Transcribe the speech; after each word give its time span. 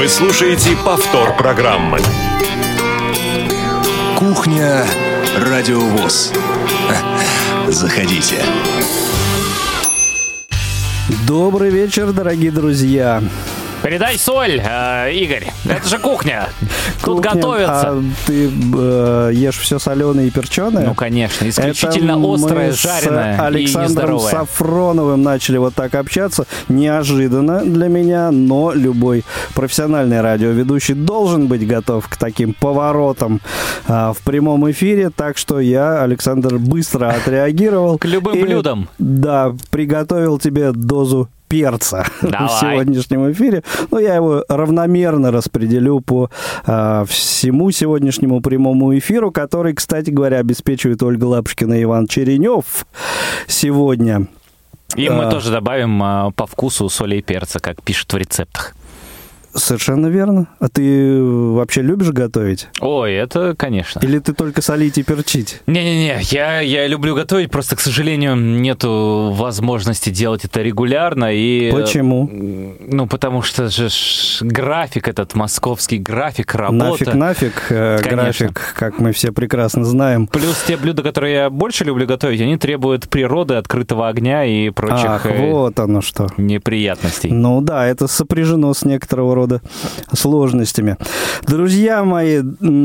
Вы 0.00 0.08
слушаете 0.08 0.70
повтор 0.82 1.36
программы. 1.36 1.98
Кухня 4.16 4.86
Радиовоз. 5.36 6.32
Заходите. 7.68 8.42
Добрый 11.28 11.68
вечер, 11.68 12.12
дорогие 12.12 12.50
друзья. 12.50 13.22
Передай 13.82 14.18
соль, 14.18 14.60
э, 14.62 15.12
Игорь. 15.14 15.46
Это 15.64 15.88
же 15.88 15.98
кухня. 15.98 16.48
Тут 17.02 17.16
Кухня, 17.16 17.34
готовятся. 17.34 17.90
А 17.90 18.02
ты 18.26 18.50
э, 18.76 19.30
ешь 19.32 19.58
все 19.58 19.78
соленое 19.78 20.26
и 20.26 20.30
перченое? 20.30 20.86
Ну, 20.86 20.94
конечно, 20.94 21.48
исключительно 21.48 22.12
Это 22.12 22.34
острое, 22.34 22.72
жареное 22.72 23.36
с 23.36 23.40
и 23.40 23.42
Александром 23.42 23.90
нездоровое. 23.90 24.30
Сафроновым 24.30 25.22
начали 25.22 25.56
вот 25.56 25.74
так 25.74 25.94
общаться. 25.94 26.46
Неожиданно 26.68 27.64
для 27.64 27.88
меня, 27.88 28.30
но 28.30 28.72
любой 28.74 29.24
профессиональный 29.54 30.20
радиоведущий 30.20 30.94
должен 30.94 31.46
быть 31.46 31.66
готов 31.66 32.06
к 32.08 32.16
таким 32.16 32.52
поворотам 32.52 33.40
а, 33.88 34.12
в 34.12 34.18
прямом 34.18 34.70
эфире. 34.70 35.10
Так 35.10 35.38
что 35.38 35.58
я, 35.58 36.02
Александр, 36.02 36.58
быстро 36.58 37.08
отреагировал. 37.08 37.98
К 37.98 38.04
любым 38.04 38.34
И, 38.36 38.42
блюдам. 38.42 38.88
Да, 38.98 39.54
приготовил 39.70 40.38
тебе 40.38 40.72
дозу 40.72 41.30
перца 41.50 42.06
Давай. 42.22 42.48
в 42.48 42.50
сегодняшнем 42.52 43.30
эфире. 43.32 43.62
Но 43.90 43.98
я 43.98 44.14
его 44.14 44.44
равномерно 44.48 45.32
распределю 45.32 46.00
по 46.00 46.30
а, 46.64 47.04
всему 47.04 47.70
сегодняшнему 47.72 48.40
прямому 48.40 48.96
эфиру, 48.96 49.32
который, 49.32 49.74
кстати 49.74 50.10
говоря, 50.10 50.38
обеспечивает 50.38 51.02
Ольга 51.02 51.24
Лапушкина 51.24 51.74
и 51.74 51.82
Иван 51.82 52.06
Черенев 52.06 52.86
сегодня. 53.48 54.28
И 54.96 55.06
А. 55.06 55.12
мы 55.12 55.30
тоже 55.30 55.50
добавим 55.50 56.02
а, 56.02 56.30
по 56.30 56.46
вкусу 56.46 56.88
соли 56.88 57.16
и 57.16 57.22
перца, 57.22 57.58
как 57.58 57.82
пишут 57.82 58.12
в 58.12 58.16
рецептах. 58.16 58.74
Совершенно 59.54 60.06
верно. 60.06 60.46
А 60.58 60.68
ты 60.68 61.22
вообще 61.22 61.82
любишь 61.82 62.10
готовить? 62.10 62.68
Ой, 62.80 63.14
это, 63.14 63.54
конечно. 63.56 64.00
Или 64.00 64.18
ты 64.18 64.32
только 64.32 64.62
солить 64.62 64.98
и 64.98 65.02
перчить? 65.02 65.60
Не-не-не, 65.66 66.18
я, 66.22 66.60
я 66.60 66.86
люблю 66.86 67.14
готовить, 67.14 67.50
просто, 67.50 67.76
к 67.76 67.80
сожалению, 67.80 68.36
нету 68.36 69.32
возможности 69.34 70.10
делать 70.10 70.44
это 70.44 70.62
регулярно. 70.62 71.34
И, 71.34 71.68
э, 71.68 71.72
Почему? 71.72 72.30
Ну, 72.30 73.06
потому 73.06 73.42
что 73.42 73.68
же 73.68 73.88
график 74.42 75.08
этот, 75.08 75.34
московский 75.34 75.98
график, 75.98 76.54
работа. 76.54 77.14
Нафиг, 77.14 77.14
нафиг, 77.14 77.66
э, 77.70 77.98
график, 78.02 78.74
как 78.76 78.98
мы 78.98 79.12
все 79.12 79.32
прекрасно 79.32 79.84
знаем. 79.84 80.26
Плюс 80.26 80.62
те 80.66 80.76
блюда, 80.76 81.02
которые 81.02 81.34
я 81.34 81.50
больше 81.50 81.84
люблю 81.84 82.06
готовить, 82.06 82.40
они 82.40 82.56
требуют 82.56 83.08
природы, 83.08 83.54
открытого 83.54 84.08
огня 84.08 84.44
и 84.44 84.70
прочих 84.70 85.06
Ах, 85.06 85.26
э, 85.26 85.50
вот 85.50 85.78
оно 85.80 86.00
что. 86.00 86.28
неприятностей. 86.36 87.30
Ну 87.30 87.60
да, 87.60 87.86
это 87.86 88.06
сопряжено 88.06 88.72
с 88.74 88.84
некоторого 88.84 89.34
рода 89.40 89.60
сложностями. 90.12 90.96
Друзья 91.46 92.04
мои, 92.04 92.42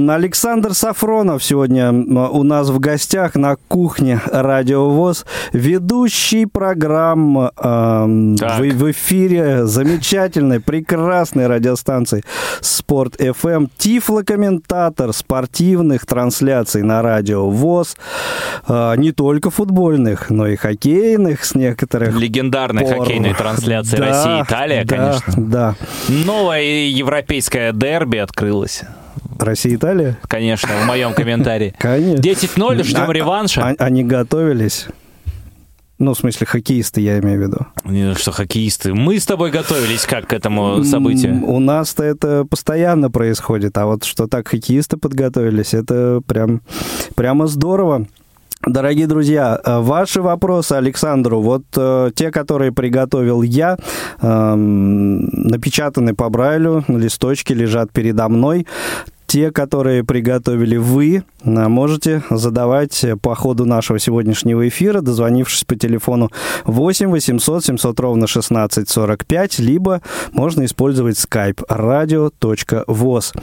Александр 0.09 0.73
Сафронов 0.73 1.43
сегодня 1.43 1.91
у 1.91 2.43
нас 2.43 2.69
в 2.69 2.79
гостях 2.79 3.35
на 3.35 3.57
кухне 3.67 4.21
Радио 4.31 4.89
ВОЗ, 4.89 5.25
ведущий 5.53 6.45
программ 6.45 7.49
Так. 7.55 8.59
в, 8.59 8.61
в 8.61 8.91
эфире 8.91 9.65
замечательной, 9.65 10.59
прекрасной 10.61 11.47
радиостанции 11.47 12.23
Спорт 12.61 13.15
FM, 13.19 13.69
тифлокомментатор 13.77 15.11
спортивных 15.13 16.05
трансляций 16.05 16.83
на 16.83 17.01
Радио 17.01 17.49
ВОЗ, 17.49 17.97
э, 18.67 18.93
не 18.97 19.11
только 19.11 19.49
футбольных, 19.49 20.29
но 20.29 20.47
и 20.47 20.55
хоккейных 20.55 21.43
с 21.43 21.55
некоторых 21.55 22.15
Легендарная 22.17 22.85
пор. 22.85 22.99
хоккейная 22.99 23.33
трансляция 23.33 23.99
Да, 23.99 24.05
Россия-Италия, 24.05 24.85
да, 24.85 24.95
конечно. 24.95 25.33
Да. 25.37 25.75
Новая 26.45 26.61
европейская 26.61 27.73
дерби 27.73 28.17
открылась. 28.17 28.83
Россия-Италия? 29.39 30.19
Конечно, 30.27 30.69
в 30.83 30.85
моем 30.85 31.15
комментарии. 31.15 31.73
Конечно. 31.79 32.21
10-0, 32.21 32.83
ждем 32.83 33.09
А- 33.09 33.13
реванша. 33.13 33.63
а- 33.67 33.83
Они 33.83 34.03
готовились. 34.03 34.85
Ну, 35.97 36.13
в 36.13 36.19
смысле, 36.19 36.45
хоккеисты, 36.45 37.01
я 37.01 37.17
имею 37.17 37.39
в 37.39 37.41
виду. 37.47 37.57
Не, 37.83 38.13
Что 38.13 38.31
хоккеисты? 38.31 38.93
Мы 38.93 39.19
с 39.19 39.25
тобой 39.25 39.49
готовились 39.49 40.05
как 40.05 40.27
к 40.27 40.33
этому 40.33 40.83
событию? 40.83 41.43
У 41.43 41.57
нас-то 41.59 42.03
это 42.03 42.45
постоянно 42.45 43.09
происходит, 43.09 43.75
а 43.79 43.87
вот 43.87 44.03
что 44.03 44.27
так 44.27 44.47
хоккеисты 44.47 44.97
подготовились, 44.97 45.73
это 45.73 46.21
прям, 46.27 46.61
прямо 47.15 47.47
здорово. 47.47 48.05
Дорогие 48.65 49.05
друзья, 49.05 49.59
э, 49.63 49.79
ваши 49.79 50.23
вопросы 50.23 50.73
Александру, 50.73 51.39
вот 51.39 51.65
э, 51.77 52.09
те, 52.15 52.31
которые 52.31 52.71
приготовил 52.71 53.43
я, 53.43 53.77
эм, 54.21 55.25
напечатаны 55.25 56.15
по 56.15 56.29
Брайлю, 56.29 56.83
на 56.87 56.97
листочке 56.97 57.53
лежат 57.53 57.91
передо 57.91 58.27
мной. 58.27 58.65
Те, 59.27 59.51
которые 59.51 60.03
приготовили 60.03 60.77
вы, 60.77 61.23
э, 61.43 61.67
можете 61.67 62.23
задавать 62.29 63.03
э, 63.03 63.15
по 63.15 63.35
ходу 63.35 63.65
нашего 63.65 63.99
сегодняшнего 63.99 64.67
эфира, 64.67 65.01
дозвонившись 65.01 65.63
по 65.63 65.75
телефону 65.75 66.31
8 66.65 67.09
800 67.09 67.65
700 67.65 67.99
ровно 67.99 68.25
1645, 68.25 69.59
либо 69.59 70.01
можно 70.31 70.65
использовать 70.65 71.17
skype 71.17 71.65
radio.voz. 71.67 73.33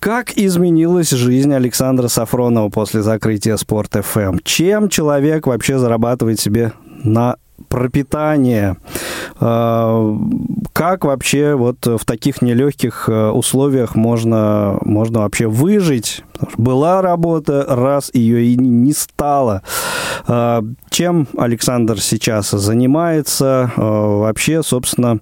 Как 0.00 0.32
изменилась 0.36 1.10
жизнь 1.10 1.52
Александра 1.54 2.08
Сафронова 2.08 2.68
после 2.68 3.02
закрытия 3.02 3.56
Спорт 3.56 3.94
ФМ? 3.94 4.38
Чем 4.44 4.88
человек 4.88 5.46
вообще 5.46 5.78
зарабатывает 5.78 6.40
себе 6.40 6.72
на 7.04 7.36
пропитание. 7.68 8.76
Э, 9.40 10.16
Как 10.72 11.04
вообще 11.04 11.54
вот 11.54 11.86
в 11.86 12.04
таких 12.04 12.42
нелегких 12.42 13.08
э, 13.08 13.28
условиях 13.30 13.94
можно, 13.94 14.78
можно 14.84 15.20
вообще 15.20 15.46
выжить? 15.46 16.24
Была 16.56 17.02
работа, 17.02 17.64
раз 17.68 18.10
ее 18.14 18.44
и 18.46 18.56
не 18.56 18.92
стало. 18.92 19.62
Э, 20.28 20.62
Чем 20.90 21.26
Александр 21.36 22.00
сейчас 22.00 22.50
занимается? 22.50 23.70
Э, 23.76 23.80
Вообще, 24.22 24.62
собственно, 24.62 25.18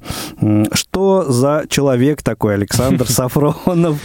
что 0.73 1.25
за 1.31 1.65
человек 1.69 2.23
такой 2.23 2.55
Александр 2.55 3.07
Сафронов? 3.09 3.99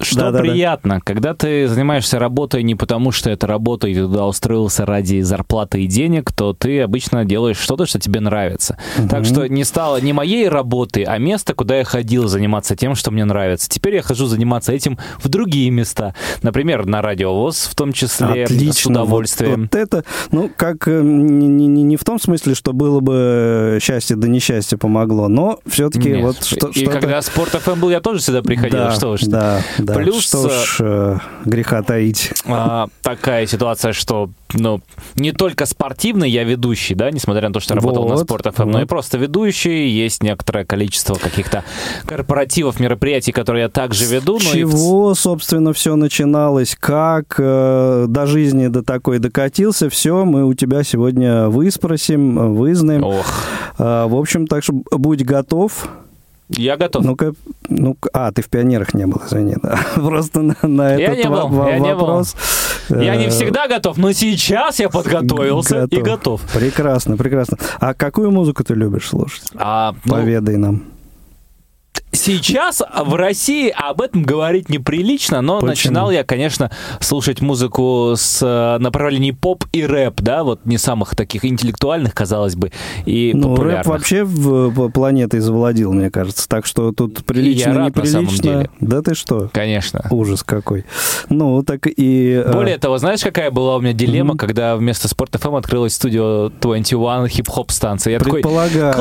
Что 0.00 0.16
Да-да-да. 0.20 0.40
приятно, 0.40 1.00
когда 1.02 1.34
ты 1.34 1.66
занимаешься 1.68 2.18
работой 2.18 2.62
не 2.62 2.74
потому, 2.74 3.12
что 3.12 3.30
это 3.30 3.46
работа, 3.46 3.88
и 3.88 3.94
ты 3.94 4.02
туда 4.02 4.26
устроился 4.26 4.86
ради 4.86 5.20
зарплаты 5.20 5.82
и 5.82 5.86
денег, 5.86 6.32
то 6.32 6.52
ты 6.52 6.80
обычно 6.82 7.24
делаешь 7.24 7.58
что-то, 7.58 7.86
что 7.86 7.98
тебе 7.98 8.20
нравится. 8.20 8.76
Так 9.10 9.24
что 9.24 9.48
не 9.48 9.64
стало 9.64 10.00
не 10.00 10.12
моей 10.12 10.48
работы, 10.48 11.04
а 11.04 11.18
место, 11.18 11.54
куда 11.54 11.78
я 11.78 11.84
ходил 11.84 12.28
заниматься 12.28 12.76
тем, 12.76 12.94
что 12.94 13.10
мне 13.10 13.24
нравится. 13.24 13.68
Теперь 13.68 13.96
я 13.96 14.02
хожу 14.02 14.26
заниматься 14.26 14.72
этим 14.72 14.98
в 15.22 15.28
другие 15.28 15.70
места. 15.70 16.14
Например, 16.42 16.86
на 16.86 17.02
радиовоз 17.02 17.68
в 17.70 17.74
том 17.74 17.92
числе, 17.92 18.44
Отлично. 18.44 18.72
с 18.74 18.86
удовольствием. 18.86 19.62
Вот, 19.62 19.68
вот 19.72 19.74
это, 19.74 20.04
ну, 20.30 20.50
как 20.54 20.86
э, 20.88 21.00
не, 21.02 21.46
не- 21.66 21.82
не- 21.82 21.96
в 21.96 22.04
том 22.04 22.20
смысле, 22.20 22.54
что 22.54 22.72
было 22.72 23.00
бы 23.00 23.78
счастье 23.82 24.16
да 24.16 24.28
несчастье 24.28 24.78
помогло, 24.78 25.28
но 25.28 25.58
все-таки 25.66 26.14
вот 26.14 26.44
что, 26.44 26.68
и 26.68 26.82
что-то- 26.82 26.90
когда 27.00 27.20
Спорт 27.22 27.50
ФМ 27.50 27.80
был, 27.80 27.90
я 27.90 28.00
тоже 28.00 28.20
сюда 28.20 28.42
приходил. 28.42 28.78
Да, 28.78 28.90
что 28.92 29.10
уж. 29.12 29.22
да, 29.22 29.60
да. 29.88 29.94
Плюс, 29.94 30.24
что 30.24 30.40
уж 30.46 30.76
э, 30.80 31.18
греха 31.44 31.82
таить. 31.82 32.32
А, 32.46 32.88
такая 33.02 33.46
ситуация, 33.46 33.92
что 33.92 34.30
ну, 34.54 34.80
не 35.16 35.32
только 35.32 35.66
спортивный 35.66 36.30
я 36.30 36.44
ведущий, 36.44 36.94
да, 36.94 37.10
несмотря 37.10 37.48
на 37.48 37.54
то, 37.54 37.60
что 37.60 37.74
работал 37.74 38.04
на 38.08 38.14
Вот, 38.14 38.24
Спорт 38.24 38.46
ФМ, 38.54 38.70
но 38.70 38.78
и 38.78 38.82
вот. 38.82 38.88
просто 38.88 39.18
ведущий. 39.18 39.88
Есть 39.88 40.22
некоторое 40.22 40.64
количество 40.64 41.14
каких-то 41.14 41.64
корпоративов, 42.06 42.80
мероприятий, 42.80 43.32
которые 43.32 43.64
я 43.64 43.68
также 43.68 44.06
веду. 44.06 44.38
С 44.38 44.44
но 44.44 44.50
и 44.50 44.52
чего, 44.60 45.14
собственно, 45.14 45.72
все 45.72 45.96
начиналось, 45.96 46.76
как 46.78 47.34
э, 47.38 48.06
до 48.08 48.26
жизни 48.26 48.68
до 48.68 48.82
такой 48.82 49.18
докатился, 49.18 49.90
все 49.90 50.24
мы 50.24 50.44
у 50.44 50.54
тебя 50.54 50.82
сегодня 50.82 51.48
выспросим, 51.48 52.38
э, 52.38 52.48
вызнаем. 52.48 53.04
Ох, 53.04 53.44
А, 53.78 54.06
в 54.06 54.16
общем, 54.16 54.46
так 54.46 54.64
что 54.64 54.82
будь 54.90 55.24
готов. 55.24 55.88
Я 56.50 56.76
готов. 56.76 57.04
Ну-ка, 57.04 57.32
ну 57.68 57.96
а, 58.12 58.32
ты 58.32 58.42
в 58.42 58.48
пионерах 58.48 58.94
не 58.94 59.06
был, 59.06 59.20
извини. 59.26 59.56
да. 59.62 59.78
Просто 59.94 60.42
на, 60.42 60.56
на 60.62 60.94
Я 60.94 61.12
этот 61.12 61.24
не 61.24 61.30
был, 61.30 61.48
во- 61.48 61.68
я 61.70 61.78
не 61.78 61.94
был. 61.94 62.00
вопрос. 62.06 62.36
я 62.88 63.16
не 63.16 63.26
э, 63.26 63.30
всегда 63.30 63.68
готов, 63.68 63.98
но 63.98 64.12
сейчас 64.12 64.80
я 64.80 64.88
подготовился 64.88 65.84
и 65.90 66.00
готов. 66.00 66.40
Прекрасно, 66.54 67.16
прекрасно. 67.16 67.58
А 67.80 67.94
какую 67.94 68.30
музыку 68.30 68.64
ты 68.64 68.74
любишь 68.74 69.08
слушать? 69.08 69.44
А, 69.56 69.94
ну, 70.04 70.12
Поведай 70.14 70.56
нам. 70.56 70.84
Сейчас 72.12 72.82
в 73.04 73.14
России 73.14 73.72
об 73.74 74.00
этом 74.00 74.22
говорить 74.22 74.68
неприлично, 74.68 75.40
но 75.40 75.54
Почему? 75.56 75.68
начинал 75.70 76.10
я, 76.10 76.24
конечно, 76.24 76.70
слушать 77.00 77.40
музыку 77.40 78.14
с 78.16 78.40
э, 78.42 78.78
направлений 78.82 79.32
поп 79.32 79.64
и 79.72 79.84
рэп, 79.86 80.20
да, 80.20 80.42
вот 80.44 80.66
не 80.66 80.78
самых 80.78 81.14
таких 81.14 81.44
интеллектуальных, 81.44 82.14
казалось 82.14 82.56
бы, 82.56 82.72
и 83.06 83.32
Ну, 83.34 83.50
рэп 83.50 83.56
популярных. 83.56 83.86
вообще 83.86 84.24
в, 84.24 84.90
планетой 84.90 85.40
завладел, 85.40 85.92
мне 85.92 86.10
кажется. 86.10 86.48
Так 86.48 86.66
что 86.66 86.92
тут 86.92 87.24
прилично, 87.24 87.70
я 87.70 87.76
рад 87.76 87.96
на 87.96 88.04
самом 88.04 88.24
неприлично. 88.26 88.52
деле. 88.52 88.70
Да 88.80 89.02
ты 89.02 89.14
что? 89.14 89.48
Конечно. 89.52 90.04
Ужас 90.10 90.42
какой. 90.42 90.84
Ну, 91.28 91.62
так 91.62 91.86
и... 91.86 92.42
э, 92.44 92.52
Более 92.52 92.78
того, 92.78 92.98
знаешь, 92.98 93.20
какая 93.22 93.50
была 93.50 93.76
у 93.76 93.80
меня 93.80 93.92
дилемма, 93.92 94.28
Мгм. 94.34 94.38
когда 94.38 94.76
вместо 94.76 95.08
Спорт 95.08 95.36
ФМ 95.40 95.54
открылась 95.54 95.94
студия 95.94 96.50
21 96.60 97.28
хип-хоп 97.28 97.70
станция. 97.70 98.12
Я 98.14 98.18
такой, 98.18 98.42
класс, 98.42 98.72
да, 98.72 98.92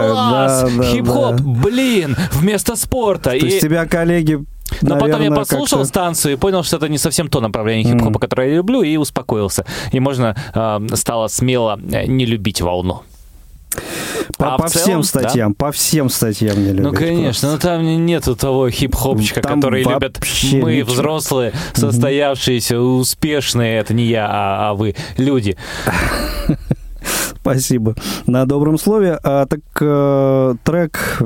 да, 0.77 0.83
хип-хоп, 0.83 1.35
да. 1.37 1.43
блин, 1.43 2.15
вместо 2.33 2.75
спорта. 2.87 3.31
То 3.31 3.35
И- 3.35 3.45
есть 3.45 3.61
тебя 3.61 3.85
коллеги 3.85 4.43
Но 4.81 4.95
потом 4.95 5.07
я 5.07 5.17
наверное, 5.17 5.37
послушал 5.37 5.85
станцию 5.85 6.33
и 6.33 6.37
понял, 6.37 6.63
что 6.63 6.77
это 6.77 6.87
не 6.89 6.97
совсем 6.97 7.27
то 7.29 7.39
направление 7.41 7.93
хип-хопа, 7.93 8.19
которое 8.19 8.49
я 8.49 8.55
люблю, 8.57 8.81
и 8.81 8.97
успокоился. 8.97 9.65
И 9.91 9.99
можно 9.99 10.35
э, 10.53 10.95
стало 10.95 11.27
смело 11.27 11.79
э, 11.91 12.05
не 12.05 12.25
любить 12.25 12.61
волну. 12.61 13.01
По, 14.37 14.55
А 14.55 14.57
по 14.57 14.69
целом, 14.69 15.01
всем 15.01 15.01
да? 15.01 15.07
статьям, 15.07 15.53
по 15.53 15.71
всем 15.71 16.09
статьям 16.09 16.57
не 16.57 16.71
любят. 16.71 16.83
Ну, 16.83 16.93
конечно, 16.93 17.51
но 17.51 17.57
там 17.57 18.05
нету 18.05 18.35
того 18.35 18.69
хип-хопчика, 18.69 19.41
Там 19.41 19.55
который 19.61 19.83
любят 19.83 20.17
мы, 20.53 20.73
ничего. 20.73 20.91
взрослые, 20.91 21.53
состоявшиеся, 21.73 22.79
успешные, 22.79 23.79
это 23.79 23.93
не 23.93 24.05
я, 24.05 24.27
а, 24.29 24.69
а 24.69 24.73
вы, 24.73 24.95
люди. 25.17 25.57
Спасибо 27.51 27.95
на 28.25 28.45
добром 28.45 28.77
слове. 28.77 29.19
А, 29.23 29.45
так 29.45 29.59
э, 29.79 30.55
трек, 30.63 31.21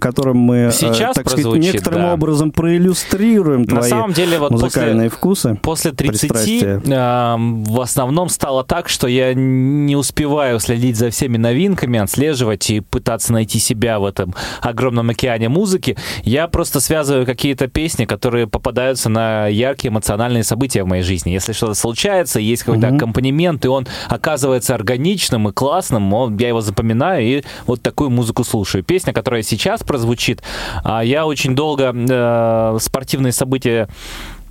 которым 0.00 0.38
мы, 0.38 0.56
э, 0.56 0.72
Сейчас 0.72 1.16
так 1.16 1.28
сказать, 1.28 1.60
некоторым 1.60 2.02
да. 2.02 2.14
образом 2.14 2.50
проиллюстрируем 2.50 3.62
На 3.62 3.66
твои 3.78 3.90
самом 3.90 4.12
деле, 4.12 4.38
вот 4.38 4.50
музыкальные 4.50 5.10
после, 5.10 5.18
вкусы. 5.18 5.58
после 5.62 5.92
30 5.92 6.20
пристрастия. 6.20 6.82
э, 6.84 7.36
в 7.38 7.80
основном 7.80 8.28
стало 8.28 8.64
так, 8.64 8.88
что 8.88 9.06
я 9.06 9.32
не 9.34 9.96
успеваю 9.96 10.58
следить 10.60 10.96
за 10.96 11.10
всеми 11.10 11.36
новинками, 11.36 11.98
отслеживать 11.98 12.70
и 12.70 12.80
пытаться 12.80 13.32
найти 13.32 13.58
себя 13.58 13.98
в 13.98 14.04
этом 14.04 14.34
огромном 14.60 15.10
океане 15.10 15.48
музыки. 15.48 15.96
Я 16.22 16.48
просто 16.48 16.80
связываю 16.80 17.26
какие-то 17.26 17.68
песни, 17.68 18.04
которые 18.04 18.46
попадаются 18.46 19.08
на 19.08 19.46
яркие 19.46 19.90
эмоциональные 19.90 20.44
события 20.44 20.82
в 20.82 20.86
моей 20.86 21.02
жизни. 21.02 21.30
Если 21.30 21.52
что-то 21.52 21.74
случается, 21.74 22.40
есть 22.40 22.62
какой-то 22.64 22.88
аккомпанемент, 22.88 23.64
и 23.64 23.68
он 23.68 23.86
оказывается 24.08 24.74
органичным 24.74 25.48
и 25.48 25.52
классным, 25.60 26.14
он- 26.14 26.38
я 26.38 26.48
его 26.48 26.62
запоминаю 26.62 27.22
и 27.22 27.42
вот 27.66 27.82
такую 27.82 28.08
музыку 28.08 28.44
слушаю. 28.44 28.82
Песня, 28.82 29.12
которая 29.12 29.42
сейчас 29.42 29.82
прозвучит, 29.82 30.42
а, 30.84 31.04
я 31.04 31.26
очень 31.26 31.54
долго 31.54 31.92
э, 31.94 32.78
спортивные 32.80 33.32
события 33.32 33.86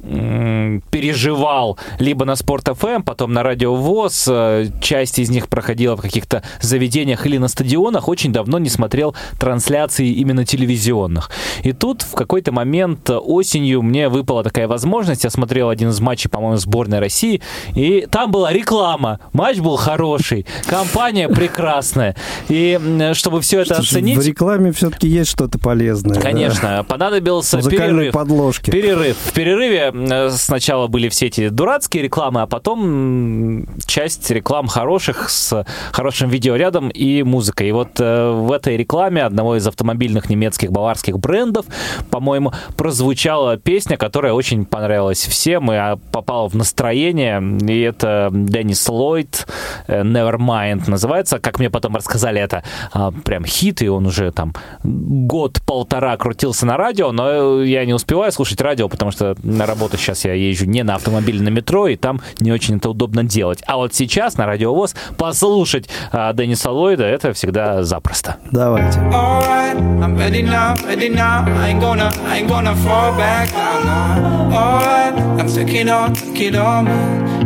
переживал 0.01 1.77
либо 1.99 2.25
на 2.25 2.35
Спорт 2.35 2.69
ФМ, 2.77 3.01
потом 3.03 3.33
на 3.33 3.43
Радио 3.43 3.75
ВОЗ. 3.75 4.25
э, 4.29 4.67
Часть 4.81 5.19
из 5.19 5.29
них 5.29 5.49
проходила 5.49 5.95
в 5.95 6.01
каких-то 6.01 6.43
заведениях 6.61 7.25
или 7.25 7.37
на 7.37 7.47
стадионах. 7.47 8.07
Очень 8.07 8.31
давно 8.31 8.59
не 8.59 8.69
смотрел 8.69 9.15
трансляции 9.39 10.07
именно 10.09 10.45
телевизионных. 10.45 11.29
И 11.63 11.73
тут 11.73 12.03
в 12.03 12.13
какой-то 12.13 12.51
момент 12.51 13.09
осенью 13.09 13.81
мне 13.81 14.09
выпала 14.09 14.43
такая 14.43 14.67
возможность. 14.67 15.23
Я 15.23 15.29
смотрел 15.29 15.69
один 15.69 15.89
из 15.89 15.99
матчей, 15.99 16.29
по-моему, 16.29 16.57
сборной 16.57 16.99
России, 16.99 17.41
и 17.75 18.07
там 18.09 18.31
была 18.31 18.53
реклама. 18.53 19.19
Матч 19.33 19.57
был 19.57 19.75
хороший, 19.75 20.45
компания 20.65 21.27
прекрасная. 21.27 22.15
И 22.47 22.79
чтобы 23.13 23.41
все 23.41 23.61
это 23.61 23.77
оценить... 23.77 24.17
В 24.17 24.25
рекламе 24.25 24.71
все-таки 24.71 25.07
есть 25.07 25.29
что-то 25.31 25.59
полезное. 25.59 26.15
да. 26.15 26.21
Конечно, 26.21 26.85
понадобился 26.87 27.61
перерыв. 27.61 28.13
подложки. 28.13 28.71
Перерыв. 28.71 29.17
В 29.17 29.33
перерыве 29.33 29.88
э, 29.94 30.30
сначала 30.31 30.88
были 30.88 31.09
все 31.09 31.27
эти 31.27 31.50
дурацкие 31.50 32.03
рекламы, 32.03 32.41
а 32.41 32.47
потом 32.47 33.65
часть 33.86 34.30
реклам 34.31 34.68
хороших 34.68 35.30
с 35.30 35.65
хорошим 35.91 36.30
видеорядом 36.30 36.89
и 36.89 37.24
музыкой. 37.24 37.69
И 37.69 37.71
вот 37.71 38.00
э, 38.00 38.31
в 38.31 38.51
этой 38.51 38.77
рекламе 38.77 39.24
одного 39.24 39.56
из 39.56 39.68
автомобильных 39.68 40.30
немецких 40.30 40.71
баварских 40.71 41.19
брендов, 41.19 41.65
по-моему, 42.09 42.53
прозвучала 42.77 43.57
песня, 43.57 43.97
которая 43.97 44.33
очень 44.33 44.65
понравилась 44.65 45.25
всем 45.25 45.71
и 45.71 45.75
а, 45.75 45.97
попала 46.12 46.50
в 46.50 46.56
настроение. 46.56 47.42
И 47.68 47.80
это 47.81 48.30
Деннис 48.31 48.88
Ллойд 48.88 49.47
Nevermind 49.89 50.89
называется. 50.89 51.39
Как 51.39 51.59
мне 51.59 51.69
потом 51.69 51.95
рассказали, 51.95 52.41
это 52.41 52.63
а, 52.91 53.12
прям 53.12 53.45
хит, 53.45 53.81
и 53.81 53.89
он 53.89 54.06
уже 54.06 54.31
там 54.31 54.53
год-полтора 54.83 56.18
крутился 56.18 56.65
на 56.65 56.77
радио, 56.77 57.12
но 57.12 57.63
я 57.63 57.86
не 57.86 57.94
успеваю 57.94 58.31
слушать 58.31 58.62
радио, 58.62 58.88
потому 58.89 59.12
что 59.12 59.36
на 59.44 59.65
работу 59.65 59.97
сейчас 59.97 60.25
я 60.25 60.33
езжу 60.33 60.65
не 60.65 60.83
на 60.83 60.95
автомобиле, 60.95 61.41
на 61.41 61.50
метро, 61.50 61.88
и 61.88 61.95
там 61.95 62.21
не 62.39 62.51
очень 62.51 62.77
это 62.77 62.89
удобно 62.89 63.24
делать. 63.24 63.63
А 63.65 63.77
вот 63.77 63.94
сейчас 63.94 64.38
на 64.38 64.45
радиовоз 64.45 64.95
послушать 65.18 65.89
а, 66.12 66.33
Денниса 66.33 66.71
Ллойда 66.71 67.06
это 67.06 67.33
всегда 67.33 67.83
запросто. 67.83 68.38
Давайте. 68.51 69.00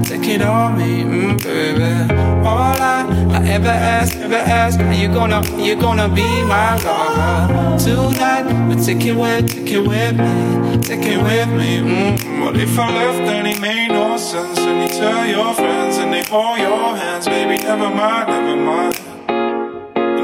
Take 0.03 0.27
it 0.27 0.41
on 0.41 0.77
me, 0.77 1.03
mm, 1.03 1.43
baby. 1.43 2.32
Alright, 2.41 2.81
I 2.81 3.33
I 3.33 3.47
ever 3.49 3.67
ask, 3.67 4.15
ever 4.17 4.35
ask, 4.35 4.79
are 4.79 4.93
you 4.93 5.07
gonna, 5.07 5.41
you 5.57 5.75
gonna 5.75 6.07
be 6.07 6.23
my 6.43 6.75
lover 6.83 7.77
tonight? 7.77 8.43
But 8.67 8.83
take 8.83 9.05
it 9.05 9.13
with, 9.13 9.51
take 9.51 9.71
it 9.71 9.79
with 9.79 10.17
me, 10.17 10.81
take 10.81 11.05
it 11.05 11.21
with 11.21 11.49
me. 11.49 11.79
Mm. 11.79 12.45
What 12.45 12.55
if 12.57 12.77
I 12.77 12.93
left 12.93 13.21
and 13.21 13.47
it 13.47 13.59
made 13.59 13.89
no 13.89 14.17
sense? 14.17 14.59
And 14.59 14.81
you 14.81 14.99
tell 14.99 15.25
your 15.25 15.53
friends 15.53 15.97
and 15.97 16.13
they 16.13 16.23
hold 16.23 16.59
your 16.59 16.95
hands, 16.95 17.27
baby. 17.27 17.57
Never 17.63 17.89
mind, 17.89 18.29
never 18.29 18.55
mind. 18.55 18.99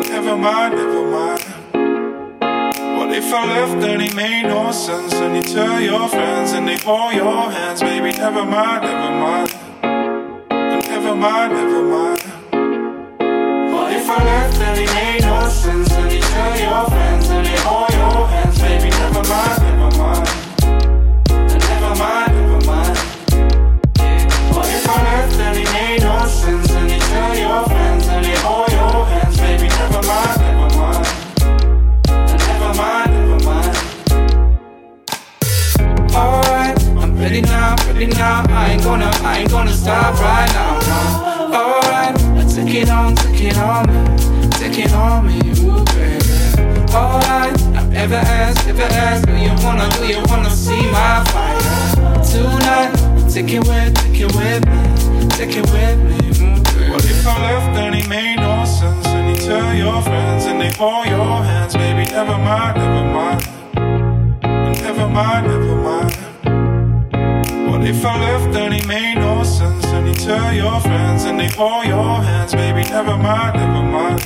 Never 0.09 0.38
mind, 0.38 0.75
never 0.75 1.03
mind. 1.09 1.41
What 2.97 3.12
if 3.12 3.33
I 3.33 3.45
left 3.47 3.83
and 3.85 4.01
it 4.01 4.15
made 4.15 4.44
no 4.44 4.71
sense? 4.71 5.13
And 5.13 5.35
you 5.35 5.41
tell 5.41 5.81
your 5.81 6.07
friends 6.07 6.51
and 6.53 6.67
they 6.67 6.77
hold 6.77 7.13
your 7.13 7.51
hands, 7.51 7.81
baby. 7.81 8.12
Never 8.12 8.45
mind, 8.45 8.83
never 8.83 9.12
mind. 9.12 9.69
Never 11.09 11.21
mind, 11.21 11.53
never 11.53 11.81
mind. 11.81 12.21
What 13.73 13.94
if 13.94 14.07
I 14.07 14.23
left 14.23 14.61
and 14.61 14.79
it 14.79 14.94
made 14.94 15.21
no 15.23 15.50
sense? 15.50 15.91
And 15.94 16.11
you 16.13 16.21
tell 16.21 16.59
your 16.59 16.85
friends 16.85 17.29
and 17.31 17.47
they 17.47 17.57
hold 17.61 17.89
your 17.89 18.27
hands, 18.27 18.59
baby. 18.61 18.89
Never 18.91 19.23
mind, 19.27 19.59
never 19.63 19.89
mind. 19.97 20.29
Never 21.65 21.95
mind, 21.97 22.31
never 22.38 22.61
mind. 22.69 22.97
What 24.53 24.69
if 24.69 24.88
I 24.88 25.01
left 25.01 25.33
and 25.33 25.57
it 25.57 25.71
made 25.73 26.01
no 26.03 26.27
sense? 26.27 26.69
And 26.73 26.91
you 26.91 27.00
tell 27.00 27.35
your 27.35 27.63
friends 27.65 28.07
and 28.07 28.23
they 28.23 28.38
hold 28.45 28.71
your 28.71 29.05
hands, 29.09 29.38
baby. 29.39 29.67
Never 29.67 30.03
mind, 30.05 30.39
never 30.45 30.69
mind. 30.77 31.07
Never 32.45 32.71
mind, 32.77 33.12
never 33.17 33.39
mind. 33.50 33.75
Alright, 36.13 36.45
I'm 36.53 36.58
ready 37.19 37.42
now, 37.42 37.75
ready 37.88 38.07
now. 38.07 38.44
I 38.50 38.71
ain't 38.71 38.83
gonna, 38.83 39.12
I 39.24 39.39
ain't 39.39 39.51
gonna 39.51 39.74
stop 39.74 40.16
right 40.19 40.50
now. 40.54 40.80
No. 40.89 41.60
Alright, 41.60 42.16
take 42.50 42.74
it 42.74 42.89
on, 42.89 43.16
take 43.16 43.42
it 43.42 43.57
on 43.57 43.86
me, 43.88 44.50
take 44.51 44.80
it 44.80 44.94
on 44.94 45.27
me, 45.27 45.38
ooh 45.62 45.83
baby. 45.94 46.94
Alright, 46.94 47.62
I've 47.75 47.94
ever 47.94 48.16
asked, 48.16 48.68
ever 48.68 48.81
asked, 48.83 49.25
do 49.25 49.36
you 49.36 49.54
wanna, 49.63 49.89
do 49.98 50.07
you 50.07 50.24
wanna 50.27 50.50
see 50.50 50.81
my 50.91 51.24
fire 51.32 51.60
tonight? 52.24 52.96
Take 53.29 53.53
it 53.53 53.67
with, 53.67 53.93
take 53.96 54.22
it 54.22 54.36
with 54.36 54.65
me, 54.65 55.27
take 55.38 55.55
it 55.58 55.65
with 55.72 55.98
me. 56.00 56.17
baby. 56.79 56.91
What 56.91 57.05
if 57.05 57.27
I 57.27 57.41
left 57.41 57.77
and 57.77 57.96
it 57.96 58.08
made 58.10 58.38
no 58.38 58.65
sense? 58.65 59.05
And 59.08 59.29
you 59.29 59.48
tell 59.48 59.75
your 59.75 60.01
friends 60.01 60.46
and 60.46 60.60
they 60.62 60.72
hold 60.72 61.05
your 61.05 61.43
hands, 61.43 61.75
baby. 61.75 62.10
Never 62.12 62.38
mind, 62.38 62.77
never 62.77 63.05
mind. 63.13 63.48
Never 64.82 65.08
mind, 65.08 65.48
never 65.48 65.75
mind. 65.75 66.09
If 67.89 68.05
I 68.05 68.19
left 68.19 68.53
then 68.53 68.72
it 68.74 68.86
made 68.86 69.15
no 69.15 69.41
sense? 69.41 69.84
And 69.86 70.08
you 70.08 70.13
tell 70.13 70.53
your 70.53 70.79
friends 70.79 71.24
and 71.24 71.39
they 71.39 71.48
hold 71.48 71.88
your 71.88 72.22
hands, 72.22 72.53
baby. 72.53 72.84
Never 72.84 73.17
mind, 73.17 73.55
never 73.55 73.81
mind. 73.81 74.19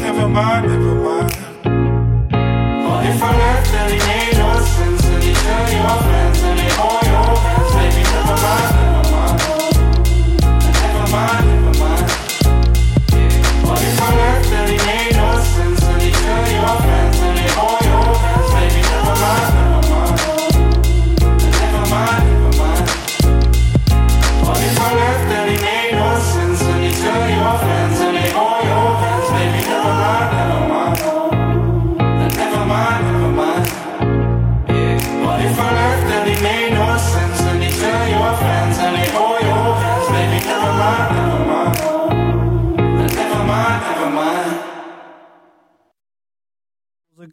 Never 0.00 0.28
mind, 0.28 0.68
never 0.68 0.94
mind. 0.94 1.32
What 2.84 3.04
if 3.04 3.20
I 3.20 3.36
left 3.36 3.74
and 3.74 3.94
it 3.94 4.06
made 4.06 4.38
no 4.38 4.60
sense? 4.60 5.04
And 5.06 5.24
you 5.24 5.34
tell 5.34 5.72
your 5.72 5.96
friends 6.06 6.42
and 6.44 6.58
they 6.60 6.70
hold 6.74 6.99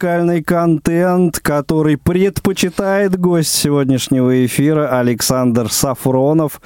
музыкальный 0.02 0.44
контент, 0.44 1.40
который 1.40 1.96
предпочитает 1.96 3.18
гость 3.18 3.50
сегодняшнего 3.52 4.46
эфира 4.46 4.96
Александр 5.00 5.72
Сафронов. 5.72 6.60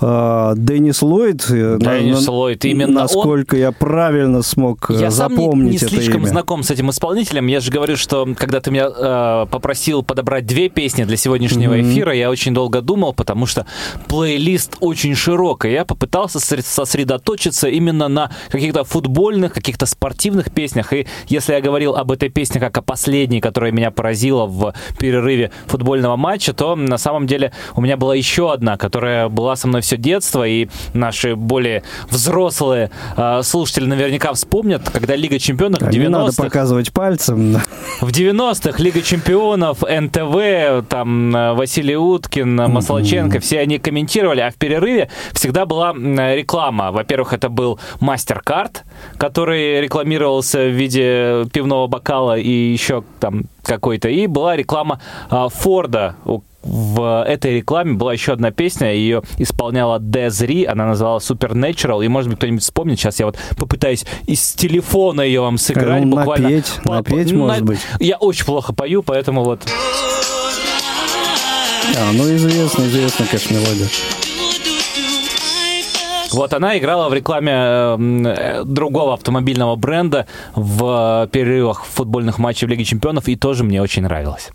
Э, 0.00 0.54
Деннис 0.56 1.00
Ллойд. 1.00 1.46
э, 1.48 1.78
Деннис 1.78 2.26
на- 2.26 2.32
Ллойд, 2.32 2.64
именно 2.64 2.88
он. 2.88 2.94
Насколько 3.04 3.56
я 3.56 3.70
правильно 3.70 4.42
смог 4.42 4.90
э, 4.90 4.94
Я 5.00 5.10
сам 5.12 5.30
не, 5.30 5.36
запомнить 5.38 5.82
не 5.82 5.88
слишком 5.88 6.22
имя. 6.22 6.26
знаком 6.30 6.64
с 6.64 6.72
этим 6.72 6.90
исполнителем. 6.90 7.46
Я 7.46 7.60
же 7.60 7.70
говорю, 7.70 7.96
что 7.96 8.26
когда 8.36 8.58
ты 8.60 8.72
меня 8.72 8.88
э, 8.88 9.46
попросил 9.48 10.02
подобрать 10.02 10.46
две 10.46 10.68
песни 10.68 11.04
для 11.04 11.16
сегодняшнего 11.16 11.74
Мгм. 11.74 11.82
эфира, 11.88 12.12
я 12.12 12.30
очень 12.30 12.52
долго 12.52 12.80
думал, 12.80 13.14
потому 13.14 13.46
что 13.46 13.64
плейлист 14.08 14.76
очень 14.80 15.14
широк, 15.14 15.66
и 15.66 15.70
я 15.70 15.84
попытался 15.84 16.40
сосред- 16.40 16.66
сосредоточиться 16.66 17.68
именно 17.68 18.08
на 18.08 18.32
каких-то 18.50 18.82
футбольных, 18.82 19.52
каких-то 19.54 19.86
спортивных 19.86 20.50
песнях. 20.50 20.92
И 20.92 21.06
если 21.28 21.52
я 21.52 21.60
говорил 21.60 21.94
об 21.94 22.10
этой 22.10 22.28
песне 22.28 22.60
как 22.60 22.71
о 22.78 22.82
последней, 22.82 23.40
которая 23.40 23.72
меня 23.72 23.90
поразила 23.90 24.46
в 24.46 24.74
перерыве 24.98 25.50
футбольного 25.66 26.16
матча, 26.16 26.52
то 26.52 26.76
на 26.76 26.98
самом 26.98 27.26
деле 27.26 27.52
у 27.74 27.80
меня 27.80 27.96
была 27.96 28.14
еще 28.14 28.52
одна, 28.52 28.76
которая 28.76 29.28
была 29.28 29.56
со 29.56 29.68
мной 29.68 29.80
все 29.80 29.96
детство, 29.96 30.46
и 30.46 30.68
наши 30.94 31.36
более 31.36 31.82
взрослые 32.10 32.90
э, 33.16 33.42
слушатели 33.42 33.86
наверняка 33.86 34.32
вспомнят, 34.32 34.88
когда 34.90 35.16
Лига 35.16 35.38
Чемпионов 35.38 35.80
в 35.80 35.86
А 35.86 35.90
Не 35.90 36.08
надо 36.08 36.30
90-х 36.30 36.42
показывать 36.44 36.92
пальцем. 36.92 37.58
в 38.00 38.08
90-х 38.08 38.82
Лига 38.82 39.02
Чемпионов, 39.02 39.82
НТВ, 39.82 40.88
там 40.88 41.34
э, 41.34 41.52
Василий 41.54 41.96
Уткин, 41.96 42.60
э, 42.60 42.68
Маслаченко, 42.68 43.40
все 43.40 43.60
они 43.60 43.78
комментировали, 43.78 44.40
а 44.40 44.50
в 44.50 44.54
перерыве 44.54 45.08
всегда 45.32 45.66
была 45.66 45.92
реклама. 45.92 46.92
Во-первых, 46.92 47.32
это 47.32 47.48
был 47.48 47.78
мастер-карт, 48.00 48.84
который 49.18 49.80
рекламировался 49.80 50.58
в 50.58 50.70
виде 50.70 51.44
пивного 51.52 51.86
бокала 51.86 52.38
и 52.38 52.50
еще 52.70 53.02
там 53.20 53.44
какой-то. 53.62 54.08
И 54.08 54.26
была 54.26 54.56
реклама 54.56 55.00
а, 55.30 55.48
Форда, 55.48 56.16
в 56.62 57.24
этой 57.26 57.56
рекламе 57.56 57.94
была 57.94 58.12
еще 58.12 58.32
одна 58.32 58.52
песня, 58.52 58.94
ее 58.94 59.22
исполняла 59.38 59.98
Дезри, 59.98 60.64
она 60.64 60.86
называлась 60.86 61.28
Supernatural, 61.28 62.04
и, 62.04 62.08
может 62.08 62.28
быть, 62.30 62.38
кто-нибудь 62.38 62.62
вспомнит, 62.62 63.00
сейчас 63.00 63.18
я 63.18 63.26
вот 63.26 63.36
попытаюсь 63.56 64.06
из 64.26 64.52
телефона 64.52 65.22
ее 65.22 65.40
вам 65.40 65.58
сыграть. 65.58 66.04
Ну, 66.04 66.16
буквально 66.16 66.48
напеть, 66.50 66.72
по- 66.84 66.94
напеть, 66.94 67.32
на- 67.32 67.38
может 67.38 67.64
быть. 67.64 67.80
Я 67.98 68.16
очень 68.16 68.44
плохо 68.44 68.72
пою, 68.72 69.02
поэтому 69.02 69.42
вот... 69.42 69.62
А, 71.96 72.12
ну 72.12 72.32
известно, 72.36 72.82
известно, 72.84 73.26
конечно, 73.26 73.54
мелодия. 73.54 73.88
Вот 76.34 76.52
она 76.54 76.78
играла 76.78 77.08
в 77.08 77.14
рекламе 77.14 77.52
м, 77.52 78.26
э, 78.26 78.64
другого 78.64 79.14
автомобильного 79.14 79.76
бренда 79.76 80.26
в 80.54 81.28
перерывах 81.32 81.84
футбольных 81.84 82.38
матчей 82.38 82.66
в 82.66 82.70
Лиге 82.70 82.84
Чемпионов, 82.84 83.28
и 83.28 83.36
тоже 83.36 83.64
мне 83.64 83.82
очень 83.82 84.02
нравилось. 84.02 84.50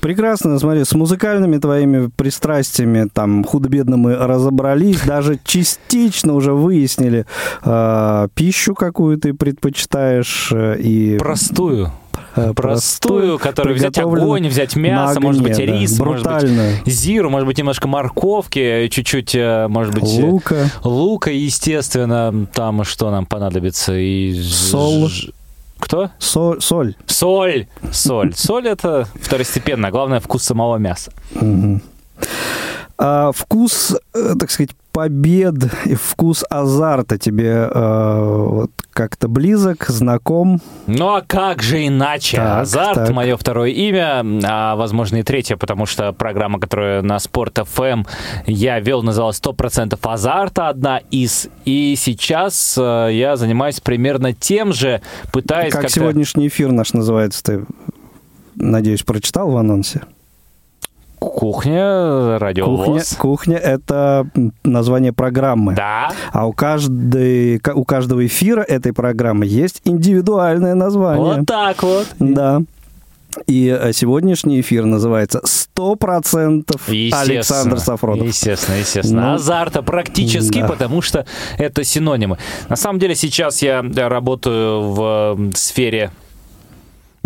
Прекрасно, 0.00 0.58
смотри, 0.58 0.84
с 0.84 0.92
музыкальными 0.94 1.58
твоими 1.58 2.10
пристрастиями 2.16 3.08
там 3.12 3.44
худо-бедно 3.44 3.96
мы 3.96 4.14
разобрались, 4.14 5.00
даже 5.02 5.38
частично 5.44 6.34
уже 6.34 6.52
выяснили 6.52 7.26
э, 7.64 8.28
пищу, 8.34 8.74
какую 8.74 9.18
ты 9.18 9.32
предпочитаешь, 9.34 10.50
э, 10.52 10.76
и 10.78 11.18
Простую. 11.18 11.92
Э, 12.36 12.52
Простую, 12.54 13.38
которую 13.38 13.76
взять 13.76 13.98
огонь, 13.98 14.46
взять 14.48 14.76
мясо, 14.76 15.20
может 15.20 15.42
быть, 15.42 15.58
огне, 15.58 15.66
да, 15.66 15.72
рис, 15.80 15.98
может 15.98 16.26
быть, 16.26 16.86
зиру, 16.86 17.30
может 17.30 17.46
быть, 17.46 17.58
немножко 17.58 17.88
морковки, 17.88 18.88
чуть-чуть, 18.88 19.34
э, 19.34 19.66
может 19.68 19.94
быть... 19.94 20.04
лука. 20.04 20.70
Лука, 20.84 21.30
естественно, 21.30 22.46
там 22.52 22.84
что 22.84 23.10
нам 23.10 23.26
понадобится? 23.26 23.96
И 23.96 24.40
Сол. 24.42 25.10
Кто? 25.78 26.10
Со- 26.18 26.60
соль. 26.60 26.94
Соль. 27.06 27.66
Соль. 27.92 28.34
Соль 28.34 28.68
это 28.68 29.06
второстепенно, 29.20 29.90
главное 29.90 30.20
вкус 30.20 30.42
самого 30.42 30.76
мяса. 30.78 31.12
Мгм. 31.34 31.82
А 32.98 33.32
вкус, 33.32 33.96
э, 34.14 34.34
так 34.38 34.50
сказать, 34.50 34.70
побед 34.92 35.54
и 35.84 35.94
вкус 35.94 36.42
азарта 36.48 37.18
тебе 37.18 37.68
э, 37.70 38.46
вот 38.48 38.70
как-то 38.94 39.28
близок, 39.28 39.84
знаком? 39.88 40.62
Ну 40.86 41.14
а 41.14 41.20
как 41.20 41.62
же 41.62 41.86
иначе? 41.86 42.38
Так, 42.38 42.62
Азарт 42.62 42.94
так. 42.94 43.10
мое 43.10 43.36
второе 43.36 43.68
имя, 43.68 44.24
а 44.44 44.74
возможно 44.76 45.16
и 45.16 45.22
третье, 45.22 45.56
потому 45.56 45.84
что 45.84 46.14
программа, 46.14 46.58
которая 46.58 47.02
на 47.02 47.18
Спорт 47.18 47.58
ФМ 47.62 48.04
я 48.46 48.80
вел, 48.80 49.02
называлась 49.02 49.38
«100% 49.38 49.98
азарта» 50.00 50.68
одна 50.68 51.02
из. 51.10 51.48
И 51.66 51.94
сейчас 51.98 52.78
э, 52.78 53.10
я 53.12 53.36
занимаюсь 53.36 53.80
примерно 53.80 54.32
тем 54.32 54.72
же, 54.72 55.02
пытаясь 55.30 55.74
как 55.74 55.90
сегодняшний 55.90 56.48
эфир 56.48 56.72
наш 56.72 56.94
называется, 56.94 57.44
ты, 57.44 57.66
надеюсь, 58.54 59.02
прочитал 59.02 59.50
в 59.50 59.58
анонсе? 59.58 60.00
Кухня, 61.18 62.38
радиовоз. 62.38 62.86
Кухня, 62.86 63.02
кухня 63.18 63.56
это 63.56 64.26
название 64.64 65.12
программы. 65.12 65.74
Да. 65.74 66.12
А 66.32 66.46
у, 66.46 66.52
каждой, 66.52 67.58
ка- 67.58 67.74
у 67.74 67.84
каждого 67.84 68.24
эфира 68.26 68.62
этой 68.62 68.92
программы 68.92 69.46
есть 69.46 69.80
индивидуальное 69.84 70.74
название. 70.74 71.24
Вот 71.38 71.46
так 71.46 71.82
вот. 71.82 72.06
Да. 72.18 72.62
И 73.46 73.68
э, 73.68 73.92
сегодняшний 73.92 74.60
эфир 74.60 74.86
называется 74.86 75.42
«100% 75.44 76.64
Естественно. 76.88 77.20
Александр 77.20 77.78
Сафронов». 77.80 78.26
Естественно, 78.26 78.76
естественно. 78.76 79.22
Ну, 79.22 79.34
Азарта 79.34 79.82
практически, 79.82 80.60
да. 80.60 80.68
потому 80.68 81.02
что 81.02 81.26
это 81.58 81.84
синонимы. 81.84 82.38
На 82.68 82.76
самом 82.76 82.98
деле 82.98 83.14
сейчас 83.14 83.60
я 83.62 83.82
да, 83.82 84.08
работаю 84.08 84.80
в 84.92 85.34
м, 85.38 85.54
сфере 85.54 86.10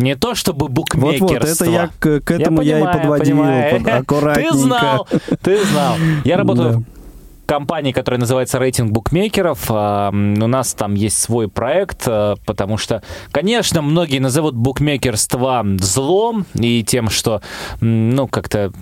не 0.01 0.17
то 0.17 0.35
чтобы 0.35 0.69
букмекерства. 0.69 1.27
Вот-вот, 1.27 1.61
это 1.61 1.65
я 1.71 1.91
к, 1.99 2.21
к 2.25 2.31
этому 2.31 2.63
я, 2.63 2.77
понимаю, 2.77 2.97
и 2.97 3.01
подводил. 3.01 3.37
понимаю. 3.37 3.79
под- 3.81 3.89
аккуратненько. 3.89 4.53
Ты 4.53 4.59
знал, 4.59 5.09
ты 5.43 5.65
знал. 5.65 5.95
Я 6.25 6.37
работаю 6.37 6.71
Да. 6.73 6.79
в 6.79 7.47
компании, 7.47 7.91
которая 7.93 8.21
называется 8.21 8.59
«Рейтинг 8.59 8.93
букмекеров». 8.93 9.67
А, 9.71 10.11
У 10.11 10.15
нас 10.47 10.73
там 10.75 10.95
есть 10.95 11.19
свой 11.19 11.49
проект, 11.49 12.03
а, 12.07 12.37
потому 12.47 12.77
что, 12.77 13.03
конечно, 13.33 13.83
многие 13.83 14.19
назовут 14.21 14.55
букмекерство 14.55 15.65
злом 15.81 16.47
и 16.55 16.85
тем, 16.85 17.11
что, 17.11 17.43
ну, 17.81 18.29
как-то 18.29 18.73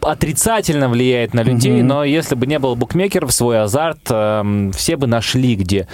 отрицательно 0.00 0.88
влияет 0.88 1.34
на 1.34 1.42
людей, 1.42 1.78
Мгм. 1.78 1.86
но 1.86 2.04
если 2.04 2.34
бы 2.34 2.46
не 2.46 2.58
было 2.58 2.74
букмекеров, 2.74 3.32
свой 3.32 3.60
азарт 3.60 3.98
эм, 4.10 4.72
все 4.72 4.96
бы 4.96 5.06
нашли, 5.06 5.54
где 5.56 5.88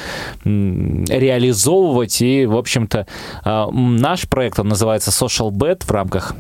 м, 0.45 1.05
реализовывать. 1.09 2.21
И, 2.23 2.47
в 2.47 2.57
общем-то, 2.57 3.07
э, 3.45 3.67
наш 3.73 4.29
проект, 4.29 4.59
он 4.61 4.69
называется 4.69 5.11
Social 5.11 5.51
Bet 5.51 5.85
в 5.85 5.91
рамках 5.91 6.35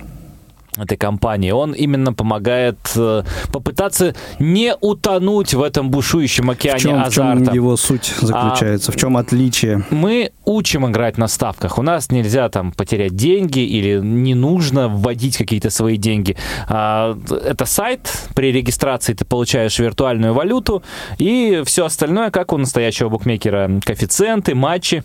этой 0.78 0.96
компании, 0.96 1.50
он 1.50 1.72
именно 1.72 2.12
помогает 2.12 2.78
э, 2.96 3.22
попытаться 3.52 4.14
не 4.38 4.74
утонуть 4.80 5.54
в 5.54 5.62
этом 5.62 5.90
бушующем 5.90 6.46
В 6.46 6.50
океане 6.50 6.80
чем, 6.80 7.04
в 7.04 7.10
чем 7.10 7.26
азарта. 7.32 7.54
его 7.54 7.76
суть 7.76 8.12
заключается? 8.20 8.92
В 8.92 8.96
чем 8.96 9.16
отличие? 9.16 9.84
Мы 9.90 10.32
учим 10.44 10.88
играть 10.90 11.18
на 11.18 11.28
ставках. 11.28 11.78
У 11.78 11.82
нас 11.82 12.10
нельзя 12.10 12.48
там 12.48 12.72
потерять 12.72 13.14
деньги 13.14 13.60
или 13.60 14.00
не 14.00 14.34
нужно 14.34 14.88
вводить 14.88 15.36
какие-то 15.36 15.70
свои 15.70 15.96
деньги. 15.96 16.36
А, 16.68 17.16
Это 17.44 17.64
сайт, 17.66 18.10
при 18.34 18.52
регистрации 18.52 19.14
ты 19.14 19.24
получаешь 19.24 19.78
виртуальную 19.78 20.34
валюту 20.34 20.82
и 21.18 21.62
все 21.64 21.86
остальное, 21.86 22.30
как 22.30 22.52
у 22.52 22.58
настоящего 22.58 23.08
букмекера, 23.08 23.70
коэффициенты, 23.84 24.54
матчи 24.54 25.04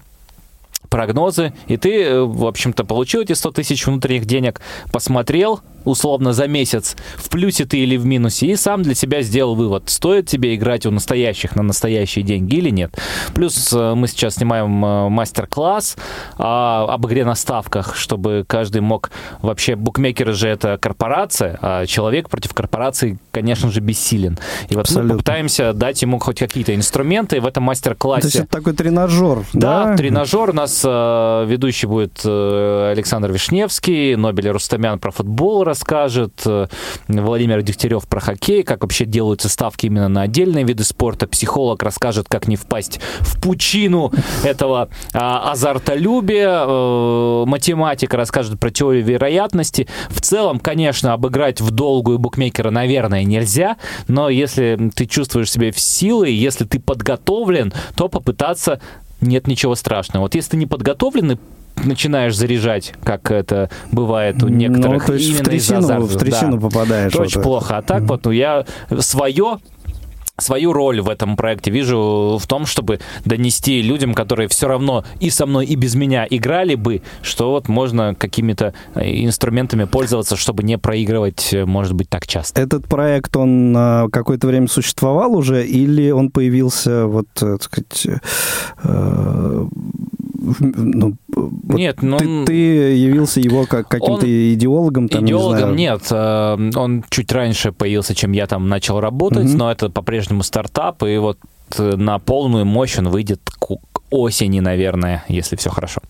прогнозы, 0.90 1.54
и 1.68 1.78
ты, 1.78 2.04
э, 2.04 2.22
в 2.22 2.46
общем-то, 2.46 2.84
получил 2.84 3.22
эти 3.22 3.34
100 3.34 3.52
тысяч 3.52 3.86
внутренних 3.86 4.26
денег, 4.26 4.62
посмотрел, 4.92 5.62
условно, 5.86 6.34
за 6.34 6.48
месяц, 6.48 6.96
в 7.18 7.30
плюсе 7.30 7.66
ты 7.66 7.78
или 7.80 7.98
в 7.98 8.06
минусе, 8.06 8.48
и 8.48 8.56
сам 8.56 8.84
для 8.84 8.96
себя 8.96 9.22
сделал 9.22 9.56
вывод, 9.56 9.90
стоит 9.90 10.28
тебе 10.28 10.56
играть 10.56 10.86
у 10.86 10.92
настоящих 10.92 11.56
на 11.56 11.64
настоящие 11.64 12.24
деньги 12.24 12.56
или 12.56 12.70
нет. 12.70 12.96
Плюс 13.34 13.72
э, 13.74 13.94
мы 13.96 14.08
сейчас 14.08 14.36
снимаем 14.36 14.84
э, 14.84 15.10
мастер-класс 15.10 15.98
а, 16.38 16.86
об 16.90 17.06
игре 17.08 17.26
на 17.26 17.36
ставках, 17.36 17.96
чтобы 17.96 18.46
каждый 18.48 18.82
мог... 18.82 19.12
Вообще, 19.42 19.76
букмекеры 19.76 20.34
же 20.34 20.48
это 20.48 20.78
корпорация, 20.78 21.58
а 21.62 21.86
человек 21.86 22.30
против 22.30 22.54
корпорации, 22.54 23.20
конечно 23.32 23.72
же, 23.72 23.80
бессилен. 23.80 24.38
И 24.70 24.74
вот 24.76 24.82
Абсолютно. 24.82 25.14
мы 25.14 25.18
попытаемся 25.20 25.74
дать 25.74 26.02
ему 26.02 26.20
хоть 26.20 26.40
какие-то 26.40 26.76
инструменты 26.76 27.40
в 27.42 27.46
этом 27.46 27.64
То 27.64 27.68
мастер-классе. 27.68 28.28
есть 28.28 28.36
это 28.38 28.48
такой 28.48 28.74
тренажер, 28.74 29.46
Да, 29.54 29.86
да? 29.86 29.96
тренажер. 29.98 30.50
У 30.50 30.54
нас 30.54 30.82
э, 30.86 31.46
ведущий 31.48 31.88
будет 31.88 32.22
э, 32.26 32.92
Александр 32.92 33.32
Вишневский, 33.32 34.16
Нобель 34.16 34.50
Рустамян 34.50 35.00
про 35.00 35.12
футбол 35.12 35.64
расскажет, 35.70 36.42
э, 36.46 36.68
Владимир 37.08 37.62
Дегтярев 37.62 38.08
про 38.08 38.20
хоккей, 38.20 38.64
как 38.64 38.82
вообще 38.82 39.06
делаются 39.06 39.50
ставки 39.50 39.86
именно 39.86 40.10
на 40.10 40.24
отдельные 40.24 40.64
виды 40.64 40.84
спорта. 40.84 41.28
Психолог 41.28 41.82
расскажет, 41.84 42.28
как 42.28 42.48
не 42.48 42.56
впасть 42.56 43.00
в 43.20 43.40
пучину 43.40 44.12
этого 44.44 44.90
а, 45.14 45.52
азартолюбия. 45.52 46.66
Э, 46.66 47.44
математика 47.46 48.18
расскажет 48.18 48.60
про 48.60 48.72
теорию 48.72 49.04
вероятности. 49.04 49.88
В 50.10 50.22
целом, 50.22 50.60
конечно, 50.60 51.14
обыграть 51.14 51.62
в 51.62 51.72
долгую 51.72 52.18
букмекера, 52.18 52.72
наверное, 52.72 53.24
нельзя, 53.24 53.78
но 54.08 54.30
если 54.30 54.92
ты 54.96 55.06
чувствуешь 55.06 55.52
себя 55.52 55.72
в 55.72 55.80
силы, 55.80 56.30
если 56.30 56.66
ты 56.66 56.80
подготовлен, 56.80 57.72
то 57.96 58.10
попытаться 58.10 58.82
нет 59.22 59.48
ничего 59.48 59.76
страшного. 59.76 60.24
Вот 60.24 60.36
если 60.36 60.52
ты 60.52 60.58
не 60.58 60.66
подготовленный 60.66 61.38
начинаешь 61.84 62.36
заряжать, 62.36 62.94
как 63.04 63.32
это 63.32 63.70
бывает 63.92 64.42
у 64.44 64.48
некоторых. 64.48 65.04
Ну, 65.04 65.08
то 65.08 65.14
есть 65.14 65.40
в 65.40 65.44
трясину, 65.44 65.80
азарта. 65.80 66.06
в 66.06 66.18
трясину 66.18 66.58
Да. 66.58 66.62
попадаешь. 66.62 67.14
Это 67.14 67.22
очень 67.22 67.38
вот. 67.38 67.44
плохо. 67.44 67.78
А 67.78 67.82
так 67.82 68.04
вот, 68.04 68.26
ну, 68.26 68.32
я 68.32 68.66
свое 69.00 69.60
свою 70.42 70.74
роль 70.74 71.02
в 71.02 71.10
этом 71.10 71.36
проекте 71.36 71.72
вижу 71.72 72.38
в 72.42 72.48
том, 72.48 72.66
чтобы 72.66 73.00
донести 73.26 73.82
людям, 73.82 74.14
которые 74.14 74.48
все 74.48 74.68
равно 74.68 75.04
и 75.20 75.30
со 75.30 75.46
мной, 75.46 75.66
и 75.66 75.76
без 75.76 75.96
меня 75.96 76.26
играли 76.30 76.76
бы, 76.76 77.02
что 77.22 77.52
вот 77.52 77.68
можно 77.68 78.16
какими-то 78.16 78.74
э, 78.96 79.24
инструментами 79.24 79.84
пользоваться, 79.86 80.36
чтобы 80.36 80.64
не 80.64 80.78
проигрывать, 80.78 81.54
э, 81.54 81.66
может 81.66 81.94
быть, 81.94 82.10
так 82.10 82.28
часто. 82.28 82.62
Этот 82.62 82.88
проект, 82.88 83.36
он 83.36 83.74
а, 83.76 84.08
какое-то 84.10 84.48
время 84.48 84.68
существовал 84.68 85.36
уже, 85.36 85.66
или 85.66 86.12
он 86.12 86.32
появился, 86.32 87.06
вот, 87.06 87.28
э, 87.42 87.58
так 87.58 87.64
сказать, 87.64 88.08
э, 88.84 89.68
ну, 90.40 91.16
Нет, 91.64 92.02
ну... 92.02 92.18
ты, 92.18 92.46
ты 92.46 92.54
явился 92.54 93.40
его 93.40 93.66
как 93.66 93.88
каким-то 93.88 94.26
Он- 94.26 94.54
идеологом, 94.54 95.10
там, 95.10 95.24
не 95.26 95.32
Идеологом 95.32 95.58
знаю. 95.60 95.76
нет. 95.76 96.02
э, 96.12 96.80
Он 96.80 97.04
чуть 97.10 97.32
раньше 97.32 97.72
появился, 97.72 98.16
чем 98.16 98.32
я 98.32 98.48
там 98.48 98.68
начал 98.70 99.00
работать, 99.00 99.46
Мгм. 99.46 99.58
но 99.58 99.72
это 99.72 99.90
по-прежнему 99.90 100.44
стартап, 100.44 101.04
и 101.04 101.18
вот 101.18 101.38
э, 101.78 101.96
на 101.96 102.20
полную 102.20 102.66
мощь 102.66 102.98
он 102.98 103.10
выйдет 103.10 103.42
к 103.60 103.76
осени, 104.10 104.60
наверное, 104.60 105.24
если 105.28 105.56
все 105.56 105.70
хорошо. 105.70 106.02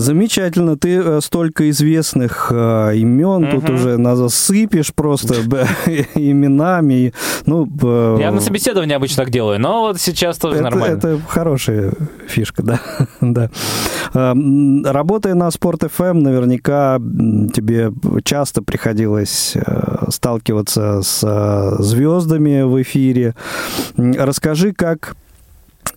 Замечательно, 0.00 0.78
ты 0.78 0.96
э, 0.96 1.20
столько 1.20 1.68
известных 1.68 2.50
э, 2.50 2.96
имен 2.96 3.50
тут 3.50 3.64
Мгм. 3.64 3.74
уже 3.74 3.98
насыпешь 3.98 4.94
просто 4.94 5.34
именами. 6.14 7.12
Ну, 7.44 7.66
б- 7.66 8.16
Я 8.18 8.30
на 8.30 8.40
собеседовании 8.40 8.94
обычно 8.96 9.24
так 9.24 9.30
делаю, 9.32 9.60
но 9.60 9.82
вот 9.82 10.00
сейчас 10.00 10.38
тоже 10.38 10.54
это, 10.56 10.64
нормально. 10.64 10.96
это 10.96 11.18
хорошая 11.28 11.92
фишка, 12.26 12.62
да. 12.64 12.80
да. 13.20 13.50
М, 14.14 14.84
Работая 14.86 15.34
на 15.34 15.50
Спорт 15.50 15.82
FM, 15.84 16.14
наверняка 16.14 16.98
тебе 17.52 17.92
часто 18.24 18.62
приходилось 18.62 19.52
э, 19.54 20.06
сталкиваться 20.08 21.02
с 21.02 21.20
э, 21.22 21.82
звездами 21.82 22.62
в 22.62 22.80
эфире. 22.80 23.34
Расскажи, 23.96 24.72
как 24.72 25.10
э, 25.12 25.14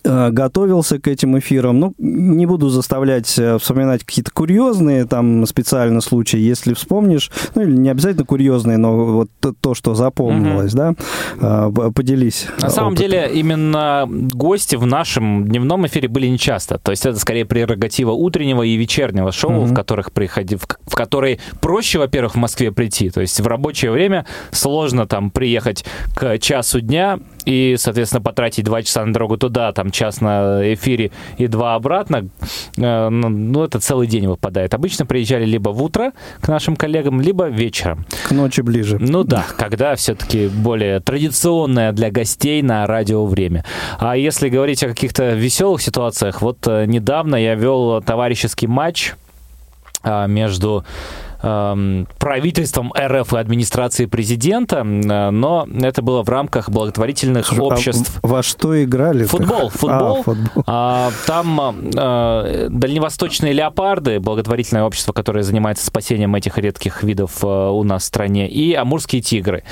готовился 0.04 1.00
к 1.00 1.08
этим 1.08 1.38
эфирам. 1.40 1.80
Ну, 1.80 1.94
не 1.98 2.46
буду 2.46 2.70
заставлять 2.70 3.38
э, 3.40 3.58
вспоминать 3.58 4.04
какие-то 4.04 4.32
курьезные 4.32 5.06
там 5.06 5.46
специально 5.46 6.02
случаи, 6.02 6.38
если 6.40 6.74
вспомнишь, 6.74 7.32
ну, 7.56 7.62
или 7.62 7.72
не 7.76 7.90
обязательно 7.90 8.26
курьезные, 8.26 8.78
но 8.78 8.96
вот 9.06 9.30
то- 9.40 9.54
то, 9.60 9.74
что 9.74 9.96
запомнилось, 9.96 10.74
да, 10.74 10.94
А, 11.42 11.72
п- 11.72 11.92
поделись. 11.92 12.48
На 12.62 12.70
самом 12.70 12.94
опытом. 12.94 13.10
деле, 13.10 13.30
именно 13.34 14.06
гости 14.10 14.76
в 14.76 14.86
нашем 14.86 15.48
дневном 15.48 15.86
эфире 15.88 16.08
были 16.10 16.28
нечасто. 16.28 16.78
То 16.80 16.92
есть 16.92 17.06
это 17.06 17.18
скорее 17.20 17.46
прерогатива 17.46 18.12
утреннего 18.12 18.64
и 18.64 18.76
вечернего 18.76 19.32
шоу, 19.32 19.52
Мгм. 19.52 19.66
в 19.68 19.74
которых 19.74 20.12
приходи, 20.12 20.56
в 20.58 20.96
которые 20.96 21.40
проще, 21.62 22.00
во-первых, 22.00 22.34
в 22.36 22.38
Москве 22.38 22.72
прийти. 22.72 23.10
То 23.10 23.22
есть 23.22 23.40
в 23.40 23.48
рабочее 23.48 23.92
время 23.92 24.26
сложно 24.52 25.08
там 25.08 25.32
приехать 25.32 25.86
к 26.16 26.38
часу 26.40 26.82
дня 26.82 27.20
и, 27.46 27.76
соответственно, 27.78 28.22
потратить 28.22 28.66
два 28.66 28.82
часа 28.84 29.06
на 29.06 29.14
дорогу 29.14 29.38
туда, 29.38 29.72
там 29.72 29.92
час 29.94 30.22
на 30.22 30.62
эфире 30.74 31.12
и 31.38 31.48
два 31.48 31.76
обратно. 31.76 32.28
Э, 32.78 33.10
Ну, 33.10 33.30
ну, 33.30 33.64
это 33.64 33.80
целый 33.80 34.08
день 34.08 34.28
выпадает. 34.28 34.74
Обычно 34.74 35.06
приезжали 35.06 35.46
либо 35.46 35.70
в 35.70 35.82
утро 35.82 36.12
к 36.42 36.48
нашим 36.48 36.76
коллегам, 36.76 37.22
либо 37.22 37.48
вечером. 37.48 38.06
К 38.28 38.32
ночи 38.32 38.62
ближе. 38.62 38.98
Ну 39.00 39.24
да, 39.24 39.46
когда 39.58 39.96
все-таки 39.96 40.48
более 40.48 41.00
традиционное 41.00 41.92
для 41.92 42.12
гостей 42.12 42.62
на 42.62 42.86
радио 42.88 43.26
время. 43.26 43.64
А 44.00 44.18
если 44.18 44.50
говорить 44.50 44.84
о 44.84 44.88
каких-то 44.90 45.34
веселых 45.34 45.82
ситуациях, 45.82 46.42
вот 46.42 46.68
э, 46.68 46.86
недавно 46.86 47.36
я 47.36 47.56
вел 47.56 48.02
товарищеский 48.02 48.68
матч 48.68 49.14
а, 50.04 50.28
между 50.28 50.84
правительством 51.44 52.94
РФ 52.98 53.34
и 53.34 53.38
администрацией 53.38 54.08
президента, 54.08 54.78
э, 54.78 55.30
но 55.30 55.68
это 55.82 56.02
было 56.02 56.24
в 56.24 56.30
рамках 56.30 56.70
благотворительных 56.70 57.48
Слушай, 57.48 57.60
а 57.60 57.64
обществ. 57.64 58.20
во 58.22 58.42
что 58.42 58.82
играли? 58.82 59.26
Футбол, 59.26 59.70
футбол. 59.74 60.20
А, 60.20 60.24
футбол. 60.24 60.64
А, 60.66 61.12
там 61.28 61.82
э, 61.96 62.68
дальневосточные 62.70 63.52
леопарды, 63.52 64.22
благотворительное 64.22 64.84
общество, 64.84 65.12
которое 65.12 65.44
занимается 65.44 65.86
спасением 65.86 66.34
этих 66.36 66.58
редких 66.58 67.04
видов 67.04 67.44
э, 67.44 67.48
у 67.48 67.84
нас 67.84 68.04
в 68.04 68.06
стране, 68.06 68.48
и 68.50 68.74
амурские 68.74 69.22
тигры. 69.22 69.64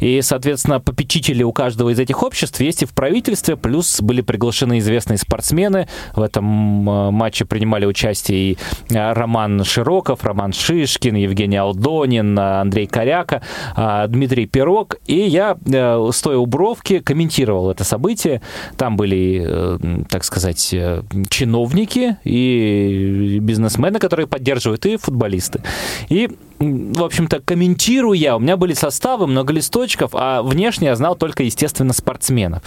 И, 0.00 0.20
соответственно, 0.22 0.80
попечители 0.80 1.44
у 1.44 1.52
каждого 1.52 1.90
из 1.90 2.00
этих 2.00 2.24
обществ 2.24 2.60
есть 2.60 2.82
и 2.82 2.86
в 2.86 2.90
правительстве, 2.90 3.56
плюс 3.56 4.00
были 4.00 4.20
приглашены 4.20 4.78
известные 4.78 5.18
спортсмены. 5.18 5.86
В 6.16 6.22
этом 6.22 6.44
матче 6.44 7.44
принимали 7.44 7.86
участие 7.86 8.38
и 8.40 8.58
Роман 8.90 9.62
Широков, 9.62 10.24
Роман 10.24 10.52
Шишкин, 10.52 11.19
Евгений 11.22 11.56
Алдонин, 11.56 12.38
Андрей 12.38 12.86
Коряка, 12.86 13.42
э, 13.76 14.06
Дмитрий 14.08 14.46
Пирог. 14.46 14.96
И 15.06 15.20
я, 15.20 15.56
э, 15.66 16.10
стоя 16.12 16.38
у 16.38 16.46
бровки, 16.46 17.00
комментировал 17.00 17.70
это 17.70 17.84
событие. 17.84 18.40
Там 18.76 18.96
были, 18.96 19.42
э, 19.44 19.78
так 20.08 20.24
сказать, 20.24 20.70
э, 20.72 21.02
чиновники 21.28 22.16
и 22.24 23.38
бизнесмены, 23.40 23.98
которые 23.98 24.26
поддерживают, 24.26 24.86
и 24.86 24.96
футболисты. 24.96 25.60
И 26.08 26.30
в 26.60 27.02
общем-то, 27.02 27.40
комментируя, 27.40 28.34
у 28.34 28.38
меня 28.38 28.58
были 28.58 28.74
составы, 28.74 29.26
много 29.26 29.50
листочков, 29.50 30.10
а 30.12 30.42
внешне 30.42 30.88
я 30.88 30.94
знал 30.94 31.16
только, 31.16 31.42
естественно, 31.42 31.94
спортсменов. 31.94 32.62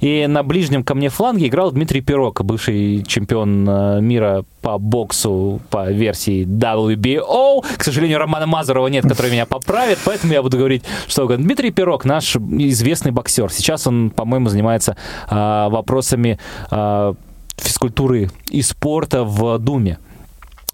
И 0.00 0.26
на 0.26 0.42
ближнем 0.42 0.82
ко 0.82 0.94
мне 0.94 1.10
фланге 1.10 1.48
играл 1.48 1.70
Дмитрий 1.70 2.00
Пирог, 2.00 2.42
бывший 2.42 3.04
чемпион 3.06 3.68
э, 3.68 4.00
мира 4.00 4.46
по 4.62 4.78
боксу 4.78 5.60
по 5.68 5.90
версии 5.90 6.46
WBO. 6.46 7.64
К 7.76 7.84
сожалению, 7.84 8.18
Романа 8.18 8.46
Мазурова 8.46 8.86
нет, 8.86 9.04
который 9.06 9.30
меня 9.30 9.44
поправит, 9.44 9.98
поэтому 10.06 10.32
я 10.32 10.42
буду 10.42 10.56
говорить, 10.56 10.84
что. 11.06 11.24
Дмитрий 11.34 11.70
Пирог, 11.70 12.04
наш 12.04 12.36
известный 12.36 13.10
боксер. 13.10 13.50
Сейчас 13.50 13.86
он, 13.86 14.10
по-моему, 14.10 14.48
занимается 14.48 14.96
а, 15.28 15.68
вопросами 15.68 16.38
а, 16.70 17.14
физкультуры 17.56 18.30
и 18.48 18.62
спорта 18.62 19.24
в 19.24 19.58
Думе. 19.58 19.98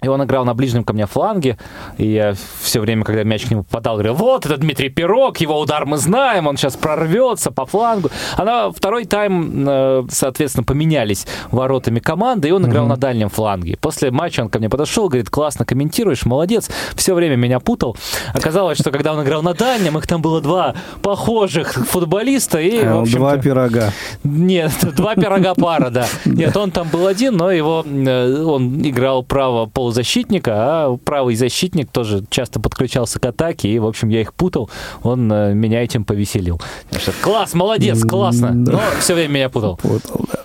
И 0.03 0.09
он 0.09 0.23
играл 0.25 0.45
на 0.45 0.55
ближнем 0.55 0.85
ко 0.85 0.93
мне 0.93 1.07
фланге, 1.07 1.59
и 1.99 2.07
я 2.07 2.35
все 2.63 2.81
время, 2.81 3.05
когда 3.05 3.23
мяч 3.25 3.47
к 3.47 3.51
нему 3.51 3.65
попадал, 3.65 3.95
говорил, 3.95 4.15
вот, 4.15 4.47
это 4.47 4.57
Дмитрий 4.57 4.89
Пирог, 4.89 5.39
его 5.39 5.59
удар 5.61 5.87
мы 5.87 5.97
знаем, 5.99 6.47
он 6.47 6.57
сейчас 6.57 6.77
прорвется 6.77 7.51
по 7.51 7.67
флангу. 7.67 8.11
А 8.37 8.45
на 8.45 8.73
второй 8.73 9.05
тайм, 9.05 9.65
э, 9.69 10.03
соответственно, 10.11 10.65
поменялись 10.65 11.27
воротами 11.51 11.99
команды, 12.01 12.49
и 12.49 12.51
он 12.53 12.67
играл 12.67 12.87
на 12.87 12.97
дальнем 12.97 13.29
фланге. 13.29 13.77
После 13.81 14.11
матча 14.11 14.41
он 14.41 14.49
ко 14.49 14.59
мне 14.59 14.69
подошел, 14.69 15.09
говорит, 15.09 15.31
классно 15.31 15.65
комментируешь, 15.65 16.25
молодец, 16.25 16.71
все 16.95 17.15
время 17.15 17.37
меня 17.37 17.61
путал. 17.61 17.97
Оказалось, 18.35 18.79
что 18.79 18.91
когда 18.91 19.13
он 19.13 19.23
играл 19.23 19.43
на 19.43 19.55
дальнем, 19.55 19.99
их 19.99 20.07
там 20.07 20.23
было 20.23 20.41
два 20.41 20.75
похожих 21.03 21.73
футболиста, 21.73 22.59
и, 22.61 22.81
в 22.85 22.97
А, 22.99 23.01
общем 23.03 23.19
Два 23.19 23.37
пирога. 23.37 23.93
нет, 24.25 24.73
два 24.97 25.15
пирога 25.15 25.55
пара, 25.55 25.91
да. 25.91 26.07
Нет, 26.25 26.57
он 26.57 26.71
там 26.71 26.89
был 26.89 27.07
один, 27.07 27.37
но 27.37 27.51
его 27.51 27.85
э, 27.87 28.43
он 28.43 28.81
играл 28.83 29.23
право 29.23 29.67
полузащитника, 29.91 30.53
а 30.55 30.97
правый 30.97 31.35
защитник 31.35 31.91
тоже 31.91 32.25
часто 32.31 32.61
подключался 32.61 33.19
к 33.19 33.27
атаке, 33.27 33.69
и, 33.69 33.79
в 33.79 33.87
общем, 33.87 34.09
я 34.09 34.21
их 34.21 34.35
путал. 34.35 34.71
Он 35.03 35.31
э, 35.33 35.53
меня 35.55 35.83
этим 35.83 36.05
повеселил. 36.05 36.61
Что, 36.97 37.13
класс, 37.21 37.55
молодец, 37.55 38.03
классно. 38.05 38.51
Да. 38.55 38.73
Но 38.73 38.81
все 39.01 39.15
время 39.15 39.33
меня 39.35 39.49
путал. 39.49 39.77
Путал, 39.77 40.25
да. 40.33 40.39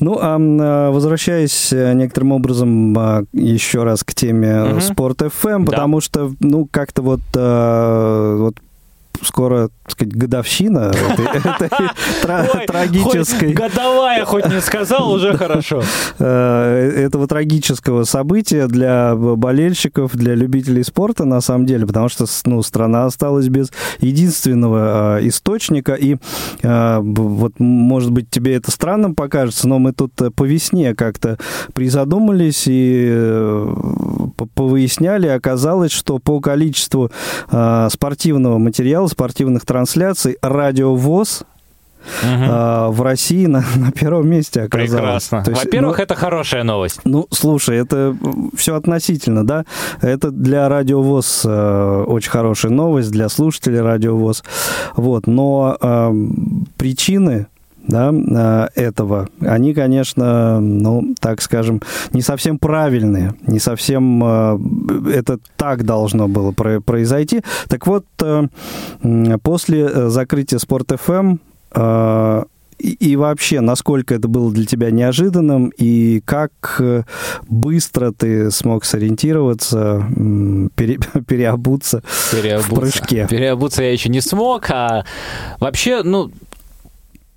Ну, 0.00 0.18
а 0.20 0.38
а, 0.38 0.90
возвращаясь 0.90 1.72
э, 1.72 1.92
некоторым 1.94 2.32
образом 2.32 2.96
а, 2.98 3.24
еще 3.32 3.82
раз 3.82 4.04
к 4.04 4.14
теме 4.14 4.64
Мгм. 4.64 4.80
Спорт 4.80 5.22
FM, 5.22 5.64
Да. 5.64 5.72
потому 5.72 6.00
что, 6.00 6.32
ну, 6.40 6.68
как-то 6.70 7.02
вот, 7.02 7.20
а, 7.36 8.36
вот 8.36 8.56
скоро, 9.22 9.68
так 9.84 9.92
сказать, 9.92 10.14
годовщина 10.14 10.92
этой, 10.92 11.26
этой 11.54 11.68
тра- 12.22 12.48
Ой, 12.54 12.66
трагической... 12.66 13.52
годовая 13.52 14.24
хоть 14.24 14.46
не 14.48 14.60
сказал, 14.60 15.10
уже 15.12 15.36
хорошо. 15.36 15.82
э, 16.18 16.92
этого 17.06 17.26
трагического 17.26 18.04
события 18.04 18.66
для 18.66 19.14
болельщиков, 19.16 20.14
для 20.14 20.34
любителей 20.34 20.82
спорта, 20.84 21.24
на 21.24 21.40
самом 21.40 21.66
деле, 21.66 21.86
потому 21.86 22.08
что 22.08 22.26
ну, 22.44 22.62
страна 22.62 23.04
осталась 23.06 23.48
без 23.48 23.70
единственного 24.00 25.18
э, 25.20 25.28
источника, 25.28 25.94
и 25.94 26.14
б- 26.62 27.00
вот, 27.02 27.54
может 27.58 28.10
быть, 28.12 28.30
тебе 28.30 28.54
это 28.56 28.70
странным 28.70 29.14
покажется, 29.14 29.68
но 29.68 29.78
мы 29.78 29.92
тут 29.92 30.12
э, 30.20 30.30
по 30.30 30.44
весне 30.44 30.94
как-то 30.94 31.38
призадумались 31.74 32.64
и 32.66 33.06
э, 33.10 33.74
по- 34.36 34.46
повыясняли, 34.46 35.26
оказалось, 35.28 35.92
что 35.92 36.18
по 36.18 36.40
количеству 36.40 37.10
э, 37.50 37.88
спортивного 37.90 38.58
материала, 38.58 39.07
спортивных 39.08 39.64
трансляций, 39.64 40.36
радиовоз 40.42 41.44
Мгм. 42.22 42.42
э, 42.44 42.88
в 42.90 43.02
России 43.02 43.46
на, 43.46 43.64
на 43.76 43.90
первом 43.92 44.28
месте 44.28 44.62
оказалось. 44.62 44.90
Прекрасно. 44.92 45.44
То 45.44 45.50
есть, 45.50 45.64
Во-первых, 45.64 45.98
ну, 45.98 46.02
это 46.04 46.14
хорошая 46.14 46.62
новость. 46.62 47.00
ну, 47.04 47.26
слушай, 47.30 47.76
это 47.76 48.16
все 48.56 48.76
относительно, 48.76 49.44
да? 49.46 49.64
Это 50.00 50.30
для 50.30 50.68
радиовоз 50.68 51.42
э, 51.44 52.04
очень 52.06 52.30
хорошая 52.30 52.72
новость, 52.72 53.10
для 53.10 53.28
слушателей 53.28 53.80
радиовоз. 53.80 54.44
Вот, 54.96 55.26
но 55.26 55.76
э, 55.80 56.12
причины 56.76 57.46
да, 57.88 58.12
э, 58.76 58.80
этого, 58.80 59.28
они, 59.40 59.74
конечно, 59.74 60.60
ну, 60.60 61.14
так 61.20 61.42
скажем, 61.42 61.82
не 62.12 62.22
совсем 62.22 62.58
правильные, 62.58 63.34
не 63.46 63.58
совсем 63.58 64.22
э, 64.24 64.58
это 65.12 65.38
так 65.56 65.84
должно 65.84 66.28
было 66.28 66.52
про- 66.52 66.80
произойти. 66.80 67.42
Так 67.68 67.86
вот, 67.86 68.04
м, 68.22 68.50
после 69.42 69.86
э, 69.92 70.08
закрытия 70.08 70.58
Спорт 70.58 70.92
ФМ 71.00 71.36
э, 71.74 72.44
и, 72.78 72.92
и 73.10 73.16
вообще, 73.16 73.60
насколько 73.60 74.14
это 74.14 74.28
было 74.28 74.52
для 74.52 74.64
тебя 74.64 74.92
неожиданным, 74.92 75.72
и 75.76 76.20
как 76.24 76.52
э, 76.78 77.02
быстро 77.48 78.12
ты 78.12 78.52
смог 78.52 78.84
сориентироваться, 78.84 80.04
пере- 80.76 81.00
переобуться 81.26 82.02
в 82.04 82.74
прыжке? 82.74 83.26
Переобуться 83.28 83.82
я 83.82 83.92
еще 83.92 84.08
не 84.10 84.20
смог, 84.20 84.70
а 84.70 85.04
вообще, 85.58 86.02
ну, 86.04 86.30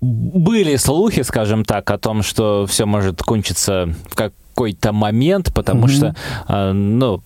были 0.02 0.76
слухи, 0.76 1.22
скажем 1.22 1.64
так, 1.64 1.88
о 1.90 1.96
том, 1.96 2.22
что 2.22 2.66
все 2.66 2.86
может 2.86 3.22
кончиться 3.22 3.94
в 4.10 4.16
какой-то 4.16 4.92
момент, 4.92 5.54
потому 5.54 5.82
Мгм. 5.82 5.88
что, 5.88 6.16
а, 6.48 6.72
ну, 6.72 7.22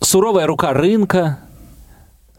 суровая 0.00 0.46
рука 0.46 0.72
рынка, 0.72 1.38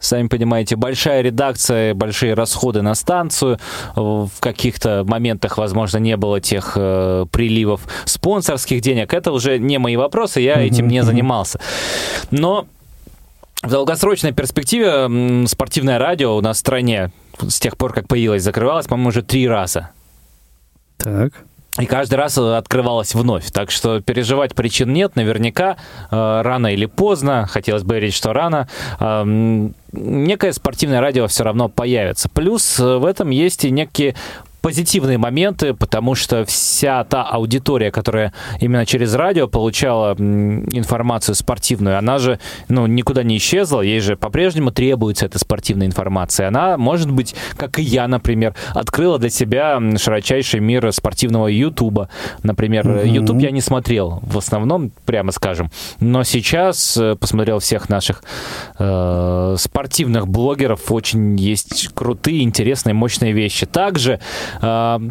Сами 0.02 0.28
понимаете, 0.28 0.76
большая 0.76 1.20
редакция, 1.20 1.92
большие 1.92 2.32
расходы 2.32 2.80
на 2.80 2.94
станцию. 2.94 3.58
В 3.94 4.30
каких-то 4.40 5.04
моментах, 5.06 5.58
возможно, 5.58 5.98
не 5.98 6.16
было 6.16 6.40
тех 6.40 6.72
э, 6.74 7.26
приливов 7.30 7.82
спонсорских 8.06 8.80
денег. 8.80 9.12
Это 9.12 9.30
уже 9.30 9.58
не 9.58 9.76
мои 9.76 9.96
вопросы, 9.96 10.40
я 10.40 10.54
Мгм, 10.54 10.62
этим 10.64 10.88
не 10.88 11.02
занимался. 11.02 11.60
Но 12.30 12.66
в 13.62 13.68
долгосрочной 13.68 14.32
перспективе 14.32 15.46
спортивное 15.46 15.98
радио 15.98 16.34
у 16.34 16.40
нас 16.40 16.56
в 16.56 16.60
стране 16.60 17.12
с 17.48 17.58
тех 17.60 17.76
пор, 17.76 17.92
как 17.92 18.08
появилось, 18.08 18.42
закрывалось, 18.42 18.86
по-моему, 18.86 19.08
уже 19.08 19.22
три 19.22 19.48
раза. 19.48 19.90
Так. 20.98 21.32
И 21.78 21.86
каждый 21.86 22.16
раз 22.16 22.36
открывалась 22.36 23.14
вновь. 23.14 23.50
Так 23.52 23.70
что 23.70 24.00
переживать 24.00 24.54
причин 24.54 24.92
нет. 24.92 25.14
Наверняка 25.14 25.76
э, 26.10 26.40
рано 26.42 26.66
или 26.66 26.86
поздно, 26.86 27.46
хотелось 27.46 27.84
бы 27.84 27.94
верить, 27.94 28.12
что 28.12 28.32
рано, 28.32 28.68
э, 28.98 29.22
некое 29.92 30.52
спортивное 30.52 31.00
радио 31.00 31.28
все 31.28 31.44
равно 31.44 31.68
появится. 31.68 32.28
Плюс 32.28 32.78
э, 32.80 32.96
в 32.96 33.04
этом 33.04 33.30
есть 33.30 33.64
и 33.64 33.70
некие 33.70 34.16
позитивные 34.60 35.18
моменты, 35.18 35.74
потому 35.74 36.14
что 36.14 36.44
вся 36.44 37.04
та 37.04 37.22
аудитория, 37.22 37.90
которая 37.90 38.32
именно 38.60 38.86
через 38.86 39.14
радио 39.14 39.48
получала 39.48 40.14
информацию 40.14 41.34
спортивную, 41.34 41.98
она 41.98 42.18
же 42.18 42.38
ну, 42.68 42.86
никуда 42.86 43.22
не 43.22 43.36
исчезла, 43.36 43.80
ей 43.80 44.00
же 44.00 44.16
по-прежнему 44.16 44.70
требуется 44.70 45.26
эта 45.26 45.38
спортивная 45.38 45.86
информация. 45.86 46.48
Она, 46.48 46.76
может 46.76 47.10
быть, 47.10 47.34
как 47.56 47.78
и 47.78 47.82
я, 47.82 48.08
например, 48.08 48.54
открыла 48.74 49.18
для 49.18 49.30
себя 49.30 49.80
широчайший 49.96 50.60
мир 50.60 50.92
спортивного 50.92 51.48
Ютуба. 51.48 52.08
Например. 52.42 53.04
Ютуб 53.04 53.38
я 53.38 53.50
не 53.50 53.60
смотрел 53.60 54.20
в 54.22 54.38
основном, 54.38 54.92
прямо 55.04 55.32
скажем, 55.32 55.70
но 56.00 56.24
сейчас 56.24 56.96
э, 56.96 57.16
посмотрел 57.16 57.58
всех 57.58 57.88
наших 57.88 58.22
э, 58.78 59.56
спортивных 59.58 60.28
блогеров, 60.28 60.90
очень 60.92 61.36
есть 61.36 61.90
крутые, 61.94 62.42
интересные, 62.42 62.94
мощные 62.94 63.32
вещи. 63.32 63.66
Также 63.66 64.20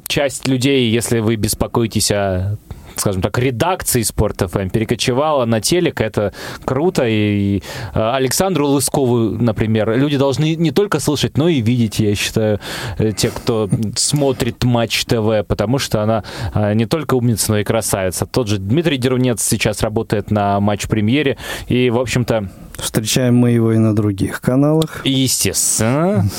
часть 0.07 0.47
людей, 0.47 0.89
если 0.89 1.19
вы 1.19 1.35
беспокоитесь 1.35 2.11
о 2.11 2.57
скажем 2.99 3.21
так, 3.21 3.37
редакции 3.37 4.01
Спорт 4.01 4.41
ФМ 4.41 4.69
перекочевала 4.69 5.45
на 5.45 5.61
телек, 5.61 6.01
это 6.01 6.33
круто. 6.65 7.05
И 7.07 7.61
э, 7.93 8.11
Александру 8.11 8.67
Лыскову, 8.67 9.41
например, 9.41 9.97
люди 9.97 10.17
должны 10.17 10.55
не 10.55 10.71
только 10.71 10.99
слышать, 10.99 11.37
но 11.37 11.47
и 11.47 11.61
видеть, 11.61 11.99
я 11.99 12.13
считаю, 12.15 12.59
э, 12.97 13.11
те, 13.13 13.29
кто 13.29 13.69
смотрит 13.95 14.63
Матч 14.63 15.05
ТВ, 15.05 15.45
потому 15.47 15.79
что 15.79 16.03
она 16.03 16.23
э, 16.53 16.73
не 16.73 16.85
только 16.85 17.15
умница, 17.15 17.51
но 17.51 17.59
и 17.59 17.63
красавица. 17.63 18.25
Тот 18.25 18.47
же 18.47 18.57
Дмитрий 18.57 18.97
Дерунец 18.97 19.41
сейчас 19.41 19.81
работает 19.81 20.31
на 20.31 20.59
Матч-премьере, 20.59 21.37
и, 21.67 21.89
в 21.89 21.99
общем-то, 21.99 22.49
Встречаем 22.79 23.35
мы 23.35 23.51
его 23.51 23.73
и 23.73 23.77
на 23.77 23.93
других 23.93 24.39
каналах. 24.41 25.01
естественно... 25.05 26.29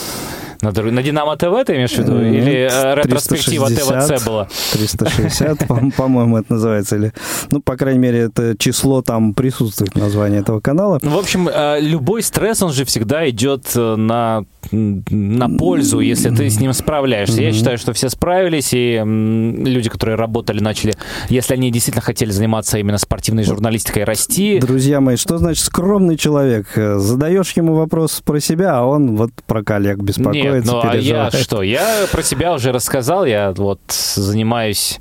На, 0.62 0.70
на 0.72 1.02
Динамо 1.02 1.36
ТВ 1.36 1.64
ты 1.64 1.74
имеешь 1.74 1.92
в 1.92 1.98
виду? 1.98 2.12
Мгм. 2.12 2.24
Или 2.34 2.68
э, 2.70 2.94
ретроспектива 2.96 3.66
360. 3.68 4.16
ТВЦ 4.18 4.26
была? 4.26 4.48
360, 4.72 5.58
по- 5.68 5.90
по-моему, 5.96 6.38
это 6.38 6.52
называется. 6.54 6.96
Или, 6.96 7.12
ну, 7.50 7.60
по 7.60 7.76
крайней 7.76 7.98
мере, 8.00 8.18
это 8.20 8.54
число 8.58 9.02
там 9.02 9.34
присутствует 9.34 9.94
в 9.94 9.98
названии 9.98 10.40
этого 10.40 10.60
канала. 10.60 10.98
Ну, 11.02 11.10
В 11.10 11.18
общем, 11.18 11.48
э, 11.48 11.80
любой 11.80 12.22
стресс, 12.22 12.62
он 12.62 12.72
же 12.72 12.84
всегда 12.84 13.28
идет 13.30 13.66
э, 13.74 13.96
на, 13.96 14.44
на 14.70 15.48
пользу, 15.48 16.00
если 16.00 16.30
ты 16.30 16.48
с 16.50 16.60
ним 16.60 16.72
справляешься. 16.72 17.40
Я 17.40 17.48
Мгм. 17.48 17.56
считаю, 17.56 17.78
что 17.78 17.92
все 17.92 18.08
справились, 18.10 18.70
и 18.72 19.00
люди, 19.04 19.88
которые 19.88 20.16
работали, 20.16 20.60
начали, 20.60 20.94
если 21.28 21.54
они 21.54 21.70
действительно 21.70 22.02
хотели 22.02 22.30
заниматься 22.30 22.78
именно 22.78 22.98
спортивной 22.98 23.44
журналистикой, 23.44 24.04
расти. 24.04 24.58
Друзья 24.60 25.00
мои, 25.00 25.16
что 25.16 25.38
значит 25.38 25.64
скромный 25.64 26.16
человек? 26.16 26.66
Э, 26.76 26.98
Задаешь 26.98 27.52
ему 27.52 27.74
вопрос 27.74 28.20
про 28.24 28.40
себя, 28.40 28.78
а 28.78 28.84
он 28.84 29.16
вот 29.16 29.30
про 29.46 29.62
коллег 29.62 29.98
беспокоится, 29.98 30.49
Нет, 30.56 30.64
ну 30.64 30.80
а 30.82 30.96
я 30.96 31.30
что? 31.30 31.62
Я 31.62 32.06
про 32.10 32.22
себя 32.22 32.52
уже 32.52 32.72
рассказал. 32.72 33.24
Я 33.24 33.52
вот 33.52 33.80
занимаюсь 33.88 35.00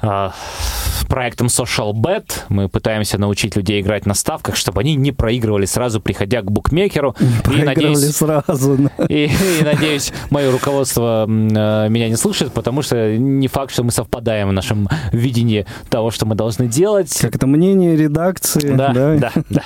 а, 0.00 0.32
проектом 1.12 1.48
Social 1.48 1.92
Bet. 1.92 2.44
Мы 2.48 2.70
пытаемся 2.70 3.18
научить 3.18 3.54
людей 3.54 3.82
играть 3.82 4.06
на 4.06 4.14
ставках, 4.14 4.56
чтобы 4.56 4.80
они 4.80 4.94
не 4.94 5.12
проигрывали 5.12 5.66
сразу, 5.66 6.00
приходя 6.00 6.40
к 6.40 6.50
букмекеру. 6.50 7.14
И 7.20 7.42
Проигрывали 7.42 7.94
надеюсь, 7.94 8.16
сразу. 8.16 8.78
И, 9.10 9.26
и, 9.26 9.62
надеюсь, 9.62 10.10
мое 10.30 10.50
руководство 10.50 11.26
э, 11.28 11.88
меня 11.90 12.08
не 12.08 12.16
слушает, 12.16 12.54
потому 12.54 12.80
что 12.80 13.14
не 13.14 13.46
факт, 13.46 13.72
что 13.72 13.84
мы 13.84 13.90
совпадаем 13.90 14.48
в 14.48 14.52
нашем 14.52 14.88
видении 15.12 15.66
того, 15.90 16.10
что 16.10 16.24
мы 16.24 16.34
должны 16.34 16.66
делать. 16.66 17.14
Как 17.20 17.36
это 17.36 17.46
мнение 17.46 17.94
редакции. 17.94 18.72
Да, 18.72 18.94
да, 18.94 19.30
да. 19.50 19.62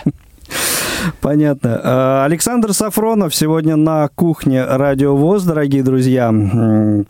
Понятно. 1.21 1.81
А, 1.83 2.25
Александр 2.25 2.73
Сафронов 2.73 3.35
сегодня 3.35 3.77
на 3.77 4.09
кухне 4.09 4.65
Радио 4.65 5.17
ВОЗ, 5.17 5.45
дорогие 5.45 5.83
друзья. 5.83 6.29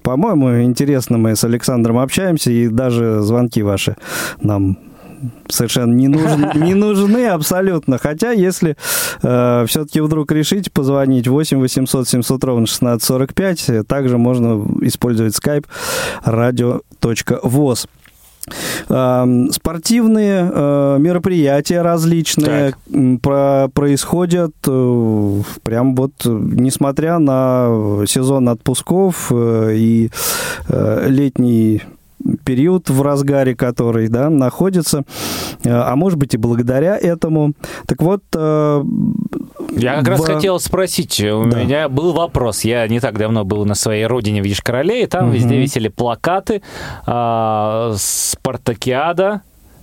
По-моему, 0.03 0.63
интересно 0.63 1.19
мы 1.19 1.37
с 1.37 1.45
Александром 1.45 1.99
общаемся, 1.99 2.51
и 2.51 2.69
даже 2.69 3.21
звонки 3.21 3.63
ваши 3.63 3.97
нам 4.41 4.79
совершенно 5.49 5.93
не 5.95 6.09
нужны, 6.09 6.53
не 6.57 6.75
нужны 6.75 7.27
абсолютно. 7.27 7.99
Хотя, 7.99 8.33
если 8.33 8.77
э, 9.23 9.65
все-таки 9.67 10.01
вдруг 10.01 10.31
решите 10.33 10.71
позвонить 10.71 11.29
8 11.29 11.59
800 11.59 12.09
700 12.09 12.45
ровно 12.45 12.65
1645, 12.65 13.69
э, 13.71 13.83
также 13.85 14.19
можно 14.19 14.65
использовать 14.83 15.35
skype 15.35 15.67
radio.voz. 16.25 17.89
Эм, 18.89 19.51
Спортивные 19.53 20.51
э, 20.53 20.97
мероприятия 21.01 21.83
различные 21.83 22.75
про- 23.23 23.69
происходят 23.73 24.53
э, 24.67 25.41
прям 25.63 25.95
вот, 25.95 26.13
э, 26.25 26.29
несмотря 26.29 27.19
на 27.19 28.05
сезон 28.07 28.49
отпусков 28.49 29.33
и 29.35 30.11
летний 30.69 31.83
период 32.45 32.91
в 32.91 33.03
разгаре 33.03 33.55
который 33.55 34.09
да, 34.09 34.31
находится, 34.31 35.05
а 35.65 35.95
может 35.97 36.19
быть 36.19 36.35
и 36.35 36.37
благодаря 36.37 36.97
этому. 36.97 37.53
Так 37.87 38.03
вот, 38.03 38.23
Я 39.77 39.97
как 39.97 40.09
раз 40.09 40.25
хотел 40.25 40.59
спросить, 40.59 41.21
у 41.21 41.45
Да. 41.45 41.63
меня 41.63 41.89
был 41.89 42.13
вопрос. 42.13 42.65
Я 42.65 42.87
не 42.89 43.01
так 43.01 43.19
давно 43.19 43.45
был 43.45 43.65
на 43.65 43.75
своей 43.75 44.07
родине 44.07 44.43
в 44.43 44.45
Ешкарале, 44.45 45.03
и 45.03 45.07
там 45.07 45.31
везде 45.31 45.57
висели 45.59 45.89
плакаты 45.89 46.63
а, 47.07 47.95
Спартакиада 47.97 49.43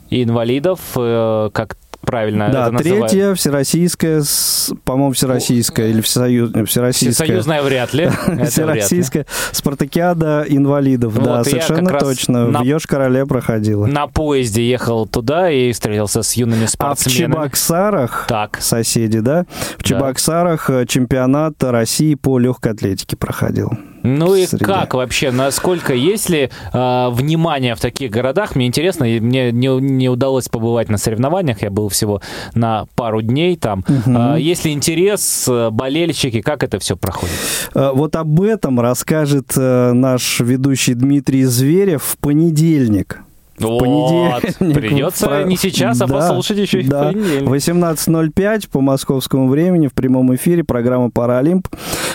инвалидов, 0.10 0.80
э, 0.96 1.50
как 1.54 1.78
правильно 2.06 2.50
Да, 2.52 2.63
это 2.63 2.72
называют? 2.72 3.08
третья 3.10 3.34
всероссийская, 3.36 4.22
с- 4.22 4.72
по-моему, 4.84 5.12
всероссийская 5.13 5.88
или 5.89 6.02
всесоюз, 6.02 6.52
всероссийская. 6.68 7.26
Всесоюзная 7.26 7.62
вряд 7.63 7.94
ли. 7.94 8.10
Всероссийская 8.50 9.26
спартакиада 9.52 10.46
инвалидов. 10.48 11.13
Вот, 11.16 11.24
да, 11.26 11.44
совершенно 11.44 11.98
точно. 12.00 12.48
на- 12.48 12.60
В 12.60 12.63
Йошкар-Оле 12.63 13.26
проходила. 13.26 13.86
На 13.86 14.08
поезде 14.08 14.68
ехал 14.70 15.06
туда 15.08 15.50
и 15.50 15.72
встретился 15.72 16.22
с 16.24 16.34
юными 16.34 16.63
А 16.63 16.68
в 16.68 16.70
спортсменами. 16.70 17.34
Чебоксарах, 17.34 18.26
Так. 18.28 18.58
соседи, 18.62 19.20
да? 19.20 19.46
В 19.78 19.84
Да. 19.84 19.84
Чебоксарах 19.84 20.70
э, 20.70 20.86
чемпионат 20.86 21.63
России 21.63 22.16
по 22.16 22.38
легкой 22.39 22.74
атлетике 22.74 23.16
проходил. 23.18 23.72
Ну 24.04 24.36
и 24.36 24.46
среде. 24.46 24.66
как 24.66 24.94
вообще, 24.94 25.32
насколько, 25.32 25.94
есть 25.94 26.30
ли 26.30 26.50
э, 26.74 27.10
внимание 27.10 27.76
в 27.76 27.80
таких 27.80 28.12
городах? 28.12 28.56
Мне 28.56 28.68
интересно, 28.68 29.06
мне 29.06 29.52
не, 29.52 29.68
не 29.80 30.10
удалось 30.10 30.50
побывать 30.50 30.89
на 30.89 30.98
соревнованиях, 30.98 31.62
я 31.62 31.72
был 31.72 31.89
всего 31.89 32.22
на 32.54 32.86
пару 32.96 33.22
дней 33.22 33.56
там. 33.56 33.84
Мгм. 33.88 34.36
Э, 34.36 34.39
есть 34.39 34.66
ли 34.66 34.74
интерес, 34.74 35.48
э, 35.48 35.70
болельщики, 35.72 36.42
как 36.42 36.63
это 36.63 36.80
все 36.80 36.98
проходит? 36.98 37.36
Вот 37.74 38.16
об 38.16 38.42
этом 38.42 38.80
расскажет 38.80 39.54
э, 39.56 39.94
наш 39.94 40.39
ведущий 40.42 40.94
Дмитрий 40.94 41.46
Зверев 41.46 42.04
в 42.04 42.18
понедельник. 42.18 43.20
В 43.58 43.78
понедельник. 43.80 44.58
Придется 44.76 45.28
Про- 45.28 45.44
не 45.44 45.58
сейчас, 45.58 46.02
а 46.02 46.08
Да, 46.08 46.13
послушать 46.16 46.58
еще 46.58 46.82
и 46.82 46.84
в 46.84 46.89
да. 46.89 47.06
понедельник. 47.12 47.50
18.05 47.50 48.70
по 48.70 48.82
московскому 48.82 49.48
времени 49.50 49.88
в 49.88 49.94
прямом 49.94 50.34
эфире 50.36 50.63
программа 50.63 51.10
«Паралимп». 51.12 51.68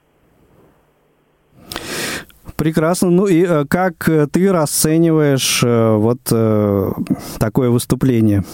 Прекрасно. 2.56 3.10
Ну 3.10 3.26
и 3.26 3.44
э, 3.44 3.64
как 3.68 4.08
э, 4.08 4.28
ты 4.30 4.52
расцениваешь 4.52 5.62
э, 5.64 5.96
вот 5.96 6.20
такое 7.38 7.70
выступление? 7.70 8.44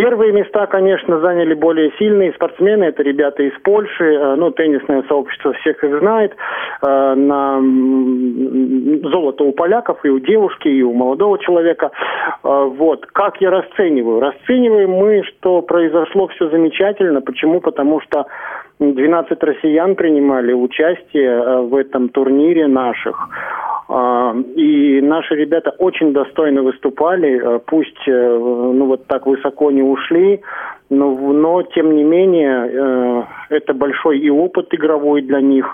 Первые 0.00 0.32
места, 0.32 0.66
конечно, 0.66 1.20
заняли 1.20 1.52
более 1.52 1.92
сильные 1.98 2.32
спортсмены. 2.32 2.84
Это 2.84 3.02
ребята 3.02 3.42
из 3.42 3.52
Польши. 3.62 4.14
Э, 4.14 4.34
Ну, 4.34 4.50
теннисное 4.50 5.02
сообщество 5.02 5.52
всех 5.52 5.84
их 5.84 5.98
знает. 5.98 6.34
Э, 6.80 7.14
На 7.14 7.60
золото 9.10 9.44
у 9.44 9.52
поляков 9.52 9.98
и 10.02 10.08
у 10.08 10.18
девушки, 10.18 10.68
и 10.68 10.82
у 10.82 10.94
молодого 10.94 11.38
человека. 11.38 11.90
Э, 12.42 12.64
Вот. 12.78 13.04
Как 13.12 13.42
я 13.42 13.50
расцениваю? 13.50 14.20
Расцениваем 14.20 14.90
мы, 14.90 15.22
что 15.24 15.60
произошло 15.60 16.28
все 16.28 16.48
замечательно. 16.48 17.20
Почему? 17.20 17.60
Потому 17.60 18.00
что 18.00 18.24
12 18.78 19.42
россиян 19.42 19.96
принимали 19.96 20.54
участие 20.54 21.60
в 21.68 21.76
этом 21.76 22.08
турнире 22.08 22.68
наших. 22.68 23.28
А, 23.92 24.36
И 24.54 25.00
наши 25.00 25.34
ребята 25.34 25.70
очень 25.78 26.12
достойно 26.12 26.62
выступали, 26.62 27.40
э, 27.42 27.58
пусть 27.66 28.06
э, 28.06 28.12
ну, 28.12 28.86
вот 28.86 29.06
так 29.06 29.26
высоко 29.26 29.72
не 29.72 29.82
ушли, 29.82 30.42
но, 30.90 31.10
но 31.10 31.62
тем 31.62 31.96
не 31.96 32.04
менее 32.04 32.68
э, 32.68 33.22
это 33.48 33.74
большой 33.74 34.20
и 34.20 34.30
опыт 34.30 34.72
игровой 34.72 35.22
для 35.22 35.40
них. 35.40 35.66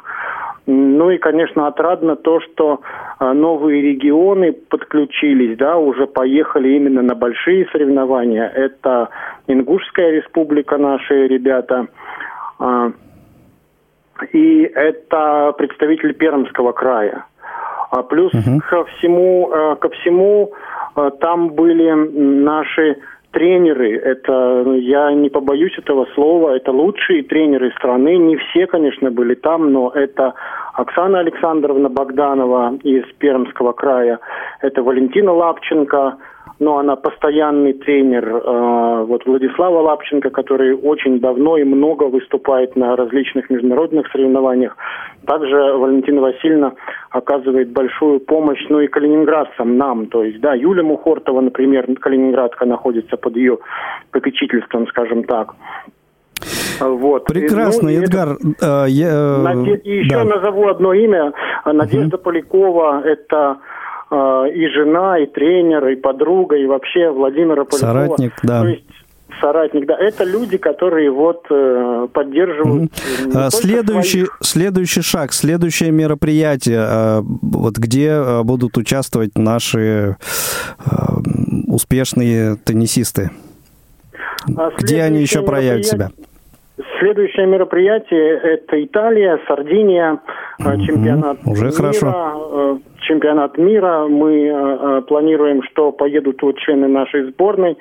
Ну 0.65 1.11
и, 1.11 1.19
конечно, 1.19 1.67
отрадно 1.67 2.17
то, 2.17 2.41
что 2.41 2.81
новые 3.21 3.83
регионы 3.83 4.53
подключились, 4.53 5.57
да, 5.59 5.77
уже 5.77 6.07
поехали 6.07 6.71
именно 6.71 7.03
на 7.03 7.15
большие 7.15 7.69
соревнования. 7.71 8.49
Это 8.49 9.11
Ингушская 9.47 10.11
республика, 10.11 10.77
наши 10.77 11.29
ребята, 11.29 11.87
а, 12.59 12.91
и 14.33 14.63
это 14.63 15.55
представитель 15.57 16.15
Пермского 16.15 16.73
края. 16.73 17.27
А 17.91 18.03
плюс 18.03 18.33
ко 18.69 18.85
всему, 18.85 19.51
э, 19.53 19.77
ко 19.77 19.89
всему 19.91 20.53
э, 20.97 21.11
там 21.21 21.51
были 21.51 21.91
наши 21.93 22.97
тренеры. 23.37 23.97
Это 23.99 24.63
ну, 24.65 24.75
я 24.75 25.13
не 25.13 25.29
побоюсь 25.29 25.77
этого 25.79 26.07
слова. 26.15 26.57
Это 26.57 26.73
лучшие 26.73 27.23
тренеры 27.23 27.71
страны. 27.73 28.17
Не 28.17 28.37
все, 28.37 28.67
конечно, 28.67 29.11
были 29.11 29.35
там, 29.35 29.73
но 29.73 29.91
это 29.95 30.35
Оксана 30.73 31.19
Александровна 31.21 31.89
Богданова 31.89 32.79
из 32.83 33.05
Пермского 33.19 33.73
края. 33.73 34.19
Это 34.63 34.83
Валентина 34.83 35.33
Лапченко. 35.33 36.17
Но 36.59 36.79
она 36.79 36.97
постоянный 36.97 37.75
тренер. 37.75 38.25
э, 38.29 39.05
вот 39.05 39.27
Владислава 39.27 39.81
Лапченко, 39.83 40.31
который 40.31 40.75
очень 40.75 41.21
давно 41.21 41.59
и 41.59 41.65
много 41.65 42.05
выступает 42.05 42.77
на 42.77 42.97
различных 42.97 43.51
международных 43.51 44.07
соревнованиях. 44.11 44.75
Также 45.27 45.55
Валентина 45.77 46.23
Васильевна 46.23 46.73
оказывает 47.11 47.69
большую 47.73 48.21
помощь, 48.21 48.65
ну 48.71 48.81
и 48.81 48.87
калининградцам, 48.87 49.77
нам. 49.77 50.07
То 50.07 50.25
есть, 50.25 50.41
да, 50.41 50.55
Юля 50.55 50.83
Мухортова, 50.83 51.43
например, 51.43 51.87
калининградка 52.01 52.65
находится 52.65 53.17
под 53.19 53.37
ее 53.37 53.59
попечительством, 54.11 54.87
скажем 54.89 55.25
так. 55.25 55.55
Вот. 56.81 57.25
Прекрасно, 57.27 57.89
Ну, 57.91 57.95
и 57.95 57.99
это- 57.99 58.05
Эдгар. 58.05 58.29
э, 58.63 58.85
я, 58.89 59.09
э, 59.09 59.43
Наде- 59.43 59.81
И 59.83 59.99
еще 60.01 60.17
да. 60.17 60.25
назову 60.25 60.69
одно 60.69 60.93
имя. 60.93 61.33
Надежда 61.65 62.19
Полякова. 62.19 63.03
Это 63.05 63.57
и 64.11 64.69
жена, 64.69 65.19
и 65.19 65.27
тренер, 65.27 65.89
и 65.89 65.97
подруга, 65.97 66.57
и 66.57 66.67
вообще 66.67 67.11
Владимира 67.11 67.65
Полякова. 67.65 67.79
Соратник, 67.79 68.33
да. 68.43 68.63
То 68.63 68.69
есть 68.69 68.85
соратник, 69.41 69.87
да. 69.87 69.97
Это 69.99 70.25
люди, 70.25 70.57
которые 70.57 71.11
вот 71.11 71.45
э, 71.51 72.09
поддерживают... 72.13 72.93
э, 72.93 73.33
только 73.33 73.51
Следующий, 73.51 74.25
своих- 74.25 74.39
следующий 74.41 75.03
шаг, 75.03 75.33
следующее 75.33 75.91
мероприятие, 75.91 76.81
а, 76.81 77.23
вот 77.23 77.77
где 77.79 78.11
а, 78.13 78.43
будут 78.43 78.77
участвовать 78.79 79.37
наши 79.37 80.17
успешные 81.67 82.57
теннисисты? 82.57 83.31
А 84.57 84.71
Где 84.79 85.03
они 85.03 85.21
еще 85.21 85.43
проявят 85.43 85.85
себя? 85.87 86.11
Следующее 86.99 87.47
мероприятие– 87.47 88.39
это 88.43 88.85
Италия, 88.85 89.41
Сардиния, 89.49 90.21
э, 90.59 90.77
чемпионат 90.81 91.39
уже 91.47 91.67
мира. 91.67 91.73
хорошо. 91.75 92.51
э, 92.53 92.77
Чемпионат 93.01 93.57
мира. 93.57 94.07
Мы 94.09 94.47
э, 94.47 95.03
планируем, 95.09 95.63
что 95.63 95.93
поедут 95.93 96.43
вот 96.43 96.59
члены 96.59 96.89
нашей 96.89 97.31
сборной 97.31 97.79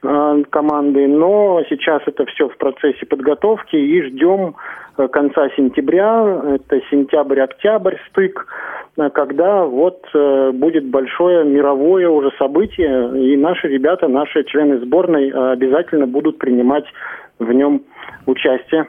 команды, 0.00 1.08
но 1.08 1.60
сейчас 1.68 2.02
это 2.06 2.24
все 2.26 2.48
в 2.48 2.56
процессе 2.56 3.04
подготовки 3.04 3.74
и 3.74 4.00
ждем 4.02 4.54
конца 5.10 5.48
сентября, 5.56 6.40
это 6.54 6.80
сентябрь-октябрь 6.88 7.96
стык, 8.08 8.46
когда 9.12 9.64
вот 9.64 10.06
будет 10.12 10.86
большое 10.86 11.44
мировое 11.44 12.08
уже 12.08 12.30
событие, 12.38 13.32
и 13.32 13.36
наши 13.36 13.66
ребята, 13.66 14.06
наши 14.06 14.44
члены 14.44 14.78
сборной 14.78 15.30
обязательно 15.30 16.06
будут 16.06 16.38
принимать 16.38 16.84
в 17.38 17.52
нем 17.52 17.82
участие. 18.26 18.88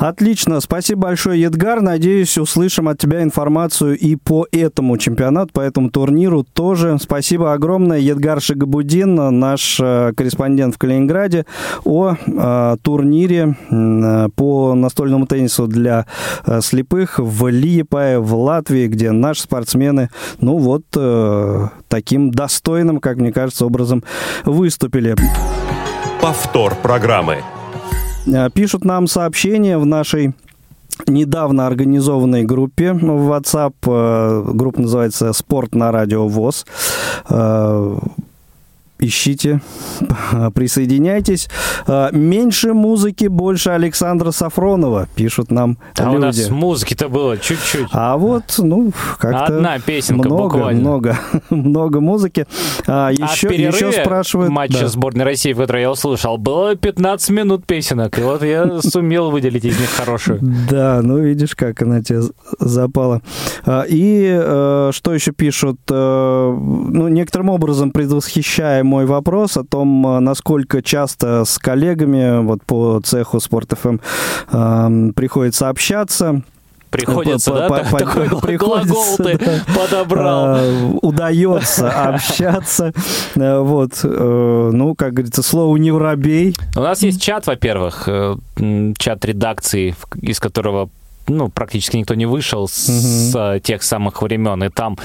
Отлично, 0.00 0.60
спасибо 0.60 1.02
большое, 1.02 1.42
Едгар. 1.42 1.82
Надеюсь, 1.82 2.38
услышим 2.38 2.88
от 2.88 2.96
тебя 2.96 3.22
информацию 3.22 3.98
и 3.98 4.16
по 4.16 4.46
этому 4.50 4.96
чемпионату, 4.96 5.52
по 5.52 5.60
этому 5.60 5.90
турниру 5.90 6.42
тоже. 6.42 6.96
Спасибо 6.98 7.52
огромное, 7.52 7.98
Едгар 7.98 8.40
Шигабудин, 8.40 9.14
наш 9.38 9.78
э, 9.78 10.14
корреспондент 10.16 10.76
в 10.76 10.78
Калининграде, 10.78 11.44
о 11.84 12.14
э, 12.14 12.76
турнире 12.82 13.56
э, 13.70 14.28
по 14.34 14.74
настольному 14.74 15.26
теннису 15.26 15.66
для 15.66 16.06
э, 16.46 16.62
слепых 16.62 17.18
в 17.18 17.48
Лиепае, 17.48 18.20
в 18.20 18.34
Латвии, 18.34 18.86
где 18.86 19.10
наши 19.10 19.42
спортсмены, 19.42 20.08
ну 20.40 20.56
вот, 20.56 20.84
э, 20.96 21.66
таким 21.88 22.30
достойным, 22.30 23.00
как 23.00 23.18
мне 23.18 23.32
кажется, 23.32 23.66
образом 23.66 24.02
выступили. 24.46 25.14
Повтор 26.20 26.74
программы. 26.74 27.38
Э, 28.26 28.50
Пишут 28.50 28.84
нам 28.84 29.06
сообщения 29.06 29.78
в 29.78 29.86
нашей 29.86 30.34
недавно 31.06 31.66
организованной 31.66 32.44
группе 32.44 32.92
в 32.92 33.32
WhatsApp. 33.32 33.72
Э, 33.86 34.50
Группа 34.52 34.82
называется 34.82 35.32
«Спорт 35.32 35.74
на 35.74 35.90
радио 35.90 36.28
ВОЗ». 36.28 36.66
Ищите, 39.00 39.60
присоединяйтесь. 40.54 41.48
Э, 41.86 42.08
Меньше 42.12 42.74
музыки, 42.74 43.26
больше 43.26 43.70
Александра 43.70 44.30
Сафронова, 44.30 45.08
пишут 45.14 45.50
нам 45.50 45.78
А 45.98 46.10
у 46.10 46.14
люди. 46.14 46.24
нас 46.24 46.50
музыки-то 46.50 47.08
было 47.08 47.36
чуть-чуть. 47.38 47.88
А 47.92 48.16
вот, 48.16 48.44
ну, 48.58 48.92
как-то 49.18 49.56
Одна 49.56 49.78
песенка 49.78 50.28
много, 50.28 50.42
буквально. 50.54 50.80
много, 50.80 51.18
много 51.50 52.00
музыки. 52.00 52.46
А, 52.86 53.08
А 53.08 53.12
еще, 53.12 53.48
перерыве 53.48 53.88
еще 53.88 53.92
спрашивают... 54.02 54.50
матча 54.52 54.80
да. 54.80 54.88
сборной 54.88 55.24
России, 55.24 55.52
в 55.52 55.58
которой 55.58 55.82
я 55.82 55.90
услышал, 55.90 56.36
было 56.38 56.76
15 56.76 57.30
минут 57.30 57.66
песенок. 57.66 58.18
И 58.18 58.22
вот 58.22 58.42
я 58.42 58.80
сумел 58.82 59.30
выделить 59.30 59.64
из 59.64 59.78
них 59.78 59.90
хорошую. 59.90 60.40
Да, 60.70 61.00
ну 61.02 61.18
видишь, 61.18 61.54
как 61.54 61.82
она 61.82 62.02
тебе 62.02 62.20
запала. 62.58 63.22
А, 63.64 63.84
И 63.88 64.28
э, 64.30 64.90
что 64.92 65.14
еще 65.14 65.32
пишут? 65.32 65.78
Э, 65.90 66.50
Ну, 66.90 67.08
некоторым 67.08 67.48
образом 67.50 67.90
предвосхищая 67.90 68.82
мой 68.90 69.06
вопрос 69.06 69.56
о 69.56 69.62
том, 69.64 70.04
э, 70.06 70.18
насколько 70.20 70.82
часто 70.82 71.44
с 71.44 71.58
коллегами 71.58 72.42
вот 72.44 72.62
по 72.64 73.00
цеху 73.04 73.38
Спорт 73.40 73.72
ФМ 73.80 73.98
э, 74.52 75.12
приходится 75.14 75.68
общаться. 75.68 76.42
Приходится, 76.90 77.52
По- 77.52 77.58
да? 77.58 77.68
по- 77.68 77.76
Так- 77.76 77.90
по- 77.90 77.98
Такой 77.98 78.24
приходится, 78.42 78.58
глагол 78.66 79.16
ты 79.18 79.38
да. 79.38 79.52
подобрал. 79.80 80.56
Э, 80.56 80.98
удается 81.02 81.88
общаться. 82.08 82.92
Э, 83.36 83.60
Вот, 83.60 84.00
э, 84.02 84.70
ну, 84.72 84.96
как 84.96 85.12
говорится, 85.14 85.42
слово 85.44 85.76
не 85.76 85.92
воробей. 85.92 86.56
У 86.76 86.80
нас 86.80 87.00
есть 87.04 87.22
чат, 87.22 87.46
во-первых, 87.46 88.08
чат 88.98 89.24
редакции, 89.24 89.94
из 90.20 90.40
которого 90.40 90.90
ну, 91.30 91.48
практически 91.48 91.96
никто 91.96 92.14
не 92.14 92.26
вышел 92.26 92.68
с 92.68 93.32
э, 93.34 93.60
тех 93.60 93.82
самых 93.82 94.22
времен, 94.22 94.62
и 94.64 94.68
там 94.68 94.98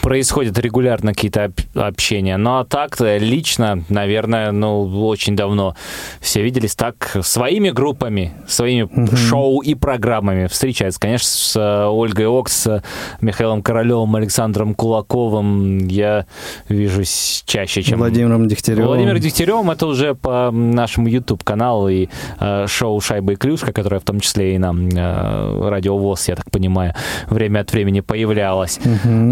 происходят 0.00 0.58
регулярно 0.58 1.12
какие-то 1.12 1.44
об- 1.44 1.60
общения. 1.74 2.36
Ну, 2.36 2.58
а 2.58 2.64
так 2.64 2.96
лично, 3.00 3.84
наверное, 3.88 4.52
ну, 4.52 5.06
очень 5.06 5.36
давно 5.36 5.74
все 6.20 6.42
виделись 6.42 6.74
так 6.74 7.16
своими 7.22 7.70
группами, 7.70 8.32
своими 8.46 8.88
шоу 9.16 9.60
и 9.60 9.74
программами 9.74 10.46
встречаются. 10.46 11.00
Конечно, 11.00 11.28
с 11.28 11.56
э, 11.56 11.86
Ольгой 11.86 12.26
Окс, 12.26 12.52
с 12.52 12.82
Михаилом 13.20 13.62
Королевым, 13.62 14.14
Александром 14.16 14.74
Кулаковым 14.74 15.78
я 15.88 16.26
вижусь 16.68 17.42
чаще, 17.46 17.82
чем 17.82 17.98
Владимиром 17.98 18.48
Дегтяревым. 18.48 18.86
Владимир 18.86 19.18
Дегтяревым 19.18 19.70
это 19.70 19.86
уже 19.86 20.14
по 20.14 20.50
нашему 20.50 21.08
YouTube-каналу 21.08 21.88
и 21.88 22.08
э, 22.40 22.66
шоу 22.68 23.00
«Шайба 23.00 23.32
и 23.32 23.36
клюшка», 23.36 23.72
которое 23.72 24.00
в 24.00 24.04
том 24.04 24.20
числе 24.20 24.54
и 24.54 24.58
на 24.58 24.72
э, 24.72 25.68
Радио 25.72 25.96
ВОЗ, 25.96 26.28
я 26.28 26.36
так 26.36 26.50
понимаю, 26.50 26.94
время 27.30 27.60
от 27.60 27.72
времени 27.72 28.00
появлялось. 28.00 28.78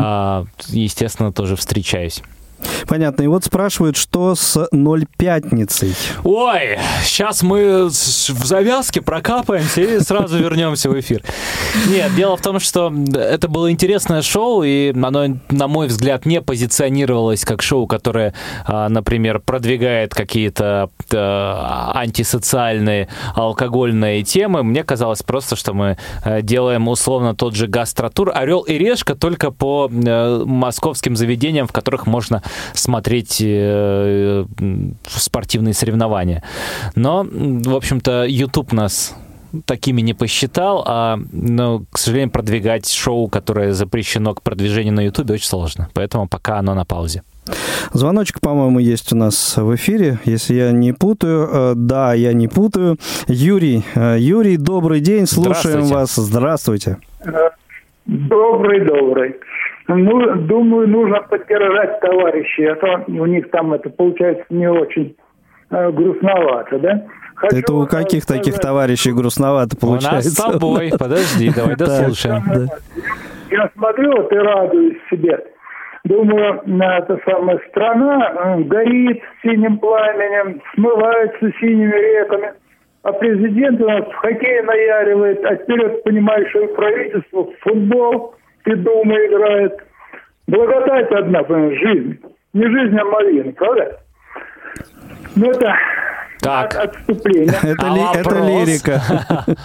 А, 0.01 0.45
естественно, 0.69 1.33
тоже 1.33 1.55
встречаюсь. 1.57 2.23
Понятно. 2.87 3.23
И 3.23 3.27
вот 3.27 3.45
спрашивают, 3.45 3.97
что 3.97 4.35
с 4.35 4.69
ноль 4.73 5.07
пятницей. 5.17 5.95
Ой, 6.25 6.79
сейчас 7.05 7.43
мы 7.43 7.87
в 7.87 7.91
завязке 8.45 9.01
прокапаемся 9.01 9.81
и 9.81 10.01
сразу 10.01 10.39
вернемся 10.39 10.91
в 10.91 10.99
эфир. 10.99 11.23
Нет, 11.89 12.15
дело 12.15 12.37
в 12.37 12.43
том, 12.43 12.61
что 12.61 12.93
это 13.15 13.49
было 13.49 13.71
интересное 13.71 14.23
шоу, 14.23 14.63
и 14.63 14.91
оно, 14.91 15.39
на 15.51 15.69
мой 15.69 15.87
взгляд, 15.87 16.27
не 16.27 16.41
позиционировалось 16.41 17.45
как 17.45 17.63
шоу, 17.63 17.87
которое, 17.87 18.35
а, 18.67 18.89
например, 18.89 19.41
продвигает 19.41 20.15
какие-то 20.15 20.91
а, 21.13 21.93
антисоциальные 21.95 23.09
алкогольные 23.35 24.23
темы. 24.23 24.63
Мне 24.63 24.85
казалось 24.85 25.23
просто, 25.23 25.57
что 25.57 25.75
мы 25.75 25.97
э, 26.25 26.43
делаем 26.43 26.89
условно 26.89 27.35
тот 27.35 27.55
же 27.55 27.67
гастротур 27.67 28.31
«Орел 28.35 28.61
и 28.63 28.75
решка» 28.75 29.15
только 29.15 29.51
по 29.51 29.91
э, 29.91 30.43
московским 30.45 31.17
заведениям, 31.17 31.67
в 31.67 31.73
которых 31.73 32.07
можно 32.07 32.43
смотреть 32.75 33.39
э, 33.41 34.45
м, 34.61 34.97
спортивные 35.07 35.75
соревнования. 35.75 36.43
Но, 36.95 37.27
в 37.31 37.75
общем-то, 37.77 38.25
YouTube 38.25 38.73
нас 38.73 39.15
такими 39.65 40.01
не 40.01 40.15
посчитал, 40.15 40.85
а, 40.87 41.19
ну, 41.33 41.85
к 41.91 41.99
сожалению, 41.99 42.31
продвигать 42.31 42.89
шоу, 42.89 43.29
которое 43.29 43.73
запрещено 43.73 44.33
к 44.35 44.43
продвижению 44.43 44.95
на 44.95 45.01
YouTube, 45.01 45.31
очень 45.31 45.47
сложно. 45.49 45.89
Поэтому 45.93 46.29
пока 46.29 46.59
оно 46.59 46.75
на 46.75 46.85
паузе. 46.85 47.23
Звоночек, 47.93 48.41
по-моему, 48.41 48.79
есть 48.79 49.13
у 49.13 49.17
нас 49.17 49.57
в 49.57 49.75
эфире, 49.75 50.21
если 50.25 50.55
я 50.55 50.71
не 50.71 50.93
путаю. 50.93 51.49
Э, 51.53 51.73
Да, 51.75 52.15
я 52.15 52.33
не 52.33 52.47
путаю. 52.47 52.97
Юрий, 53.27 53.83
э, 53.97 54.19
Юрий, 54.21 54.57
добрый 54.57 55.01
день, 55.01 55.27
слушаем 55.27 55.85
Здравствуйте. 55.85 55.95
вас. 55.95 56.15
Здравствуйте. 56.15 56.97
Добрый, 58.07 58.85
добрый. 58.87 59.35
Ну, 59.97 60.37
думаю, 60.37 60.89
нужно 60.89 61.21
поддержать 61.23 62.01
товарищей, 62.01 62.65
а 62.67 62.77
то 62.77 63.05
у 63.09 63.27
них 63.27 63.51
там 63.51 63.73
это 63.73 63.91
получается 63.91 64.45
не 64.51 64.69
очень 64.71 65.17
э, 65.71 65.91
грустновато, 65.91 66.79
да? 66.79 67.07
Хочу, 67.35 67.57
Это 67.57 67.73
у 67.73 67.87
каких 67.87 68.27
таких 68.27 68.55
сказать, 68.55 68.63
товарищей 68.63 69.13
грустновато 69.13 69.77
У 69.83 69.93
нас 69.93 70.05
получается? 70.05 70.31
с 70.31 70.53
тобой. 70.53 70.93
Подожди, 70.99 71.51
давай 71.55 71.75
дослушаем. 71.75 72.43
Да. 72.47 72.67
Я 73.51 73.71
смотрю 73.77 74.13
вот 74.17 74.33
и 74.33 74.37
радуюсь 74.37 74.99
себе. 75.11 75.45
Думаю, 76.05 76.63
на 76.67 76.99
эта 76.99 77.19
самая 77.29 77.59
страна 77.69 78.57
горит 78.61 79.23
синим 79.43 79.79
пламенем, 79.79 80.63
смывается 80.75 81.51
синими 81.61 81.95
реками, 81.95 82.53
а 83.03 83.13
президент 83.13 83.81
у 83.81 83.89
нас 83.89 84.05
в 84.07 84.15
хоккей 84.15 84.63
наяривает, 84.63 85.45
а 85.45 85.57
вперед, 85.57 86.03
понимаешь, 86.05 86.49
что 86.51 86.61
и 86.61 86.75
правительство 86.75 87.45
в 87.45 87.53
футбол 87.61 88.35
и 88.67 88.75
Дума 88.75 89.15
играет. 89.27 89.79
Благодать 90.47 91.11
одна, 91.13 91.43
понимаешь, 91.43 91.79
жизнь. 91.81 92.21
Не 92.53 92.65
жизнь, 92.67 92.99
а 92.99 93.05
малина, 93.05 93.53
правда? 93.53 94.01
Ну, 95.37 95.51
это 95.51 95.75
Так. 96.41 96.75
от- 96.75 96.97
отступление. 96.97 97.53
Это, 97.63 97.87
А 97.87 97.95
ли- 97.95 98.21
это 98.21 98.35
лирика. 98.41 99.01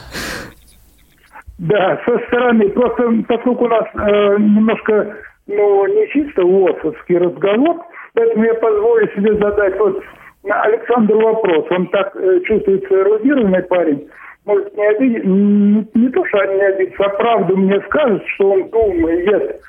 Да, 1.58 2.00
со 2.06 2.20
стороны. 2.28 2.70
Просто 2.70 3.04
поскольку 3.28 3.64
у 3.66 3.70
нас 3.70 3.86
э, 3.94 4.36
немножко, 4.40 5.16
ну, 5.48 5.88
не 5.88 6.08
чисто 6.12 6.44
ВОСовский 6.44 7.18
разговор, 7.18 7.78
поэтому 8.14 8.44
я 8.44 8.54
позволю 8.56 9.08
себе 9.16 9.36
задать 9.36 9.78
вот 9.80 10.04
Александру 10.50 11.20
вопрос. 11.22 11.66
Он 11.72 11.88
так 11.88 12.14
э, 12.18 12.42
чувствуется 12.46 12.94
эрудированный 12.94 13.64
парень. 13.64 14.08
Может, 14.46 14.78
не 14.78 14.88
обидеть, 14.88 15.26
м, 15.26 15.88
не 15.96 16.10
то, 16.10 16.26
что 16.26 16.46
не 16.46 16.62
обидится, 16.62 17.04
а 17.04 17.10
правду 17.10 17.58
мне 17.58 17.82
скажет, 17.82 18.24
что 18.36 18.52
он 18.52 18.70
думает. 18.70 19.62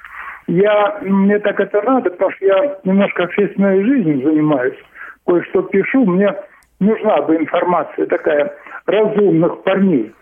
Я, 0.49 0.99
мне 1.03 1.39
так 1.39 1.59
это 1.59 1.83
надо, 1.83 2.11
потому 2.11 2.31
что 2.33 2.47
я 2.47 2.79
немножко 2.85 3.25
общественной 3.25 3.83
жизнью 3.83 4.23
занимаюсь. 4.23 4.77
Кое-что 5.27 5.63
пишу, 5.63 6.05
мне 6.05 6.33
нужна 6.79 7.23
бы 7.23 7.37
информация 7.37 8.07
такая 8.07 8.53
разумных 8.87 9.63
парней. 9.63 10.13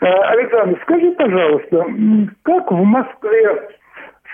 Э, 0.00 0.06
Александр, 0.06 0.78
скажи, 0.82 1.12
пожалуйста, 1.12 1.86
как 2.42 2.70
в 2.70 2.82
Москве 2.82 3.68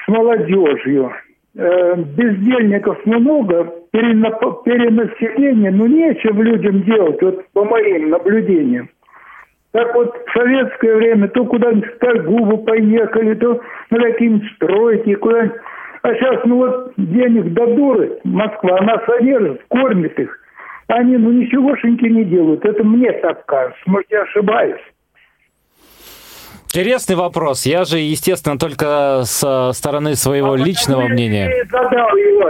с 0.04 0.08
молодежью? 0.08 1.12
Э, 1.56 1.94
Бездельников 1.96 3.04
много, 3.04 3.72
перенаселение, 3.92 5.70
ну 5.70 5.86
нечем 5.86 6.42
людям 6.42 6.82
делать, 6.82 7.20
вот 7.22 7.44
по 7.52 7.64
моим 7.64 8.10
наблюдениям. 8.10 8.88
Так 9.72 9.94
вот, 9.94 10.16
в 10.26 10.32
советское 10.32 10.96
время 10.96 11.28
то 11.28 11.44
куда-нибудь 11.44 11.94
в 11.94 11.98
Тайгубу 11.98 12.58
поехали, 12.58 13.34
то 13.34 13.60
на 13.90 14.00
какие-нибудь 14.00 14.50
стройки, 14.56 15.14
куда-нибудь. 15.14 15.60
А 16.02 16.14
сейчас, 16.14 16.40
ну 16.44 16.56
вот, 16.56 16.92
денег 16.96 17.52
до 17.52 17.66
дуры 17.66 18.18
Москва, 18.24 18.78
она 18.80 19.00
содержит, 19.06 19.62
кормит 19.68 20.18
их. 20.18 20.38
Они, 20.88 21.16
ну, 21.16 21.30
ничегошеньки 21.30 22.04
не 22.06 22.24
делают. 22.24 22.64
Это 22.64 22.82
мне 22.82 23.12
так 23.12 23.46
кажется. 23.46 23.80
Может, 23.86 24.10
я 24.10 24.22
ошибаюсь. 24.22 24.80
Интересный 26.72 27.16
вопрос. 27.16 27.66
Я 27.66 27.84
же, 27.84 27.98
естественно, 27.98 28.56
только 28.56 29.24
с 29.26 29.72
стороны 29.74 30.14
своего 30.14 30.52
А 30.52 30.56
личного 30.56 31.08
мнения. 31.08 31.66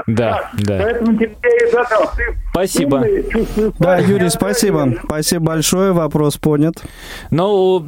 Да, 0.06 0.50
да. 0.52 0.78
Поэтому 0.78 1.16
тебе 1.16 1.34
я 1.42 1.66
и 1.66 1.70
задал. 1.70 2.10
Ты 2.14 2.36
Спасибо. 2.50 2.96
умный, 2.96 3.72
Да, 3.78 3.96
Юрий, 3.96 4.28
спасибо. 4.28 4.92
Спасибо 5.04 5.44
большое, 5.46 5.92
вопрос 5.92 6.36
понят. 6.36 6.74
Ну, 7.30 7.82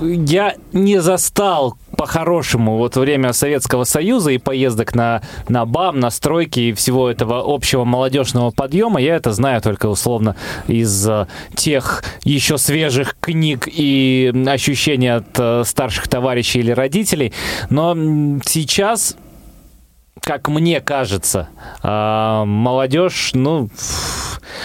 я 0.00 0.54
не 0.72 0.98
застал 1.02 1.76
по-хорошему 1.96 2.76
вот 2.76 2.96
время 2.96 3.32
Советского 3.32 3.84
Союза 3.84 4.30
и 4.30 4.38
поездок 4.38 4.94
на, 4.94 5.22
на 5.48 5.64
БАМ, 5.64 5.98
на 6.00 6.10
стройки 6.10 6.60
и 6.60 6.72
всего 6.72 7.10
этого 7.10 7.42
общего 7.44 7.84
молодежного 7.84 8.50
подъема. 8.50 9.00
Я 9.00 9.16
это 9.16 9.32
знаю 9.32 9.60
только 9.60 9.86
условно 9.86 10.36
из 10.66 11.08
э, 11.08 11.26
тех 11.54 12.04
еще 12.24 12.58
свежих 12.58 13.16
книг 13.20 13.66
и 13.66 14.32
ощущений 14.46 15.08
от 15.08 15.38
э, 15.38 15.62
старших 15.64 16.08
товарищей 16.08 16.60
или 16.60 16.70
родителей. 16.70 17.32
Но 17.70 17.94
сейчас 18.44 19.16
как 20.26 20.48
мне 20.48 20.80
кажется, 20.80 21.50
а, 21.84 22.44
молодежь, 22.44 23.30
ну, 23.32 23.70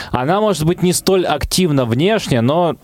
она 0.10 0.42
может 0.42 0.66
быть 0.66 0.82
не 0.82 0.92
столь 0.92 1.24
активна 1.24 1.86
внешне, 1.86 2.42
но 2.42 2.78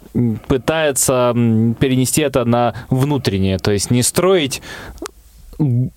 пытается 0.47 1.33
перенести 1.33 2.21
это 2.21 2.45
на 2.45 2.75
внутреннее, 2.91 3.57
то 3.57 3.71
есть 3.71 3.89
не 3.89 4.03
строить 4.03 4.61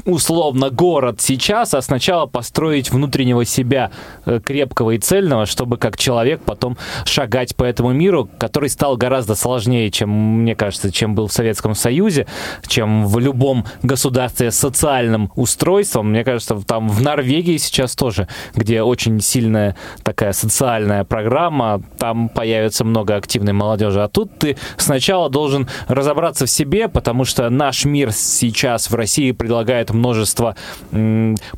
условно 0.05 0.71
город 0.71 1.21
сейчас, 1.21 1.75
а 1.75 1.83
сначала 1.83 2.27
построить 2.27 2.91
внутреннего 2.91 3.45
себя 3.45 3.91
э, 4.25 4.41
крепкого 4.45 4.93
и 4.93 4.99
цельного, 4.99 5.47
чтобы 5.47 5.77
как 5.77 5.99
человек 5.99 6.41
потом 6.45 6.79
шагать 7.05 7.55
по 7.57 7.65
этому 7.65 7.93
миру, 7.93 8.29
который 8.39 8.71
стал 8.71 8.97
гораздо 8.97 9.35
сложнее, 9.35 9.91
чем, 9.91 10.11
мне 10.43 10.55
кажется, 10.55 10.91
чем 10.91 11.15
был 11.15 11.27
в 11.27 11.33
Советском 11.33 11.75
Союзе, 11.75 12.27
чем 12.67 13.07
в 13.07 13.19
любом 13.19 13.67
государстве 13.83 14.51
с 14.51 14.57
социальным 14.57 15.31
устройством. 15.37 16.11
Мне 16.11 16.25
кажется, 16.25 16.57
там 16.67 16.89
в 16.89 17.03
Норвегии 17.03 17.57
сейчас 17.59 17.95
тоже, 17.95 18.29
где 18.55 18.83
очень 18.83 19.21
сильная 19.21 19.77
такая 20.03 20.33
социальная 20.33 21.05
программа, 21.05 21.83
там 21.99 22.29
появится 22.29 22.85
много 22.85 23.17
активной 23.17 23.53
молодежи. 23.53 24.03
А 24.03 24.09
тут 24.09 24.39
ты 24.39 24.57
сначала 24.77 25.29
должен 25.29 25.69
разобраться 25.89 26.47
в 26.47 26.51
себе, 26.51 26.89
потому 26.89 27.25
что 27.25 27.49
наш 27.51 27.85
мир 27.85 28.13
сейчас 28.13 28.91
в 28.91 28.95
России 28.95 29.33
предлагает 29.51 29.91
множество 29.91 30.55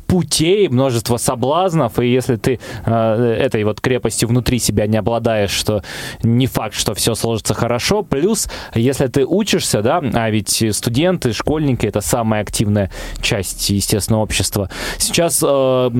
путей, 0.07 0.67
множество 0.67 1.17
соблазнов, 1.17 1.99
и 1.99 2.07
если 2.07 2.37
ты 2.37 2.59
э, 2.85 3.37
этой 3.39 3.63
вот 3.65 3.81
крепостью 3.81 4.29
внутри 4.29 4.57
себя 4.57 4.87
не 4.87 4.97
обладаешь, 4.97 5.51
что 5.51 5.83
не 6.23 6.47
факт, 6.47 6.73
что 6.73 6.95
все 6.95 7.13
сложится 7.13 7.53
хорошо. 7.53 8.01
Плюс, 8.01 8.49
если 8.73 9.05
ты 9.05 9.27
учишься, 9.27 9.83
да, 9.83 10.01
а 10.13 10.31
ведь 10.31 10.63
студенты, 10.71 11.33
школьники 11.33 11.85
это 11.85 12.01
самая 12.01 12.41
активная 12.41 12.89
часть, 13.21 13.69
естественно, 13.69 14.21
общества. 14.21 14.71
Сейчас, 14.97 15.43
э, 15.45 15.91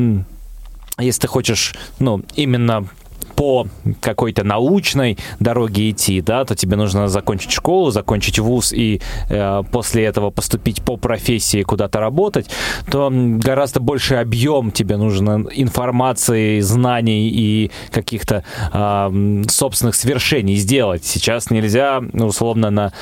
если 0.97 1.21
ты 1.21 1.27
хочешь, 1.27 1.75
ну, 1.99 2.23
именно 2.33 2.87
по 3.35 3.67
какой-то 4.01 4.43
научной 4.43 5.17
дороге 5.39 5.91
идти, 5.91 6.21
да, 6.21 6.45
то 6.45 6.55
тебе 6.55 6.75
нужно 6.75 7.07
закончить 7.07 7.51
школу, 7.51 7.91
закончить 7.91 8.39
вуз 8.39 8.73
и 8.73 9.01
э, 9.29 9.63
после 9.71 10.05
этого 10.05 10.29
поступить 10.29 10.81
по 10.83 10.97
профессии 10.97 11.63
куда-то 11.63 11.99
работать, 11.99 12.49
то 12.89 13.09
гораздо 13.11 13.79
больше 13.79 14.15
объем 14.15 14.71
тебе 14.71 14.97
нужно 14.97 15.45
информации, 15.51 16.59
знаний 16.59 17.29
и 17.29 17.71
каких-то 17.91 18.43
м, 18.73 19.47
собственных 19.49 19.95
свершений 19.95 20.55
сделать. 20.55 21.05
Сейчас 21.05 21.49
нельзя, 21.49 22.01
ну, 22.13 22.27
условно, 22.27 22.69
на 22.69 22.93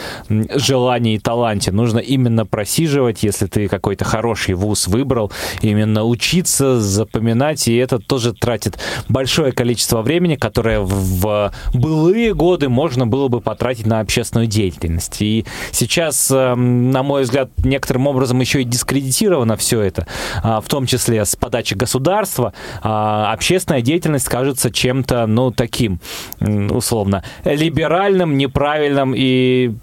желании 0.55 1.15
и 1.15 1.19
таланте. 1.19 1.71
Нужно 1.71 1.99
именно 1.99 2.45
просиживать, 2.45 3.23
если 3.23 3.47
ты 3.47 3.67
какой-то 3.67 4.05
хороший 4.05 4.55
вуз 4.55 4.87
выбрал, 4.87 5.31
именно 5.61 6.03
учиться, 6.03 6.79
запоминать, 6.79 7.67
и 7.67 7.75
это 7.75 7.99
тоже 7.99 8.33
тратит 8.33 8.77
большое 9.09 9.51
количество 9.51 10.01
времени, 10.01 10.20
которое 10.35 10.79
в, 10.81 11.51
былые 11.73 12.33
годы 12.33 12.69
можно 12.69 13.07
было 13.07 13.27
бы 13.27 13.41
потратить 13.41 13.85
на 13.85 13.99
общественную 13.99 14.47
деятельность. 14.47 15.21
И 15.21 15.45
сейчас, 15.71 16.29
э, 16.31 16.55
на 16.55 17.03
мой 17.03 17.23
взгляд, 17.23 17.49
некоторым 17.63 18.07
образом 18.07 18.39
еще 18.39 18.61
и 18.61 18.65
дискредитировано 18.65 19.57
все 19.57 19.81
это, 19.81 20.07
а, 20.43 20.61
в 20.61 20.67
том 20.67 20.85
числе 20.85 21.25
с 21.25 21.35
подачи 21.35 21.73
государства. 21.73 22.53
А, 22.81 23.31
Общественная 23.31 23.81
деятельность 23.81 24.27
кажется 24.27 24.71
чем-то, 24.71 25.25
ну, 25.27 25.51
таким, 25.51 25.99
условно, 26.39 27.23
либеральным, 27.43 28.37
неправильным 28.37 29.13
и 29.15 29.73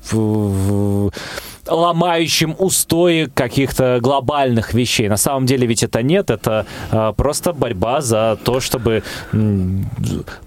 ломающим 1.68 2.54
устои 2.58 3.30
каких-то 3.32 3.98
глобальных 4.00 4.74
вещей. 4.74 5.08
На 5.08 5.16
самом 5.16 5.46
деле 5.46 5.66
ведь 5.66 5.82
это 5.82 6.02
нет, 6.02 6.30
это 6.30 6.66
э, 6.90 7.12
просто 7.16 7.52
борьба 7.52 8.00
за 8.00 8.38
то, 8.44 8.60
чтобы 8.60 9.02
м, 9.32 9.86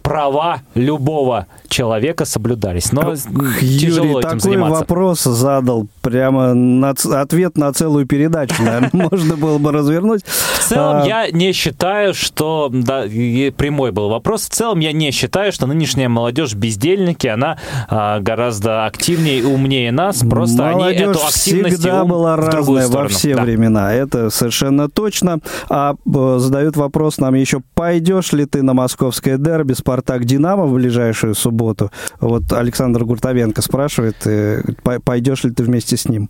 права 0.02 0.62
любого 0.76 1.48
человека 1.68 2.26
соблюдались. 2.26 2.92
Но 2.92 3.16
тяжело 3.16 4.06
Юрий 4.06 4.12
этим 4.12 4.22
такой 4.22 4.40
заниматься. 4.40 4.80
вопрос 4.80 5.24
задал, 5.24 5.88
прямо 6.02 6.54
на 6.54 6.90
ответ 6.90 7.58
на 7.58 7.72
целую 7.74 8.06
передачу, 8.06 8.56
наверное, 8.62 8.90
можно 8.94 9.36
было 9.38 9.58
бы 9.58 9.72
развернуть. 9.72 10.24
В 10.26 10.60
целом, 10.68 11.02
А, 11.04 11.06
я 11.06 11.32
не 11.32 11.54
считаю, 11.54 12.14
что... 12.14 12.70
Да, 12.72 13.04
прямой 13.04 13.92
был 13.92 14.10
вопрос. 14.10 14.48
В 14.48 14.50
целом, 14.50 14.80
я 14.80 14.92
не 14.92 15.12
считаю, 15.12 15.52
что 15.52 15.68
нынешняя 15.68 16.10
молодежь 16.10 16.54
бездельники. 16.54 17.28
Она 17.28 17.58
а, 17.90 18.20
гораздо 18.20 18.86
активнее 18.86 19.40
и 19.40 19.44
умнее 19.44 19.92
нас. 19.92 20.24
Просто 20.30 20.70
они 20.70 20.84
Молодежь 21.14 21.30
эту 21.30 21.38
активность 21.40 21.80
всегда 21.80 22.06
была 22.06 22.36
разная 22.36 22.88
во 22.88 23.08
все 23.08 23.36
Да. 23.36 23.44
времена. 23.44 23.94
Это 23.94 24.30
совершенно 24.30 24.90
точно. 24.90 25.40
А 25.70 25.94
э, 25.94 26.36
задают 26.40 26.78
вопрос 26.78 27.18
нам 27.18 27.34
еще, 27.36 27.62
пойдешь 27.76 28.34
ли 28.34 28.46
ты 28.46 28.62
на 28.64 28.74
московское 28.74 29.38
дерби 29.38 29.74
«Спартак-Динамо» 29.74 30.66
в 30.66 30.74
ближайшую 30.74 31.36
субботу? 31.36 31.92
Вот 32.20 32.52
Александр 32.54 33.04
Гуртовенко 33.06 33.62
спрашивает, 33.62 34.16
э, 34.26 34.62
по- 34.84 35.00
пойдешь 35.00 35.44
ли 35.44 35.52
ты 35.52 35.64
вместе 35.64 35.98
с 35.98 36.08
ним? 36.08 36.30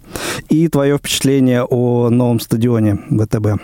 И 0.49 0.67
твое 0.67 0.97
впечатление 0.97 1.63
о 1.63 2.09
новом 2.09 2.39
стадионе 2.39 2.97
ВТБ. 3.09 3.61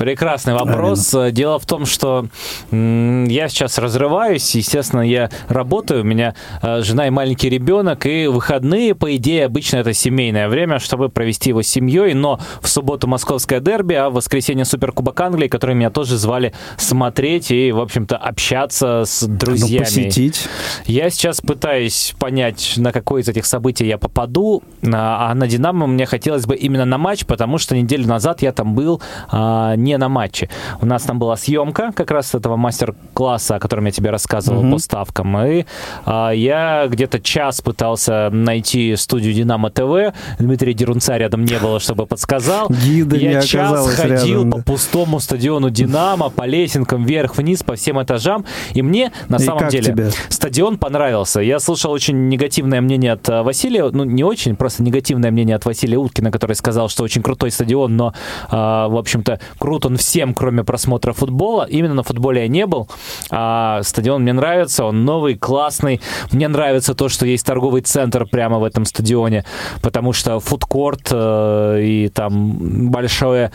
Прекрасный 0.00 0.54
вопрос. 0.54 1.14
Дело 1.30 1.58
в 1.58 1.66
том, 1.66 1.84
что 1.84 2.26
я 2.70 3.48
сейчас 3.50 3.76
разрываюсь. 3.76 4.54
Естественно, 4.54 5.02
я 5.02 5.28
работаю. 5.48 6.00
У 6.00 6.04
меня 6.04 6.34
э, 6.62 6.80
жена 6.80 7.06
и 7.06 7.10
маленький 7.10 7.50
ребенок. 7.50 8.06
И 8.06 8.26
выходные, 8.26 8.94
по 8.94 9.14
идее, 9.14 9.44
обычно 9.44 9.76
это 9.76 9.92
семейное 9.92 10.48
время, 10.48 10.78
чтобы 10.78 11.10
провести 11.10 11.50
его 11.50 11.60
с 11.62 11.66
семьей. 11.66 12.14
Но 12.14 12.40
в 12.62 12.68
субботу 12.68 13.06
московское 13.08 13.60
дерби, 13.60 13.92
а 13.92 14.08
в 14.08 14.14
воскресенье 14.14 14.64
Суперкубок 14.64 15.20
Англии, 15.20 15.48
который 15.48 15.74
меня 15.74 15.90
тоже 15.90 16.16
звали 16.16 16.54
смотреть 16.78 17.50
и, 17.50 17.70
в 17.70 17.80
общем-то, 17.80 18.16
общаться 18.16 19.02
с 19.04 19.26
Ну, 19.26 19.36
друзьями. 19.36 19.84
посетить. 19.84 20.48
Я 20.86 21.10
сейчас 21.10 21.42
пытаюсь 21.42 22.14
понять, 22.18 22.72
на 22.78 22.92
какое 22.92 23.20
из 23.20 23.28
этих 23.28 23.44
событий 23.44 23.86
я 23.86 23.98
попаду, 23.98 24.62
а 24.82 25.10
а 25.30 25.34
на 25.34 25.46
«Динамо» 25.46 25.86
мне 25.86 26.06
хотелось 26.06 26.46
бы 26.46 26.56
именно 26.56 26.86
на 26.86 26.96
матч, 26.96 27.26
потому 27.26 27.58
что 27.58 27.76
неделю 27.76 28.06
назад 28.06 28.40
я 28.40 28.52
там 28.52 28.74
был 28.74 29.02
а, 29.28 29.74
не 29.90 29.98
на 29.98 30.08
матче. 30.08 30.48
У 30.80 30.86
нас 30.86 31.02
там 31.02 31.18
была 31.18 31.36
съемка 31.36 31.92
как 31.94 32.10
раз 32.10 32.34
этого 32.34 32.56
мастер-класса, 32.56 33.56
о 33.56 33.58
котором 33.58 33.86
я 33.86 33.90
тебе 33.90 34.10
рассказывал 34.10 34.62
Мгм. 34.62 34.72
по 34.72 34.78
ставкам, 34.78 35.36
и 35.46 35.64
а, 36.04 36.30
я 36.30 36.86
где-то 36.88 37.18
час 37.20 37.60
пытался 37.60 38.30
найти 38.30 38.94
студию 38.96 39.34
«Динамо 39.34 39.70
ТВ», 39.70 40.14
Дмитрия 40.38 40.74
Дерунца 40.74 41.16
рядом 41.18 41.44
не 41.44 41.58
было, 41.58 41.80
чтобы 41.80 42.06
подсказал. 42.06 42.68
Гида 42.84 43.16
я 43.16 43.42
час 43.42 43.96
ходил 43.96 44.42
рядом, 44.44 44.50
по 44.52 44.58
да. 44.58 44.62
пустому 44.64 45.20
стадиону 45.20 45.70
«Динамо», 45.70 46.30
по 46.30 46.46
лесенкам 46.46 47.04
вверх-вниз, 47.04 47.62
по 47.64 47.74
всем 47.74 48.00
этажам, 48.00 48.44
и 48.74 48.82
мне 48.82 49.12
на 49.28 49.36
И 49.36 49.38
самом 49.40 49.68
деле 49.68 49.84
тебе? 49.92 50.10
стадион 50.28 50.78
понравился. 50.78 51.40
Я 51.40 51.58
слышал 51.58 51.90
очень 51.90 52.28
негативное 52.28 52.80
мнение 52.80 53.12
от 53.12 53.28
э, 53.28 53.42
Василия, 53.42 53.90
ну 53.90 54.04
не 54.04 54.22
очень, 54.22 54.54
просто 54.56 54.82
негативное 54.84 55.30
мнение 55.32 55.56
от 55.56 55.64
Василия 55.64 55.98
Уткина, 55.98 56.30
который 56.30 56.54
сказал, 56.54 56.88
что 56.88 57.02
очень 57.02 57.22
крутой 57.22 57.50
стадион, 57.50 57.96
но, 57.96 58.14
э, 58.50 58.54
в 58.54 58.96
общем-то, 58.96 59.40
крут 59.58 59.79
он 59.86 59.96
всем, 59.96 60.34
кроме 60.34 60.64
просмотра 60.64 61.12
футбола. 61.12 61.66
Именно 61.68 61.94
на 61.94 62.02
футболе 62.02 62.42
я 62.42 62.48
не 62.48 62.66
был. 62.66 62.88
А 63.30 63.82
стадион 63.82 64.22
мне 64.22 64.32
нравится, 64.32 64.84
он 64.84 65.04
новый, 65.04 65.36
классный. 65.36 66.00
Мне 66.32 66.48
нравится 66.48 66.94
то, 66.94 67.08
что 67.08 67.26
есть 67.26 67.46
торговый 67.46 67.82
центр 67.82 68.26
прямо 68.26 68.58
в 68.58 68.64
этом 68.64 68.84
стадионе, 68.84 69.44
потому 69.82 70.12
что 70.12 70.40
фудкорт 70.40 71.08
э, 71.12 71.80
и 71.82 72.08
там 72.08 72.90
большое, 72.90 73.52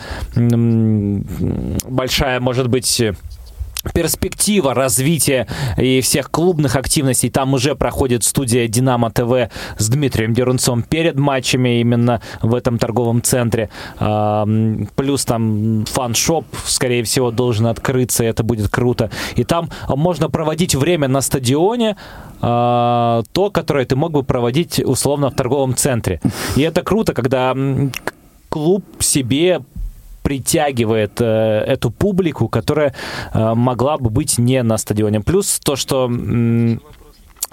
большая, 1.88 2.40
может 2.40 2.68
быть, 2.68 3.02
перспектива 3.92 4.74
развития 4.74 5.46
и 5.76 6.00
всех 6.00 6.30
клубных 6.30 6.76
активностей. 6.76 7.30
Там 7.30 7.54
уже 7.54 7.74
проходит 7.74 8.24
студия 8.24 8.68
«Динамо 8.68 9.10
ТВ» 9.10 9.50
с 9.78 9.88
Дмитрием 9.88 10.34
Дерунцом 10.34 10.82
перед 10.82 11.16
матчами 11.16 11.80
именно 11.80 12.20
в 12.42 12.54
этом 12.54 12.78
торговом 12.78 13.22
центре. 13.22 13.70
Плюс 13.98 15.24
там 15.24 15.84
фан-шоп, 15.86 16.46
скорее 16.64 17.02
всего, 17.04 17.30
должен 17.30 17.66
открыться, 17.66 18.24
и 18.24 18.26
это 18.26 18.42
будет 18.42 18.68
круто. 18.68 19.10
И 19.36 19.44
там 19.44 19.70
можно 19.88 20.28
проводить 20.28 20.74
время 20.74 21.08
на 21.08 21.20
стадионе, 21.20 21.96
а, 22.40 23.22
то, 23.32 23.50
которое 23.50 23.84
ты 23.86 23.96
мог 23.96 24.12
бы 24.12 24.22
проводить 24.22 24.78
условно 24.78 25.30
в 25.30 25.34
торговом 25.34 25.74
центре. 25.74 26.20
И 26.56 26.62
это 26.62 26.82
круто, 26.82 27.14
когда 27.14 27.54
клуб 28.48 28.84
себе 29.00 29.62
притягивает 30.26 31.20
э, 31.20 31.24
эту 31.68 31.92
публику, 31.92 32.48
которая 32.48 32.92
э, 33.32 33.54
могла 33.54 33.96
бы 33.96 34.10
быть 34.10 34.38
не 34.38 34.60
на 34.64 34.76
стадионе. 34.76 35.20
Плюс 35.20 35.60
то, 35.60 35.76
что 35.76 36.10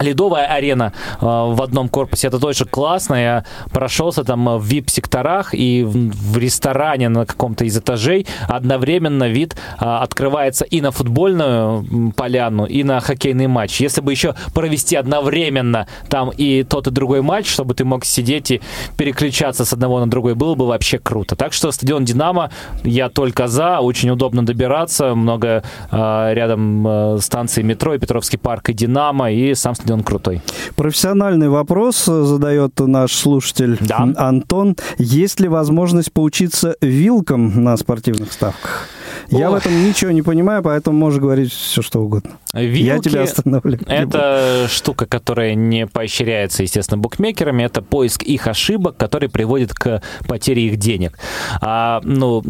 Ледовая 0.04 0.45
арена 0.45 0.93
э, 1.22 1.26
в 1.26 1.62
одном 1.62 1.89
корпусе, 1.89 2.28
это 2.28 2.39
тоже 2.39 2.66
классно. 2.66 3.16
Я 3.16 3.45
прошелся 3.72 4.24
там 4.24 4.58
в 4.58 4.68
VIP-секторах 4.68 5.54
и 5.54 5.84
в, 5.84 6.12
в 6.12 6.38
ресторане 6.38 7.10
на 7.10 7.26
каком-то 7.26 7.66
из 7.66 7.78
этажей 7.78 8.28
одновременно 8.47 9.28
вид 9.30 9.56
э, 9.80 9.86
открывается 9.86 10.66
и 10.66 10.82
на 10.82 10.91
футбольную 10.91 12.14
поляну, 12.16 12.66
и 12.66 12.84
на 12.84 12.99
хоккейный 12.99 13.47
матч. 13.47 13.82
Если 13.82 14.01
бы 14.01 14.12
еще 14.12 14.36
провести 14.54 14.95
одновременно 14.95 15.88
там 16.10 16.30
и 16.30 16.64
тот, 16.64 16.88
и 16.88 16.91
другой 16.91 17.22
матч, 17.22 17.47
чтобы 17.47 17.74
ты 17.74 17.86
мог 17.86 18.06
сидеть 18.06 18.51
и 18.51 18.62
переключаться 18.97 19.66
с 19.66 19.74
одного 19.74 19.99
на 19.99 20.10
другой, 20.10 20.36
было 20.36 20.56
бы 20.56 20.68
вообще 20.68 20.99
круто. 20.99 21.36
Так 21.36 21.54
что 21.54 21.72
стадион 21.72 22.06
«Динамо» 22.06 22.51
я 22.84 23.10
только 23.10 23.47
за, 23.47 23.80
очень 23.80 24.10
удобно 24.10 24.45
добираться, 24.45 25.16
много 25.16 25.64
э, 25.91 26.34
рядом 26.34 26.88
э, 26.88 27.18
станций 27.22 27.64
метро, 27.64 27.93
и 27.93 27.99
Петровский 27.99 28.38
парк, 28.38 28.70
и 28.70 28.74
«Динамо», 28.74 29.32
и 29.32 29.54
сам 29.54 29.76
стадион 29.76 29.93
крутой. 30.02 30.41
Профессиональный 30.76 31.50
вопрос 31.50 32.06
задает 32.06 32.80
наш 32.80 33.14
слушатель 33.14 33.78
Да. 33.82 34.10
Антон. 34.16 34.76
Есть 34.98 35.39
ли 35.39 35.48
возможность 35.48 36.12
поучиться 36.12 36.76
вилкам 36.82 37.64
на 37.64 37.78
спортивных 37.78 38.32
ставках? 38.32 38.88
Я 39.30 39.50
в 39.50 39.54
Ой. 39.54 39.60
этом 39.60 39.88
ничего 39.88 40.12
не 40.12 40.22
понимаю, 40.22 40.64
поэтому 40.64 40.98
можешь 40.98 41.20
говорить 41.20 41.52
все, 41.52 41.82
что 41.82 42.02
угодно. 42.02 42.32
Я 42.54 42.62
Вилки 42.62 43.10
тебя 43.10 43.24
остановлю. 43.24 43.80
Это 43.88 44.68
штука, 44.70 45.06
которая 45.06 45.56
не 45.56 45.88
поощряется, 45.88 46.64
естественно, 46.64 46.98
букмекерами. 47.00 47.64
Это 47.64 47.82
поиск 47.82 48.24
их 48.24 48.48
ошибок, 48.48 48.98
который 48.98 49.30
приводит 49.30 49.74
к 49.74 50.02
потере 50.28 50.68
их 50.68 50.78
денег. 50.78 51.18
А, 51.62 52.02
ну, 52.04 52.44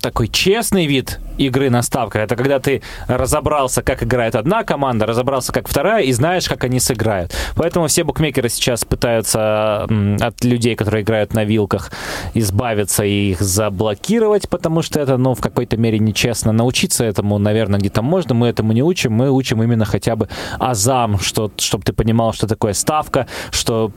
такой 0.00 0.28
честный 0.28 0.86
вид 0.86 1.18
игры 1.38 1.70
на 1.70 1.82
ставках, 1.82 2.22
это 2.22 2.36
когда 2.36 2.58
ты 2.58 2.82
разобрался, 3.08 3.82
как 3.82 4.02
играет 4.02 4.34
одна 4.34 4.64
команда, 4.64 5.06
разобрался, 5.06 5.52
как 5.52 5.68
вторая, 5.68 6.02
и 6.02 6.12
знаешь, 6.12 6.48
как 6.48 6.64
они 6.64 6.80
сыграют. 6.80 7.34
Поэтому 7.54 7.86
все 7.86 8.04
букмекеры 8.04 8.48
сейчас 8.48 8.84
пытаются 8.84 9.84
от 10.20 10.44
людей, 10.44 10.76
которые 10.76 11.02
играют 11.02 11.34
на 11.34 11.44
вилках, 11.44 11.92
избавиться 12.34 13.04
и 13.04 13.30
их 13.30 13.40
заблокировать, 13.40 14.48
потому 14.48 14.82
что 14.82 15.00
это, 15.00 15.16
ну, 15.16 15.34
в 15.34 15.40
какой-то 15.40 15.76
мере 15.76 15.98
нечестно. 15.98 16.52
Научиться 16.52 17.04
этому, 17.04 17.38
наверное, 17.38 17.78
где-то 17.80 18.02
можно. 18.02 18.34
Мы 18.34 18.48
этому 18.48 18.72
не 18.72 18.82
учим. 18.82 19.12
Мы 19.12 19.30
учим 19.30 19.62
именно 19.62 19.84
хотя 19.84 20.16
бы 20.16 20.28
азам, 20.58 21.18
что, 21.18 21.50
чтобы 21.56 21.84
ты 21.84 21.92
понимал, 21.92 22.32
что 22.32 22.46
такое 22.46 22.72
ставка, 22.72 23.26
что 23.50 23.92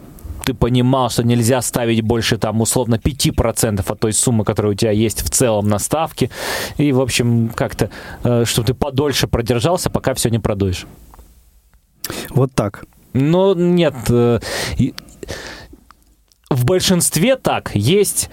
ты 0.50 0.56
понимал, 0.56 1.10
что 1.12 1.24
нельзя 1.24 1.62
ставить 1.62 2.02
больше 2.02 2.38
там 2.38 2.62
условно 2.62 2.96
5% 2.96 3.84
от 3.88 4.00
той 4.00 4.14
суммы, 4.14 4.44
которая 4.44 4.72
у 4.72 4.76
тебя 4.76 4.92
есть 4.92 5.22
в 5.22 5.30
целом 5.30 5.68
на 5.68 5.78
ставке. 5.80 6.32
И, 6.78 6.92
в 6.92 7.00
общем, 7.02 7.50
как-то, 7.50 7.92
э, 8.24 8.46
чтобы 8.46 8.66
ты 8.68 8.74
подольше 8.74 9.28
продержался, 9.28 9.90
пока 9.92 10.14
все 10.14 10.30
не 10.30 10.40
продуешь. 10.40 10.88
Вот 12.30 12.52
так. 12.56 12.86
Но 13.14 13.54
нет. 13.54 13.94
э, 14.10 14.40
В 16.50 16.66
большинстве 16.66 17.36
так. 17.36 17.72
Есть 17.76 18.32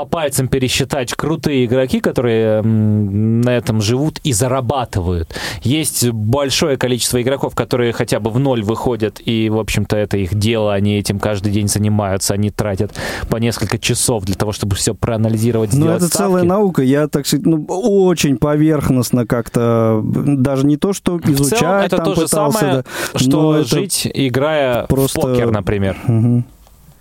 по 0.00 0.06
пальцам 0.06 0.48
пересчитать 0.48 1.12
крутые 1.12 1.66
игроки, 1.66 2.00
которые 2.00 2.62
на 2.62 3.50
этом 3.50 3.82
живут 3.82 4.18
и 4.24 4.32
зарабатывают. 4.32 5.34
Есть 5.62 6.08
большое 6.10 6.78
количество 6.78 7.20
игроков, 7.20 7.54
которые 7.54 7.92
хотя 7.92 8.18
бы 8.18 8.30
в 8.30 8.38
ноль 8.38 8.62
выходят, 8.62 9.20
и, 9.22 9.50
в 9.50 9.58
общем-то, 9.58 9.98
это 9.98 10.16
их 10.16 10.34
дело, 10.34 10.72
они 10.72 10.96
этим 10.98 11.18
каждый 11.18 11.52
день 11.52 11.68
занимаются, 11.68 12.32
они 12.32 12.48
тратят 12.50 12.92
по 13.28 13.36
несколько 13.36 13.78
часов 13.78 14.24
для 14.24 14.36
того, 14.36 14.52
чтобы 14.52 14.74
все 14.74 14.94
проанализировать, 14.94 15.74
Ну, 15.74 15.88
это 15.90 16.06
ставки. 16.06 16.16
целая 16.16 16.44
наука. 16.44 16.80
Я, 16.82 17.06
так 17.08 17.26
сказать, 17.26 17.44
ну, 17.44 17.62
очень 17.68 18.38
поверхностно 18.38 19.26
как-то, 19.26 20.00
даже 20.02 20.64
не 20.66 20.78
то, 20.78 20.94
что 20.94 21.20
изучать, 21.24 21.86
это 21.88 21.96
там 21.96 22.06
то 22.06 22.14
же 22.14 22.22
пытался, 22.22 22.58
самое, 22.58 22.84
да, 23.12 23.18
что 23.18 23.30
но 23.42 23.56
это- 23.58 23.68
жить, 23.68 24.10
играя 24.14 24.86
просто- 24.86 25.20
в 25.20 25.22
покер, 25.24 25.50
например. 25.50 25.98
Мгм. 26.06 26.46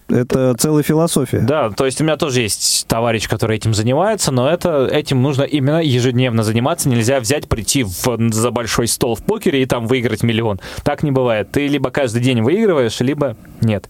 Это 0.10 0.56
целая 0.58 0.84
философия. 0.84 1.40
Да, 1.40 1.70
то 1.70 1.86
есть 1.86 2.02
у 2.02 2.04
меня 2.04 2.18
тоже 2.18 2.42
есть 2.42 2.88
товарищ, 2.88 3.28
который 3.28 3.58
этим 3.58 3.74
занимается, 3.74 4.32
но 4.32 4.50
это, 4.50 4.88
этим 4.88 5.22
нужно 5.22 5.44
именно 5.44 5.82
ежедневно 5.82 6.44
заниматься. 6.44 6.90
Нельзя 6.90 7.20
взять, 7.20 7.48
прийти 7.48 7.84
в, 7.84 8.18
за 8.32 8.52
большой 8.52 8.88
стол 8.88 9.16
в 9.16 9.24
покере 9.24 9.62
и 9.62 9.66
там 9.66 9.88
выиграть 9.88 10.24
миллион. 10.24 10.60
Так 10.84 11.04
не 11.04 11.12
бывает. 11.12 11.52
Ты 11.52 11.68
либо 11.68 11.92
каждый 11.92 12.22
день 12.22 12.42
выигрываешь, 12.42 13.00
либо 13.00 13.38
нет. 13.62 13.90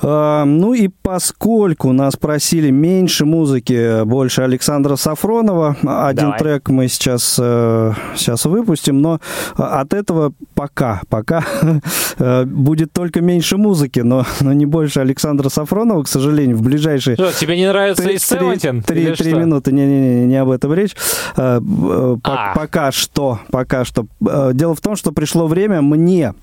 А, 0.00 0.44
ну 0.44 0.74
и 0.74 0.88
поскольку 0.88 1.92
нас 1.92 2.16
просили 2.16 2.70
меньше 2.70 3.24
музыки, 3.24 4.04
больше 4.04 4.42
Александра 4.42 4.96
Сафронова, 4.96 5.76
один 5.82 6.24
Давай. 6.26 6.38
трек 6.38 6.68
мы 6.68 6.88
сейчас, 6.88 7.36
э, 7.40 7.92
сейчас 8.14 8.44
выпустим, 8.44 9.00
но 9.00 9.20
от 9.56 9.92
этого 9.94 10.32
пока, 10.54 11.02
пока 11.08 11.44
э, 12.18 12.44
будет 12.44 12.92
только 12.92 13.20
меньше 13.20 13.56
музыки, 13.56 14.00
но, 14.00 14.24
но 14.40 14.52
не 14.52 14.66
больше 14.66 15.00
Александра 15.00 15.48
Сафронова, 15.48 16.02
к 16.04 16.08
сожалению, 16.08 16.56
в 16.56 16.62
ближайшие 16.62 17.16
Что, 17.16 17.32
тебе 17.32 17.56
не 17.56 17.66
нравится 17.68 18.02
Три- 18.02 18.14
и 18.14 18.18
Севентин? 18.18 18.82
три- 18.82 19.14
три 19.14 19.34
минуты. 19.34 19.72
Не-не-не, 19.72 20.26
не 20.26 20.36
об 20.36 20.50
этом 20.50 20.72
речь. 20.74 20.94
Э, 21.36 21.60
по- 21.60 22.20
А. 22.24 22.54
Пока 22.54 22.92
что, 22.92 23.40
пока 23.50 23.84
что. 23.84 24.06
Дело 24.52 24.74
в 24.74 24.80
том, 24.80 24.96
что 24.96 25.12
пришло 25.12 25.46
время 25.46 25.82
мне 25.82 26.34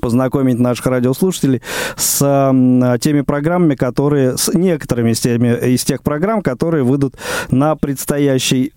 познакомить 0.00 0.58
наших 0.58 0.86
радиослушателей 0.86 1.62
с 1.96 2.22
м, 2.22 2.98
теми 2.98 3.22
программами, 3.22 3.74
которые, 3.74 4.36
с 4.36 4.52
некоторыми 4.52 5.10
из, 5.10 5.20
теми, 5.20 5.74
из 5.74 5.84
тех 5.84 6.02
программ, 6.02 6.42
которые 6.42 6.84
выйдут 6.84 7.14
на 7.50 7.76
предстоящей 7.76 8.72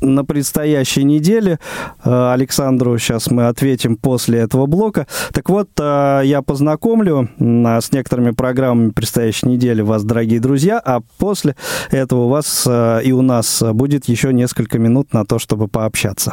на 0.00 0.24
предстоящей 0.24 1.04
неделе. 1.04 1.58
Э, 2.04 2.32
Александру 2.32 2.96
сейчас 2.98 3.30
мы 3.30 3.48
ответим 3.48 3.96
после 3.96 4.40
этого 4.40 4.66
блока. 4.66 5.06
Так 5.32 5.48
вот, 5.48 5.68
э, 5.78 6.22
я 6.24 6.42
познакомлю 6.42 7.28
м, 7.38 7.66
с 7.66 7.92
некоторыми 7.92 8.30
программами 8.30 8.90
предстоящей 8.90 9.48
недели 9.48 9.82
вас, 9.82 10.04
дорогие 10.04 10.40
друзья, 10.40 10.80
а 10.84 11.00
после 11.18 11.56
этого 11.90 12.24
у 12.24 12.28
вас 12.28 12.64
э, 12.66 13.00
и 13.04 13.12
у 13.12 13.22
нас 13.22 13.62
будет 13.72 14.06
еще 14.06 14.32
несколько 14.32 14.78
минут 14.78 15.12
на 15.12 15.24
то, 15.24 15.38
чтобы 15.38 15.68
пообщаться. 15.68 16.32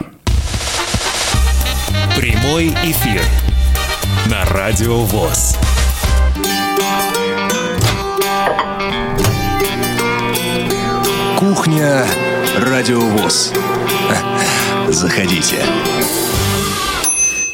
Прямой 2.15 2.67
эфир 2.83 3.21
на 4.27 4.43
Радио 4.45 4.99
ВОЗ. 4.99 5.57
Кухня 11.37 12.05
Радиовоз. 12.57 13.53
Заходите. 14.89 15.63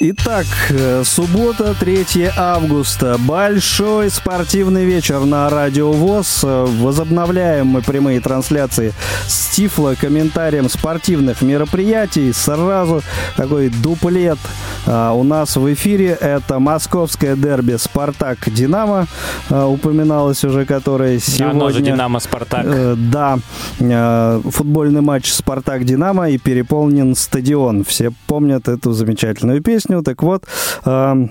Итак, 0.03 0.47
э, 0.71 1.03
суббота, 1.05 1.75
3 1.79 2.31
августа. 2.35 3.17
Большой 3.19 4.09
спортивный 4.09 4.83
вечер 4.83 5.19
на 5.25 5.47
Радио 5.47 5.91
ВОЗ. 5.91 6.39
Э, 6.43 6.65
Возобновляем 6.65 7.67
мы 7.67 7.83
прямые 7.83 8.19
трансляции 8.19 8.93
с 9.27 9.49
Тифло 9.55 9.93
комментарием 9.93 10.69
спортивных 10.69 11.43
мероприятий. 11.43 12.33
Сразу 12.33 13.03
такой 13.37 13.69
дуплет 13.69 14.39
а, 14.87 15.13
у 15.13 15.23
нас 15.23 15.55
в 15.55 15.73
эфире. 15.73 16.17
Это 16.19 16.59
московское 16.59 17.35
дерби 17.35 17.75
«Спартак-Динамо». 17.77 19.07
а, 19.49 19.67
Упоминалось 19.67 20.43
уже, 20.43 20.65
которое 20.65 21.19
сегодня... 21.19 21.51
Оно 21.51 21.69
же 21.69 21.81
Динамо-Спартак. 21.81 22.65
Э, 22.65 22.95
Да, 22.97 23.39
Э, 23.79 24.41
футбольный 24.49 25.01
матч 25.01 25.31
«Спартак-Динамо» 25.31 26.29
и 26.29 26.37
переполнен 26.37 27.15
стадион. 27.15 27.83
Все 27.83 28.11
помнят 28.27 28.67
эту 28.67 28.93
замечательную 28.93 29.61
песню. 29.61 29.90
Так 30.01 30.23
вот, 30.23 30.45
э, 30.85 31.27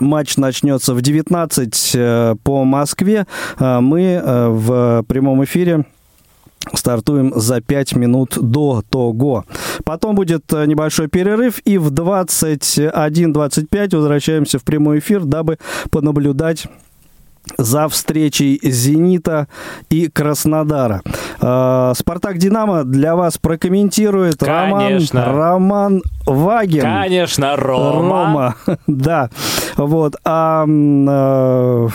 Матч 0.00 0.36
начнется 0.36 0.94
в 0.94 1.02
19 1.02 1.90
э, 1.94 2.34
по 2.42 2.64
Москве. 2.64 3.26
Э, 3.58 3.80
Мы 3.80 4.02
э, 4.02 4.48
в 4.48 5.04
прямом 5.08 5.42
эфире 5.44 5.84
Стартуем 6.74 7.32
за 7.34 7.62
5 7.62 7.96
минут 7.96 8.36
до 8.38 8.82
того. 8.90 9.46
Потом 9.84 10.16
будет 10.16 10.52
небольшой 10.52 11.08
перерыв, 11.08 11.60
и 11.64 11.78
в 11.78 11.90
21.25 11.92 13.96
возвращаемся 13.96 14.58
в 14.58 14.64
прямой 14.64 14.98
эфир, 14.98 15.24
дабы 15.24 15.56
понаблюдать 15.90 16.66
за 17.56 17.88
встречей 17.88 18.58
«Зенита» 18.62 19.48
и 19.90 20.08
«Краснодара». 20.08 21.02
Э, 21.40 21.92
«Спартак-Динамо» 21.96 22.84
для 22.84 23.16
вас 23.16 23.38
прокомментирует 23.38 24.38
Конечно. 24.38 25.24
Роман, 25.24 25.36
Роман 25.36 26.02
Вагин. 26.26 26.82
Конечно, 26.82 27.56
Рома. 27.56 27.92
Рома, 27.92 28.56
да. 28.86 29.30
Вот. 29.78 30.16
А 30.24 30.64
э, 30.66 31.88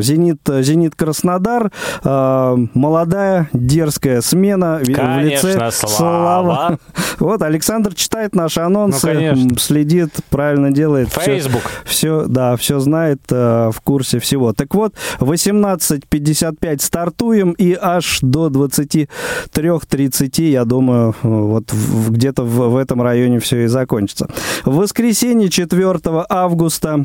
Зенит, 0.00 0.38
Зенит 0.60 0.94
Краснодар, 0.96 1.70
э, 2.02 2.56
молодая, 2.74 3.48
дерзкая 3.52 4.20
смена 4.22 4.80
в- 4.82 4.84
в 4.84 4.88
лице 5.20 5.52
Конечно, 5.58 5.70
Слава. 5.70 6.78
Вот 7.20 7.42
Александр 7.42 7.94
читает 7.94 8.34
наши 8.34 8.60
анонсы, 8.60 9.06
Ну, 9.06 9.12
конечно. 9.12 9.50
м, 9.50 9.58
следит, 9.58 10.10
правильно 10.30 10.72
делает. 10.72 11.10
всё- 11.10 11.20
Facebook. 11.20 11.62
все, 11.84 12.24
да, 12.26 12.56
все 12.56 12.80
знает, 12.80 13.20
э, 13.30 13.70
в 13.72 13.80
курсе 13.82 14.18
всего. 14.18 14.52
Так 14.52 14.74
вот, 14.74 14.94
18.55 15.20 16.82
стартуем, 16.82 17.52
и 17.52 17.76
аж 17.80 18.18
до 18.22 18.48
23.30, 18.48 20.50
я 20.50 20.64
думаю, 20.64 21.14
вот 21.22 21.72
где-то 22.08 22.42
в, 22.44 22.70
в 22.70 22.76
этом 22.76 23.02
районе 23.02 23.38
все 23.38 23.64
и 23.64 23.66
закончится. 23.66 24.28
В 24.64 24.76
воскресенье 24.76 25.48
4 25.48 26.24
августа 26.28 27.01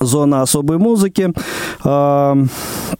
Зона 0.00 0.42
особой 0.42 0.78
музыки, 0.78 1.32
э, 1.84 2.44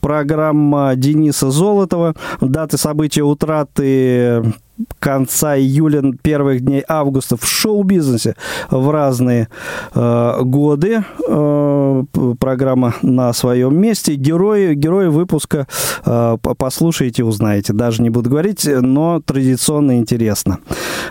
программа 0.00 0.94
Дениса 0.96 1.50
Золотова, 1.50 2.14
даты 2.40 2.78
события 2.78 3.22
утраты 3.22 4.54
конца 4.98 5.56
июля, 5.56 6.02
первых 6.22 6.60
дней 6.60 6.84
августа 6.88 7.36
в 7.36 7.44
шоу-бизнесе 7.46 8.36
в 8.70 8.90
разные 8.90 9.48
э, 9.94 10.40
годы. 10.42 11.04
Э, 11.28 12.04
программа 12.38 12.94
на 13.02 13.32
своем 13.32 13.76
месте. 13.80 14.14
Герои, 14.14 14.74
герои 14.74 15.06
выпуска 15.08 15.66
э, 16.04 16.36
по- 16.40 16.54
послушайте, 16.54 17.24
узнаете. 17.24 17.72
Даже 17.72 18.02
не 18.02 18.10
буду 18.10 18.30
говорить, 18.30 18.66
но 18.66 19.20
традиционно 19.24 19.98
интересно. 19.98 20.58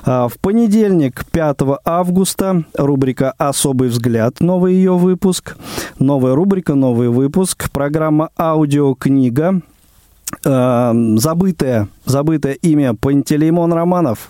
А, 0.05 0.27
В 0.27 0.37
понедельник, 0.39 1.25
5 1.31 1.59
августа, 1.85 2.63
рубрика 2.77 3.33
«Особый 3.37 3.89
взгляд», 3.89 4.39
новый 4.39 4.73
ее 4.75 4.97
выпуск. 4.97 5.57
Новая 5.99 6.35
рубрика, 6.35 6.75
новый 6.75 7.09
выпуск. 7.09 7.69
Программа 7.71 8.29
«Аудиокнига». 8.37 9.61
Э, 10.47 10.93
забытое, 11.17 11.89
забытое 12.05 12.53
имя 12.53 12.93
Пантелеймон 12.93 13.73
Романов. 13.73 14.29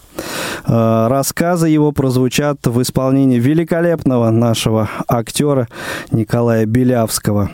Э, 0.66 1.08
Рассказы 1.10 1.70
его 1.70 1.92
прозвучат 1.92 2.66
в 2.66 2.82
исполнении 2.82 3.38
великолепного 3.38 4.32
нашего 4.32 4.90
актера 5.08 5.68
Николая 6.12 6.66
Белявского. 6.66 7.52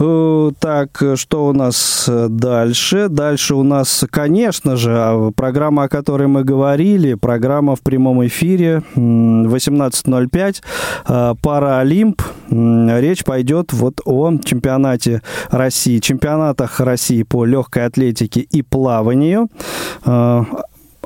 Э, 0.00 0.50
Так, 0.58 1.02
что 1.16 1.46
у 1.46 1.52
нас 1.52 2.06
э, 2.08 2.28
дальше? 2.28 3.08
Дальше 3.08 3.54
у 3.54 3.62
нас, 3.62 4.04
конечно 4.10 4.76
же, 4.76 4.92
а, 4.96 5.30
программа, 5.30 5.84
о 5.84 5.88
которой 5.88 6.26
мы 6.26 6.42
говорили, 6.42 7.14
программа 7.14 7.76
в 7.76 7.82
прямом 7.82 8.26
эфире 8.26 8.82
м, 8.96 9.46
18.05, 9.48 10.62
э, 11.06 11.34
Паралимп. 11.42 12.22
Речь 12.50 13.24
пойдет 13.24 13.72
вот 13.72 14.00
о 14.04 14.32
чемпионате 14.42 15.22
России, 15.50 15.98
чемпионатах 15.98 16.80
России 16.80 17.22
по 17.22 17.44
легкой 17.44 17.84
атлетике 17.84 18.40
и 18.40 18.62
плаванию. 18.62 19.48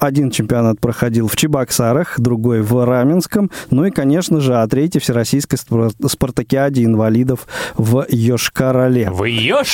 Один 0.04 0.30
чемпионат 0.30 0.80
проходил 0.80 1.28
в 1.28 1.36
Чебоксарах, 1.36 2.20
другой 2.20 2.60
в 2.60 2.84
Раменском. 2.84 3.50
Ну 3.70 3.86
и, 3.86 3.90
конечно 3.90 4.38
же, 4.38 4.54
а 4.54 4.66
третий 4.68 4.98
Всероссийской 4.98 5.56
спар- 5.58 5.92
спартакиаде 6.06 6.84
инвалидов 6.84 7.46
в 7.78 8.04
Йошкар-Оле. 8.10 9.10
В! 9.10 9.24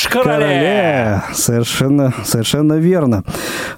Короле. 0.08 1.22
Совершенно, 1.34 2.14
совершенно 2.24 2.74
верно. 2.74 3.24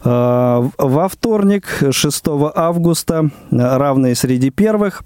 Э, 0.05 0.63
Во 0.77 1.09
вторник, 1.09 1.65
6 1.91 2.25
августа, 2.55 3.31
равные 3.51 4.15
среди 4.15 4.51
первых, 4.51 5.03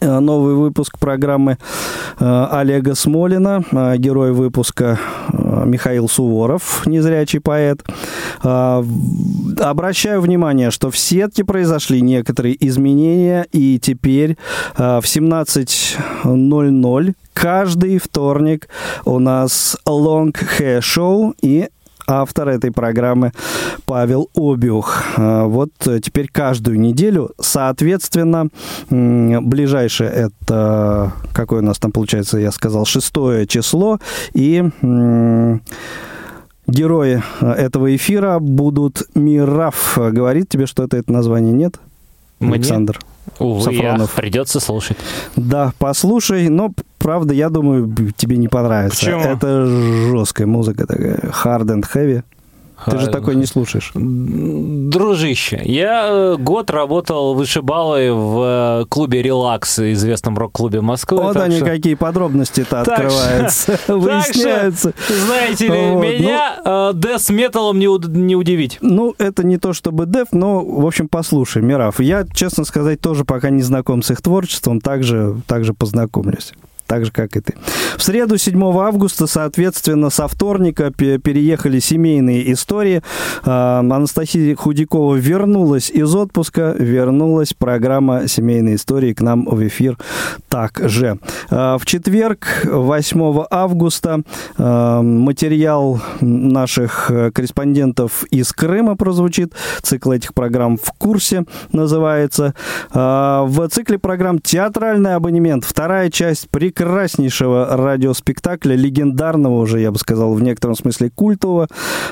новый 0.00 0.54
выпуск 0.54 0.98
программы 0.98 1.58
э, 2.18 2.46
Олега 2.50 2.94
Смолина, 2.94 3.62
э, 3.70 3.96
герой 3.96 4.32
выпуска 4.32 4.98
э, 5.32 5.64
Михаил 5.66 6.08
Суворов, 6.08 6.86
незрячий 6.86 7.40
поэт. 7.40 7.82
Э, 8.42 8.82
Обращаю 9.58 10.20
внимание, 10.20 10.70
что 10.70 10.90
в 10.90 10.98
сетке 10.98 11.44
произошли 11.44 12.02
некоторые 12.02 12.56
изменения, 12.66 13.46
и 13.52 13.78
теперь 13.78 14.36
э, 14.76 15.00
в 15.00 15.04
17.00 15.04 17.14
каждый 17.32 17.98
вторник 17.98 18.68
у 19.04 19.18
нас 19.18 19.76
Long 19.86 20.32
Hair 20.32 20.80
Show 20.80 21.34
и 21.40 21.68
автор 22.06 22.48
этой 22.48 22.70
программы 22.70 23.32
Павел 23.84 24.30
Обиух. 24.34 25.02
А, 25.16 25.44
Вот 25.44 25.70
э, 25.86 26.00
теперь 26.00 26.28
каждую 26.28 26.78
неделю, 26.80 27.30
соответственно, 27.40 28.48
ближайшее 28.90 30.10
это, 30.10 31.12
какое 31.32 31.60
у 31.60 31.64
нас 31.64 31.78
там 31.78 31.92
получается, 31.92 32.38
я 32.38 32.52
сказал, 32.52 32.84
шестое 32.84 33.46
число, 33.46 33.98
и 34.32 34.64
герои 36.66 37.22
э, 37.40 37.52
этого 37.52 37.94
эфира 37.94 38.38
будут 38.38 39.02
Мираф. 39.14 39.96
Говорит 39.96 40.48
тебе 40.48 40.66
что-то 40.66 40.96
это 40.96 41.12
название, 41.12 41.52
нет? 41.52 41.76
Мне? 42.40 42.54
Александр. 42.54 42.98
Увы, 43.38 43.62
Сафронов. 43.62 44.12
я. 44.14 44.20
придется 44.22 44.60
слушать. 44.60 44.96
Да, 45.36 45.72
послушай, 45.78 46.48
но 46.48 46.72
правда, 47.06 47.34
я 47.34 47.50
думаю, 47.50 47.94
тебе 48.16 48.36
не 48.36 48.48
понравится. 48.48 48.98
Почему? 49.06 49.20
Это 49.20 49.66
жесткая 50.10 50.48
музыка 50.48 50.88
такая, 50.88 51.18
hard 51.44 51.66
and 51.66 51.84
heavy. 51.94 52.24
Ты 52.84 52.98
же 52.98 53.06
такой 53.06 53.36
не 53.36 53.46
слушаешь. 53.46 53.92
Дружище, 53.94 55.62
я 55.64 56.08
э, 56.08 56.36
год 56.36 56.68
работал 56.70 57.34
вышибалой 57.34 58.10
в 58.10 58.82
э, 58.82 58.86
клубе 58.88 59.22
«Релакс», 59.22 59.78
известном 59.78 60.36
рок-клубе 60.36 60.80
Москвы. 60.80 61.22
Вот 61.22 61.36
они 61.36 61.58
что- 61.58 61.64
какие 61.66 61.94
подробности-то 61.94 62.82
что- 62.82 62.92
открываются, 62.92 63.76
что, 63.84 63.98
выясняются. 63.98 64.92
знаете 65.08 65.68
ли, 65.68 65.90
Вот, 65.92 66.02
меня 66.02 66.56
э, 66.64 66.90
дэс-металом 66.92 67.78
не, 67.78 67.86
уд- 67.86 68.08
не 68.08 68.34
удивить. 68.34 68.78
Ну, 68.80 69.14
это 69.18 69.46
не 69.46 69.58
то 69.58 69.72
чтобы 69.72 70.06
деф, 70.06 70.28
но, 70.32 70.64
в 70.64 70.84
общем, 70.84 71.06
послушай, 71.08 71.62
Мираф. 71.62 72.00
Я, 72.00 72.26
честно 72.34 72.64
сказать, 72.64 73.00
тоже 73.00 73.24
пока 73.24 73.50
не 73.50 73.62
знаком 73.62 74.02
с 74.02 74.10
их 74.10 74.20
творчеством, 74.20 74.80
также, 74.80 75.36
также 75.46 75.72
познакомлюсь. 75.72 76.52
Так 76.86 77.04
же, 77.04 77.10
как 77.12 77.36
и 77.36 77.40
ты. 77.40 77.54
В 77.96 78.02
среду, 78.02 78.36
7 78.38 78.62
августа, 78.78 79.26
соответственно, 79.26 80.10
со 80.10 80.28
вторника 80.28 80.90
пе- 80.90 81.18
переехали 81.18 81.80
семейные 81.80 82.52
истории. 82.52 83.02
А, 83.44 83.80
Анастасия 83.80 84.54
Худякова 84.54 85.16
вернулась 85.16 85.90
из 85.90 86.14
отпуска, 86.14 86.74
вернулась 86.78 87.54
программа 87.54 88.28
«Семейные 88.28 88.76
истории» 88.76 89.14
к 89.14 89.20
нам 89.20 89.46
в 89.46 89.66
эфир 89.66 89.98
также. 90.48 91.18
А, 91.50 91.78
В 91.78 91.86
четверг, 91.86 92.46
8 92.64 93.44
августа, 93.50 94.20
а, 94.58 95.02
материал 95.02 96.00
наших 96.20 97.10
э, 97.10 97.30
корреспондентов 97.32 98.24
из 98.30 98.52
Крыма 98.52 98.96
прозвучит. 98.96 99.54
Цикл 99.82 100.12
этих 100.12 100.34
программ 100.34 100.76
«В 100.76 100.92
курсе» 100.98 101.44
называется. 101.72 102.54
В 102.92 103.68
цикле 103.68 103.98
программ 103.98 104.38
«Театральный 104.38 105.14
абонемент» 105.14 105.64
вторая 105.64 106.10
часть 106.10 106.48
прекраснейшего 106.76 107.68
радиоспектакля, 107.76 108.76
легендарного 108.76 109.60
уже, 109.60 109.80
я 109.80 109.90
бы 109.90 109.98
сказал, 109.98 110.34
в 110.34 110.42
некотором 110.42 110.76
смысле 110.76 111.10
культового, 111.10 111.68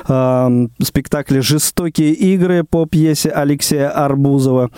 а, 0.07 0.51
спектакля 0.81 1.41
«Жестокие 1.41 2.13
игры» 2.13 2.63
по 2.63 2.85
пьесе 2.85 3.29
Алексея 3.29 3.89
Арбузова. 3.89 4.71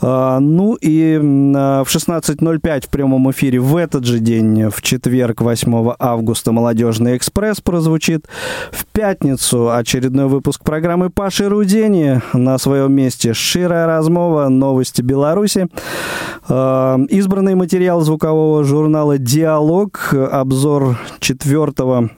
А, 0.00 0.40
Ну 0.40 0.74
и 0.74 1.20
а, 1.54 1.84
в 1.84 1.88
16.05 1.88 2.86
в 2.86 2.88
прямом 2.88 3.30
эфире 3.30 3.60
в 3.60 3.76
этот 3.76 4.04
же 4.04 4.18
день, 4.18 4.70
в 4.70 4.80
четверг, 4.80 5.42
8 5.42 5.94
августа, 5.98 6.52
«Молодежный 6.52 7.16
экспресс» 7.16 7.60
прозвучит. 7.60 8.26
В 8.72 8.86
пятницу 8.86 9.70
очередной 9.70 10.26
выпуск 10.26 10.64
программы 10.64 11.10
Паши 11.10 11.48
Рудени 11.48 12.22
на 12.32 12.56
своем 12.56 12.92
месте 12.92 13.34
«Ширая 13.34 13.86
размова. 13.86 14.48
Новости 14.48 15.02
Беларуси». 15.02 15.68
А, 16.48 16.98
Избранный 17.10 17.54
материал 17.54 18.00
звукового 18.00 18.64
журнала 18.64 19.17
«Диалог». 19.18 20.14
Обзор 20.14 20.98
четвертого 21.20 22.10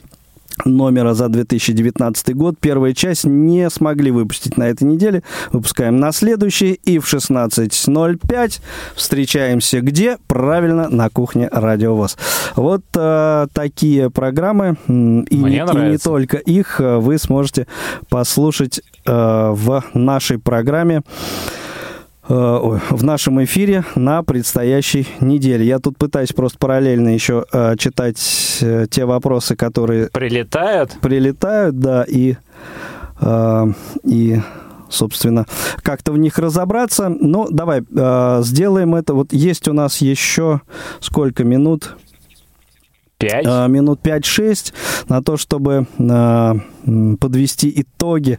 номера 0.66 1.14
за 1.14 1.28
2019 1.28 2.34
год. 2.36 2.56
Первая 2.60 2.92
часть 2.92 3.24
не 3.24 3.70
смогли 3.70 4.10
выпустить 4.10 4.58
на 4.58 4.64
этой 4.64 4.84
неделе. 4.84 5.22
Выпускаем 5.52 5.98
на 5.98 6.12
следующий. 6.12 6.72
И 6.84 6.98
в 6.98 7.06
16.05 7.12 8.60
встречаемся 8.94 9.80
где? 9.80 10.18
Правильно, 10.28 10.88
на 10.90 11.08
кухне 11.08 11.48
Радио 11.50 11.96
ВОЗ. 11.96 12.18
Вот 12.56 12.82
э, 12.94 13.46
такие 13.54 14.10
программы. 14.10 14.76
И, 14.86 14.92
Мне 14.92 15.26
не- 15.30 15.86
и 15.86 15.90
не 15.92 15.98
только 15.98 16.36
их 16.36 16.80
э, 16.80 16.98
вы 16.98 17.16
сможете 17.18 17.66
послушать 18.10 18.82
э, 19.06 19.50
в 19.54 19.82
нашей 19.94 20.38
программе. 20.38 21.00
Ой, 22.34 22.80
в 22.90 23.02
нашем 23.02 23.42
эфире 23.44 23.84
на 23.96 24.22
предстоящей 24.22 25.06
неделе. 25.20 25.66
Я 25.66 25.78
тут 25.78 25.98
пытаюсь 25.98 26.32
просто 26.32 26.58
параллельно 26.58 27.08
еще 27.08 27.44
э, 27.52 27.76
читать 27.76 28.58
э, 28.60 28.86
те 28.90 29.04
вопросы, 29.04 29.56
которые 29.56 30.08
Прилетают? 30.10 30.96
прилетают, 31.00 31.78
да, 31.78 32.04
и, 32.06 32.36
э, 33.20 33.66
и 34.04 34.40
собственно, 34.88 35.46
как-то 35.82 36.12
в 36.12 36.18
них 36.18 36.38
разобраться. 36.38 37.08
Ну, 37.08 37.48
давай, 37.50 37.82
э, 37.82 38.40
сделаем 38.42 38.94
это. 38.94 39.14
Вот 39.14 39.32
есть 39.32 39.68
у 39.68 39.72
нас 39.72 39.98
еще 39.98 40.60
сколько 41.00 41.44
минут? 41.44 41.96
Пять? 43.20 43.44
Э, 43.46 43.68
минут 43.68 44.00
5-6 44.02 44.72
на 45.08 45.22
то, 45.22 45.36
чтобы 45.36 45.86
э, 45.98 46.54
подвести 47.20 47.70
итоги 47.82 48.38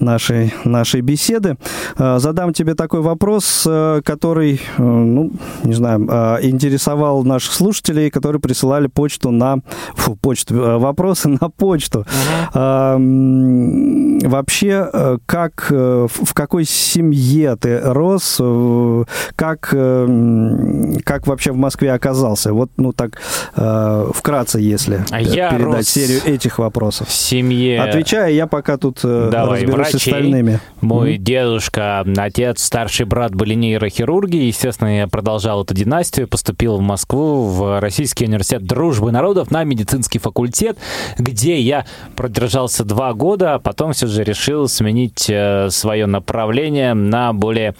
нашей, 0.00 0.54
нашей 0.64 1.02
беседы. 1.02 1.58
Э, 1.98 2.18
Задам 2.18 2.54
тебе 2.54 2.74
такой 2.74 3.02
вопрос, 3.02 3.64
э, 3.68 4.00
который, 4.02 4.54
э, 4.78 4.82
ну, 4.82 5.32
не 5.64 5.74
знаю, 5.74 6.08
э, 6.10 6.38
интересовал 6.42 7.24
наших 7.24 7.52
слушателей, 7.52 8.10
которые 8.10 8.40
присылали 8.40 8.86
почту 8.86 9.30
на... 9.30 9.58
Фу, 9.96 10.16
почту, 10.16 10.54
э, 10.54 10.78
вопросы 10.78 11.28
на 11.28 11.50
почту. 11.50 12.06
Э, 12.54 12.94
м, 12.94 14.18
Вообще, 14.20 14.88
э, 14.92 15.18
как, 15.26 15.66
э, 15.70 16.06
в 16.08 16.32
в 16.32 16.34
какой 16.34 16.64
семье 16.64 17.56
ты 17.56 17.78
рос, 17.82 18.38
э, 18.40 19.04
как, 19.36 19.68
э, 19.74 20.94
как 21.04 21.26
вообще 21.26 21.52
в 21.52 21.56
Москве 21.56 21.92
оказался? 21.92 22.54
Вот, 22.54 22.70
ну, 22.78 22.92
так, 22.92 23.20
э, 23.56 24.10
вкратце, 24.22 24.60
если 24.60 25.04
А 25.10 25.20
э, 25.20 25.24
я 25.24 25.50
передать 25.50 25.78
рос 25.78 25.88
серию 25.88 26.20
этих 26.24 26.60
вопросов. 26.60 27.08
В 27.08 27.12
семье... 27.12 27.82
Отвечай, 27.82 28.34
я 28.34 28.46
пока 28.46 28.76
тут 28.76 29.00
э, 29.02 29.28
Давай, 29.32 29.62
разберусь 29.62 29.88
с 29.88 29.92
врачей. 29.94 30.12
остальными. 30.12 30.60
Мой 30.80 31.16
дедушка, 31.18 32.04
отец, 32.16 32.62
старший 32.62 33.04
брат 33.04 33.34
были 33.34 33.54
нейрохирурги. 33.54 34.36
Естественно, 34.36 34.96
я 34.96 35.08
продолжал 35.08 35.64
эту 35.64 35.74
династию, 35.74 36.28
поступил 36.28 36.76
в 36.76 36.80
Москву, 36.80 37.48
в 37.48 37.80
Российский 37.80 38.26
университет 38.26 38.64
дружбы 38.64 39.10
народов 39.10 39.50
на 39.50 39.64
медицинский 39.64 40.20
факультет, 40.20 40.78
где 41.18 41.60
я 41.60 41.84
продержался 42.14 42.84
два 42.84 43.14
года, 43.14 43.54
а 43.54 43.58
потом 43.58 43.92
все 43.92 44.06
же 44.06 44.22
решил 44.22 44.68
сменить 44.68 45.30
свое 45.74 46.06
направление 46.06 46.94
на 46.94 47.32
более 47.32 47.74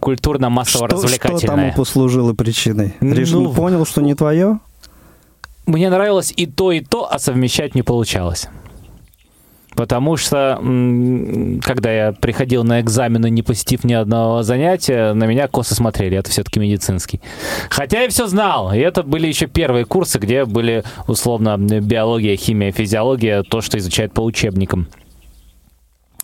э, 0.00 0.96
э, 1.04 1.08
Что, 1.08 1.38
что 1.38 1.46
тому 1.46 1.72
послужило 1.74 2.34
причиной? 2.34 2.94
Решил, 3.00 3.42
Ну, 3.42 3.52
понял, 3.52 3.84
что 3.86 4.02
не 4.02 4.14
твое? 4.14 4.58
Мне 5.66 5.90
нравилось 5.90 6.32
и 6.36 6.46
то, 6.46 6.72
и 6.72 6.80
то, 6.80 7.12
а 7.12 7.18
совмещать 7.18 7.74
не 7.74 7.82
получалось. 7.82 8.48
Потому 9.76 10.16
что, 10.16 10.58
когда 11.62 11.92
я 11.92 12.12
приходил 12.12 12.64
на 12.64 12.80
экзамены, 12.80 13.30
не 13.30 13.42
посетив 13.42 13.84
ни 13.84 13.92
одного 13.92 14.42
занятия, 14.42 15.14
на 15.14 15.24
меня 15.24 15.46
косо 15.48 15.74
смотрели. 15.74 16.18
Это 16.18 16.28
все-таки 16.28 16.58
медицинский. 16.58 17.20
Хотя 17.70 18.02
я 18.02 18.08
все 18.08 18.26
знал. 18.26 18.74
И 18.74 18.78
это 18.78 19.02
были 19.02 19.28
еще 19.28 19.46
первые 19.46 19.84
курсы, 19.84 20.18
где 20.18 20.44
были, 20.44 20.84
условно, 21.06 21.56
биология, 21.56 22.36
химия, 22.36 22.72
физиология, 22.72 23.42
то, 23.42 23.60
что 23.60 23.78
изучают 23.78 24.12
по 24.12 24.22
учебникам. 24.22 24.88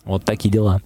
Вот 0.03 0.23
такие 0.23 0.51
дела. 0.51 0.81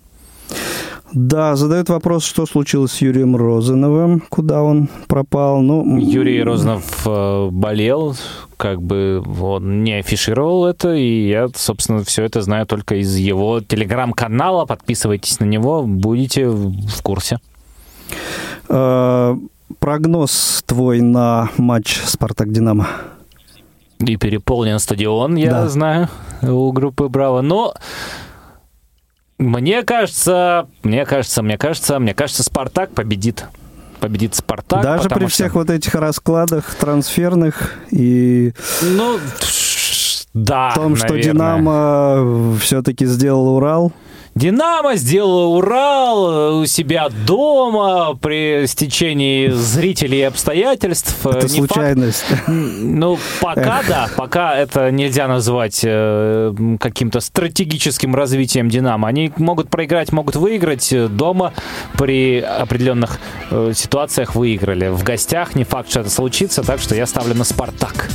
Да, 1.14 1.56
задают 1.58 1.90
вопрос, 1.90 2.24
что 2.24 2.46
случилось 2.46 2.92
с 2.94 3.02
Юрием 3.02 3.36
Розановым, 3.36 4.24
куда 4.30 4.64
он 4.64 4.88
пропал. 5.08 5.62
Ну, 5.62 5.98
Юрий 6.00 6.42
Розанов 6.42 7.06
э, 7.06 7.50
болел, 7.52 8.16
как 8.56 8.82
бы 8.82 9.22
он 9.42 9.84
не 9.84 9.94
афишировал 10.00 10.66
это, 10.66 10.94
и 10.94 11.28
я, 11.28 11.50
собственно, 11.54 12.04
все 12.06 12.24
это 12.24 12.42
знаю 12.42 12.66
только 12.66 12.96
из 12.96 13.14
его 13.18 13.60
телеграм-канала. 13.60 14.66
Подписывайтесь 14.66 15.40
на 15.42 15.46
него, 15.46 15.84
будете 15.84 16.48
в 16.48 17.02
курсе. 17.04 17.40
э, 18.70 19.36
прогноз 19.80 20.64
твой 20.66 21.02
на 21.02 21.50
матч 21.58 22.00
«Спартак-Динамо». 22.06 22.88
И 24.00 24.16
переполнен 24.18 24.80
стадион, 24.80 25.36
я 25.36 25.52
Да. 25.52 25.70
знаю, 25.70 26.08
у 26.42 26.72
группы 26.72 27.08
Браво. 27.10 27.42
Но 27.42 27.74
мне 29.42 29.84
кажется, 29.84 30.68
мне 30.84 31.06
кажется, 31.06 31.42
мне 31.42 31.58
кажется, 31.58 32.00
мне 32.00 32.14
кажется, 32.14 32.44
Спартак 32.44 32.92
победит. 32.94 33.46
Победит 34.00 34.36
Спартак. 34.36 34.82
Даже 34.84 35.10
при 35.10 35.20
что- 35.22 35.28
всех 35.28 35.56
вот 35.56 35.70
этих 35.70 35.94
раскладах 35.96 36.74
трансферных 36.76 37.76
и 37.92 38.54
Ну, 38.82 39.20
да, 40.34 40.70
в 40.70 40.76
том, 40.76 40.96
что 40.96 41.10
наверное. 41.10 41.34
«Динамо» 41.34 42.56
все-таки 42.60 43.06
сделал 43.06 43.56
Урал. 43.56 43.92
Динамо 44.34 44.96
сделала 44.96 45.48
Урал 45.58 46.60
у 46.62 46.66
себя 46.66 47.10
дома 47.10 48.16
при 48.16 48.66
стечении 48.66 49.50
зрителей 49.50 50.20
и 50.20 50.24
обстоятельств. 50.24 51.26
Это 51.26 51.48
Не 51.48 51.60
факт. 51.60 51.74
случайность. 51.74 52.26
Ну, 52.48 53.20
пока 53.42 53.82
да, 53.88 54.10
пока 54.16 54.56
это 54.56 54.90
нельзя 54.90 55.28
назвать 55.28 55.82
э, 55.84 56.54
каким-то 56.80 57.20
стратегическим 57.20 58.16
развитием 58.16 58.70
Динамо. 58.70 59.10
Они 59.10 59.34
могут 59.36 59.70
проиграть, 59.70 60.14
могут 60.14 60.38
выиграть. 60.38 60.94
Э, 60.94 61.08
Дома 61.10 61.54
при 61.98 62.40
определенных 62.40 63.20
э, 63.50 63.74
ситуациях 63.76 64.34
выиграли. 64.36 64.88
В 64.88 65.04
гостях 65.04 65.56
не 65.56 65.66
факт, 65.66 65.90
что 65.90 66.00
это 66.00 66.10
случится, 66.10 66.64
так 66.64 66.80
что 66.80 66.96
я 66.96 67.06
ставлю 67.06 67.36
на 67.36 67.44
Спартак. 67.44 68.08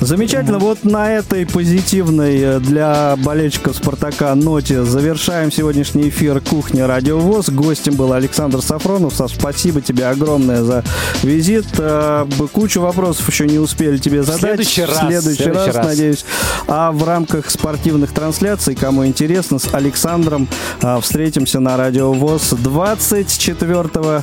Замечательно. 0.00 0.58
Вот 0.58 0.84
на 0.84 1.10
этой 1.12 1.46
позитивной 1.46 2.38
э, 2.40 2.60
для 2.60 3.16
болельщиков 3.16 3.76
«Спартака» 3.76 4.34
ноте 4.34 4.82
завершаем 5.26 5.50
сегодняшний 5.50 6.08
эфир 6.08 6.40
«Кухня 6.40 6.86
Радио 6.86 7.18
ВОЗ». 7.18 7.48
Гостем 7.48 7.96
был 7.96 8.12
Александр 8.12 8.62
Сафронов. 8.62 9.12
Саш, 9.12 9.32
спасибо 9.34 9.80
тебе 9.80 10.06
огромное 10.06 10.62
за 10.62 10.84
визит. 11.24 11.66
Б- 11.76 12.46
Кучу 12.52 12.80
вопросов 12.80 13.28
еще 13.28 13.48
не 13.48 13.58
успели 13.58 13.96
тебе 13.98 14.22
задать. 14.22 14.40
следующий 14.40 14.84
раз, 14.84 14.98
В 15.02 15.08
следующий, 15.08 15.42
следующий 15.42 15.66
раз, 15.66 15.74
раз. 15.78 15.86
надеюсь. 15.86 16.24
А 16.68 16.92
в 16.92 17.02
рамках 17.02 17.50
спортивных 17.50 18.12
трансляций, 18.12 18.76
кому 18.76 19.04
интересно, 19.04 19.58
с 19.58 19.74
Александром 19.74 20.46
э, 20.80 21.00
встретимся 21.00 21.58
на 21.58 21.76
Радио 21.76 22.12
ВОЗ 22.12 22.50
24 22.58 24.22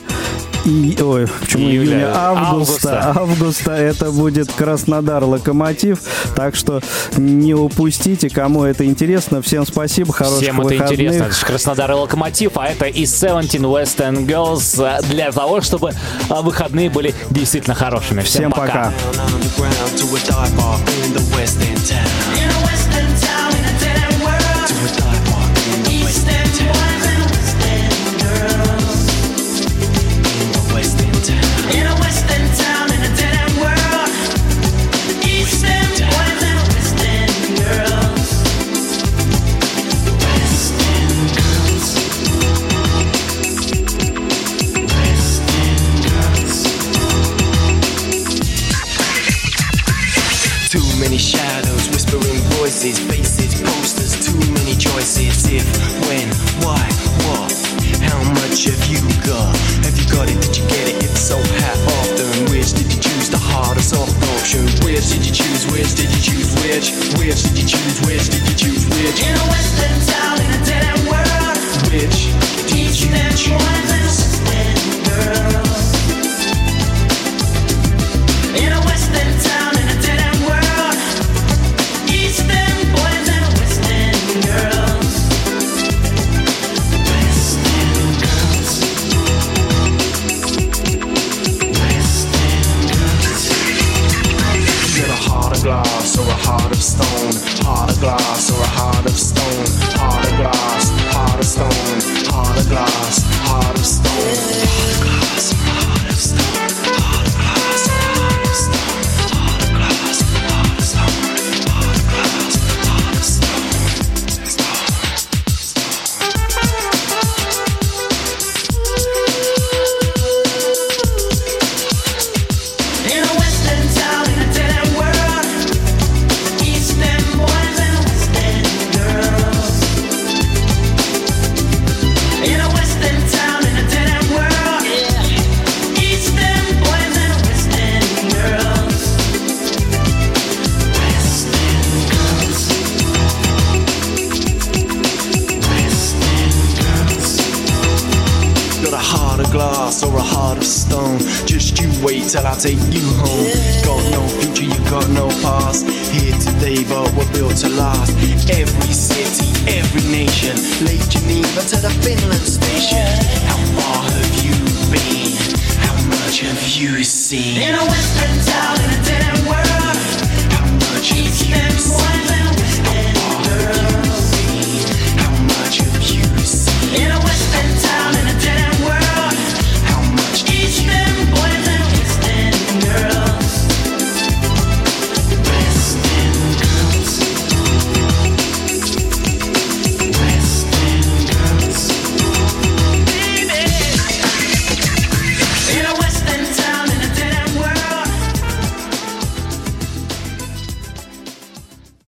и, 0.65 0.97
ой, 1.01 1.27
почему 1.27 1.67
Июля. 1.67 1.91
июня? 1.91 2.11
Августа. 2.15 2.99
Августа. 3.09 3.21
Августа 3.21 3.71
это 3.73 4.11
будет 4.11 4.51
Краснодар 4.51 5.23
Локомотив. 5.23 5.99
Так 6.35 6.55
что 6.55 6.81
не 7.17 7.53
упустите, 7.53 8.29
кому 8.29 8.63
это 8.63 8.85
интересно. 8.85 9.41
Всем 9.41 9.65
спасибо, 9.65 10.13
хороших 10.13 10.41
Всем 10.41 10.61
это 10.61 10.69
выходных. 10.69 10.99
интересно. 10.99 11.23
Это 11.25 11.45
Краснодар 11.45 11.91
и 11.91 11.93
Локомотив, 11.95 12.57
а 12.57 12.67
это 12.67 12.85
и 12.85 13.05
17 13.05 13.61
West 13.61 13.97
End 13.97 14.25
Girls 14.25 15.01
для 15.09 15.31
того, 15.31 15.61
чтобы 15.61 15.91
э, 16.29 16.33
выходные 16.41 16.89
были 16.89 17.13
действительно 17.29 17.75
хорошими. 17.75 18.21
Всем, 18.21 18.43
Всем 18.43 18.51
пока. 18.51 18.87
underground 18.87 18.93
voices, 52.83 52.99
faces, 53.07 53.61
posters, 53.61 54.13
too 54.25 54.37
many 54.51 54.75
choices. 54.75 55.47
If, 55.47 55.63
when, 56.07 56.27
why, 56.63 56.83
what, 57.23 57.51
how 58.03 58.19
much 58.35 58.65
have 58.65 58.83
you 58.91 58.99
got? 59.23 59.55
Have 59.87 59.95
you 59.97 60.07
got 60.11 60.27
it? 60.29 60.35
Did 60.41 60.57
you 60.57 60.67
get 60.67 60.89
it? 60.91 61.03
If 61.03 61.15
so, 61.17 61.37
how 61.63 61.79
often? 61.95 62.51
Which 62.51 62.73
did 62.73 62.91
you 62.91 62.99
choose? 62.99 63.29
The 63.29 63.39
hard 63.39 63.77
or 63.77 63.81
soft 63.81 64.11
option? 64.35 64.65
Which 64.83 65.07
did 65.15 65.23
you 65.25 65.31
choose? 65.31 65.63
Which 65.71 65.95
did 65.95 66.11
you 66.11 66.21
choose? 66.21 66.51
Which? 66.59 66.91
Which 67.15 67.43
did 67.43 67.55
you 67.55 67.67
choose? 67.71 67.97
Which 68.03 68.27
did 68.27 68.43
you 68.49 68.55
choose? 68.55 68.83
Which? 68.91 69.19
In 69.23 69.31
a 69.31 69.45
western 69.47 70.02